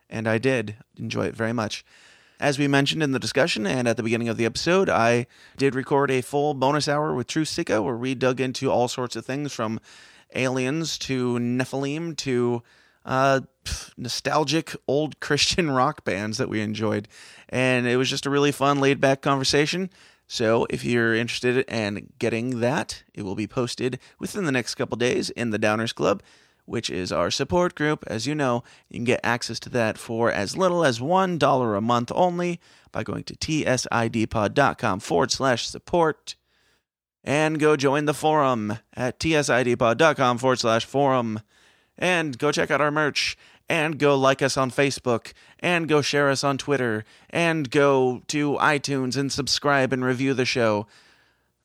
[0.09, 1.85] And I did enjoy it very much.
[2.39, 5.75] As we mentioned in the discussion and at the beginning of the episode, I did
[5.75, 9.53] record a full bonus hour with TruthSeekah where we dug into all sorts of things
[9.53, 9.79] from
[10.35, 12.61] aliens to Nephilim to
[13.05, 13.41] uh,
[13.97, 17.07] nostalgic old Christian rock bands that we enjoyed.
[17.49, 19.89] And it was just a really fun, laid back conversation.
[20.27, 24.97] So if you're interested in getting that, it will be posted within the next couple
[24.97, 26.23] days in the Downers Club,
[26.65, 28.03] which is our support group.
[28.07, 31.81] As you know, you can get access to that for as little as $1 a
[31.81, 32.59] month only
[32.91, 36.35] by going to tsidpod.com forward slash support
[37.23, 41.39] and go join the forum at tsidpod.com forward slash forum
[41.97, 43.37] and go check out our merch
[43.69, 48.53] and go like us on Facebook and go share us on Twitter and go to
[48.55, 50.85] iTunes and subscribe and review the show.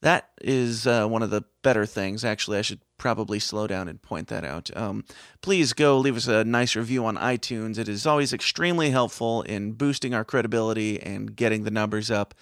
[0.00, 2.24] That is uh, one of the better things.
[2.24, 4.70] Actually, I should probably slow down and point that out.
[4.76, 5.04] Um,
[5.40, 7.78] please go leave us a nice review on iTunes.
[7.78, 12.32] It is always extremely helpful in boosting our credibility and getting the numbers up,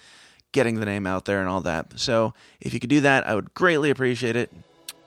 [0.51, 1.99] getting the name out there, and all that.
[1.99, 4.51] So if you could do that, I would greatly appreciate it.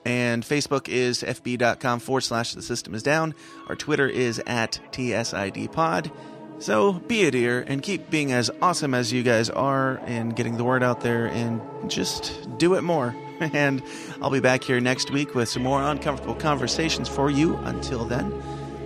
[0.04, 3.34] And Facebook is fb.com forward slash the system is down.
[3.68, 6.10] Our Twitter is at TSID pod.
[6.58, 10.58] So be a dear and keep being as awesome as you guys are and getting
[10.58, 11.60] the word out there and
[11.90, 13.14] just do it more.
[13.40, 13.82] And
[14.20, 17.56] I'll be back here next week with some more uncomfortable conversations for you.
[17.56, 18.30] Until then,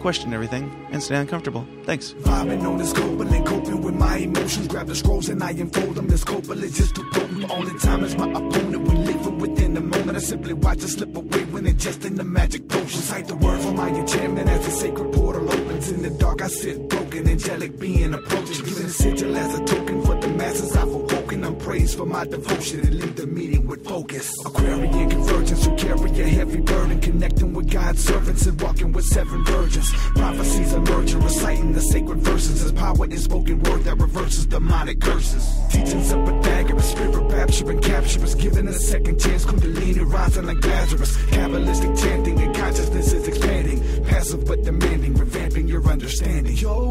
[0.04, 1.66] question everything and stay uncomfortable.
[1.84, 2.12] Thanks.
[2.28, 4.68] Vibing on this Copeland, coping with my emotions.
[4.68, 6.08] Grab the scrolls and I unfold them.
[6.08, 7.50] This is just too potent.
[7.50, 8.86] Only time is my opponent.
[8.86, 10.18] We living within the moment.
[10.18, 13.00] I simply watch it slip away when it's just in the magic potion.
[13.00, 15.90] Cite the word for my enchantment as the sacred portal opens.
[15.90, 17.26] In the dark, I sit broken.
[17.26, 18.60] Angelic being approaches.
[18.60, 21.44] Giving sigil as a token for the masses I've awoken.
[21.44, 24.32] I'm praised for my devotion and leave the meeting with focus.
[24.44, 27.00] Aquarian convergence who carry a heavy burden.
[27.00, 29.90] Connecting with God's servants and walking with seven virgins.
[30.16, 32.64] Prophecies emerging, reciting the sacred verses.
[32.64, 35.44] As power in spoken word that reverses demonic curses.
[35.70, 38.34] Teachings of Pythagoras, spirit rapture and capture us.
[38.34, 41.16] Giving a second chance, Kundalini rising like Lazarus.
[41.26, 44.04] Kabbalistic chanting and consciousness is expanding.
[44.04, 46.56] Passive but demanding, revamping your understanding.
[46.56, 46.90] Your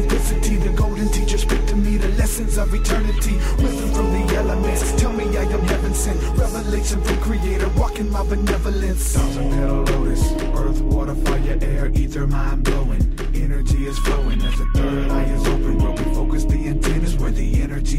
[0.00, 0.56] simplicity.
[0.56, 3.34] The golden teacher speak to me the lessons of eternity.
[3.62, 4.92] Wisdom from the elements.
[5.00, 6.20] Tell me I am heaven sent.
[6.38, 7.68] Revelation from creator.
[7.70, 9.14] Walking my benevolence.
[9.14, 10.32] Thousand petal lotus.
[10.54, 13.02] Earth, water, fire, air, ether, mind blowing.
[13.34, 15.78] Energy is flowing as the third eye is open.
[15.78, 16.87] Where we focus the where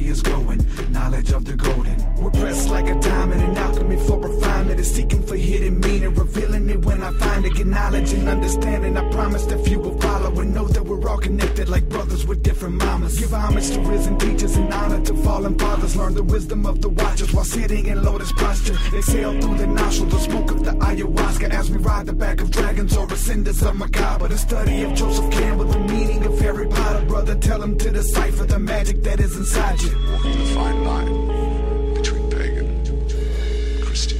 [0.08, 0.66] is going.
[0.92, 1.98] Knowledge of the golden.
[2.16, 4.80] We're pressed like a diamond in alchemy for refinement.
[4.80, 6.14] Is seeking for hidden meaning.
[6.14, 7.54] Revealing it when I find it.
[7.56, 8.98] Get knowledge and understanding.
[8.98, 12.44] I promise that few will follow and know that we're all connected like brothers with
[12.44, 13.20] different mamas.
[13.20, 15.96] Give homage to risen teachers and honor to fallen fathers.
[15.96, 18.78] Learn the wisdom of the watchers while sitting in lotus posture.
[18.96, 22.52] Exhale through the nostrils the smoke of the ayahuasca as we ride the back of
[22.52, 24.28] dragons or ascendants of macabre.
[24.28, 27.06] The study of Joseph Campbell, the meaning of Harry Potter.
[27.06, 29.89] Brother, tell him to decipher the magic that is inside you.
[30.12, 34.20] Walking the fine line between pagan and Christian.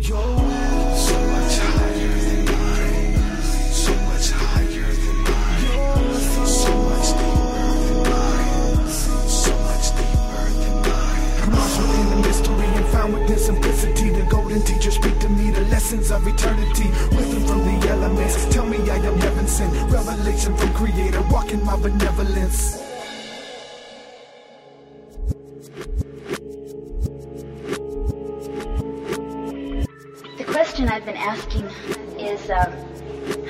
[0.00, 3.42] Your way so much higher than mine.
[3.72, 6.46] So much higher than mine.
[6.46, 8.88] So much deeper than mine.
[9.28, 11.24] So much deeper than mine.
[11.42, 14.10] I'm also in the mystery and found within simplicity.
[14.10, 16.88] The golden teacher speak to me the lessons of eternity.
[17.16, 18.46] Wisdom from the elements.
[18.52, 19.72] Tell me I am heaven sent.
[19.90, 21.22] Revelation from creator.
[21.30, 22.83] Walking my benevolence.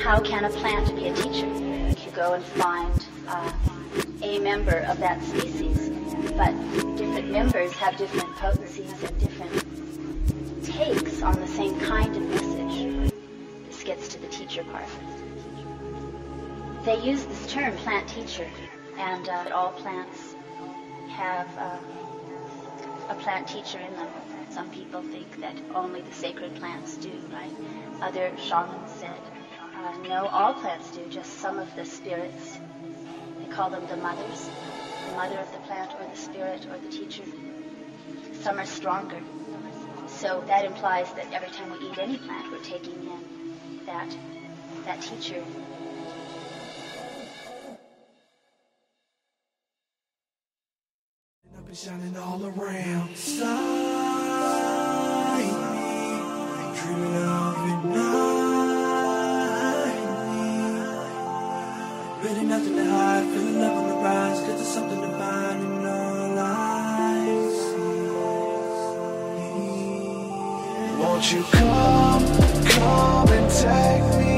[0.05, 1.47] How can a plant be a teacher?
[1.47, 3.51] You go and find uh,
[4.23, 5.89] a member of that species,
[6.37, 6.53] but
[6.99, 13.15] different members have different potencies and different takes on the same kind of message.
[13.67, 14.85] This gets to the teacher part.
[16.85, 18.47] They use this term, plant teacher,
[18.99, 20.35] and uh, all plants
[21.09, 21.79] have uh,
[23.09, 24.09] a plant teacher in them.
[24.51, 27.51] Some people think that only the sacred plants do, right?
[28.03, 29.19] Other shamans said,
[29.85, 32.59] uh, no, all plants do, just some of the spirits.
[33.39, 34.49] They call them the mothers,
[35.09, 37.25] the mother of the plant or the spirit or the teacher.
[38.41, 39.21] Some are stronger.
[40.07, 44.17] So that implies that every time we eat any plant, we're taking in that,
[44.87, 45.45] that teacher
[51.75, 53.11] shining all around.
[53.11, 53.17] Me,
[56.79, 58.34] dreaming of it nightly.
[62.25, 66.39] Really nothing to hide, feeling love on the rise, cause there's something divine in all
[66.39, 67.27] I
[67.61, 68.09] see.
[71.03, 72.25] Won't you come,
[72.65, 74.34] come and take me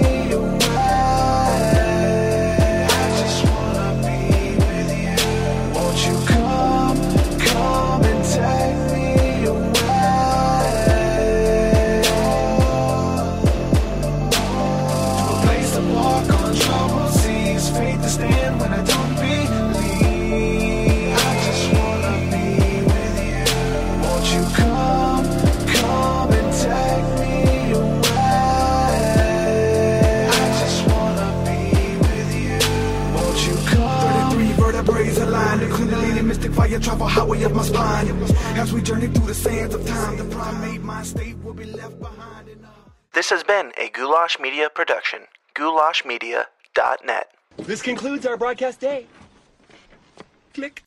[36.77, 38.09] mystic travel highway of my spine.
[38.59, 41.99] As we journey through the sands of time, the primate mind state will be left
[42.01, 42.49] behind.
[43.15, 45.21] This has been a Goulash Media production.
[45.55, 47.29] goulashmedia.net.
[47.57, 49.07] This concludes our broadcast day.
[50.53, 50.83] Click.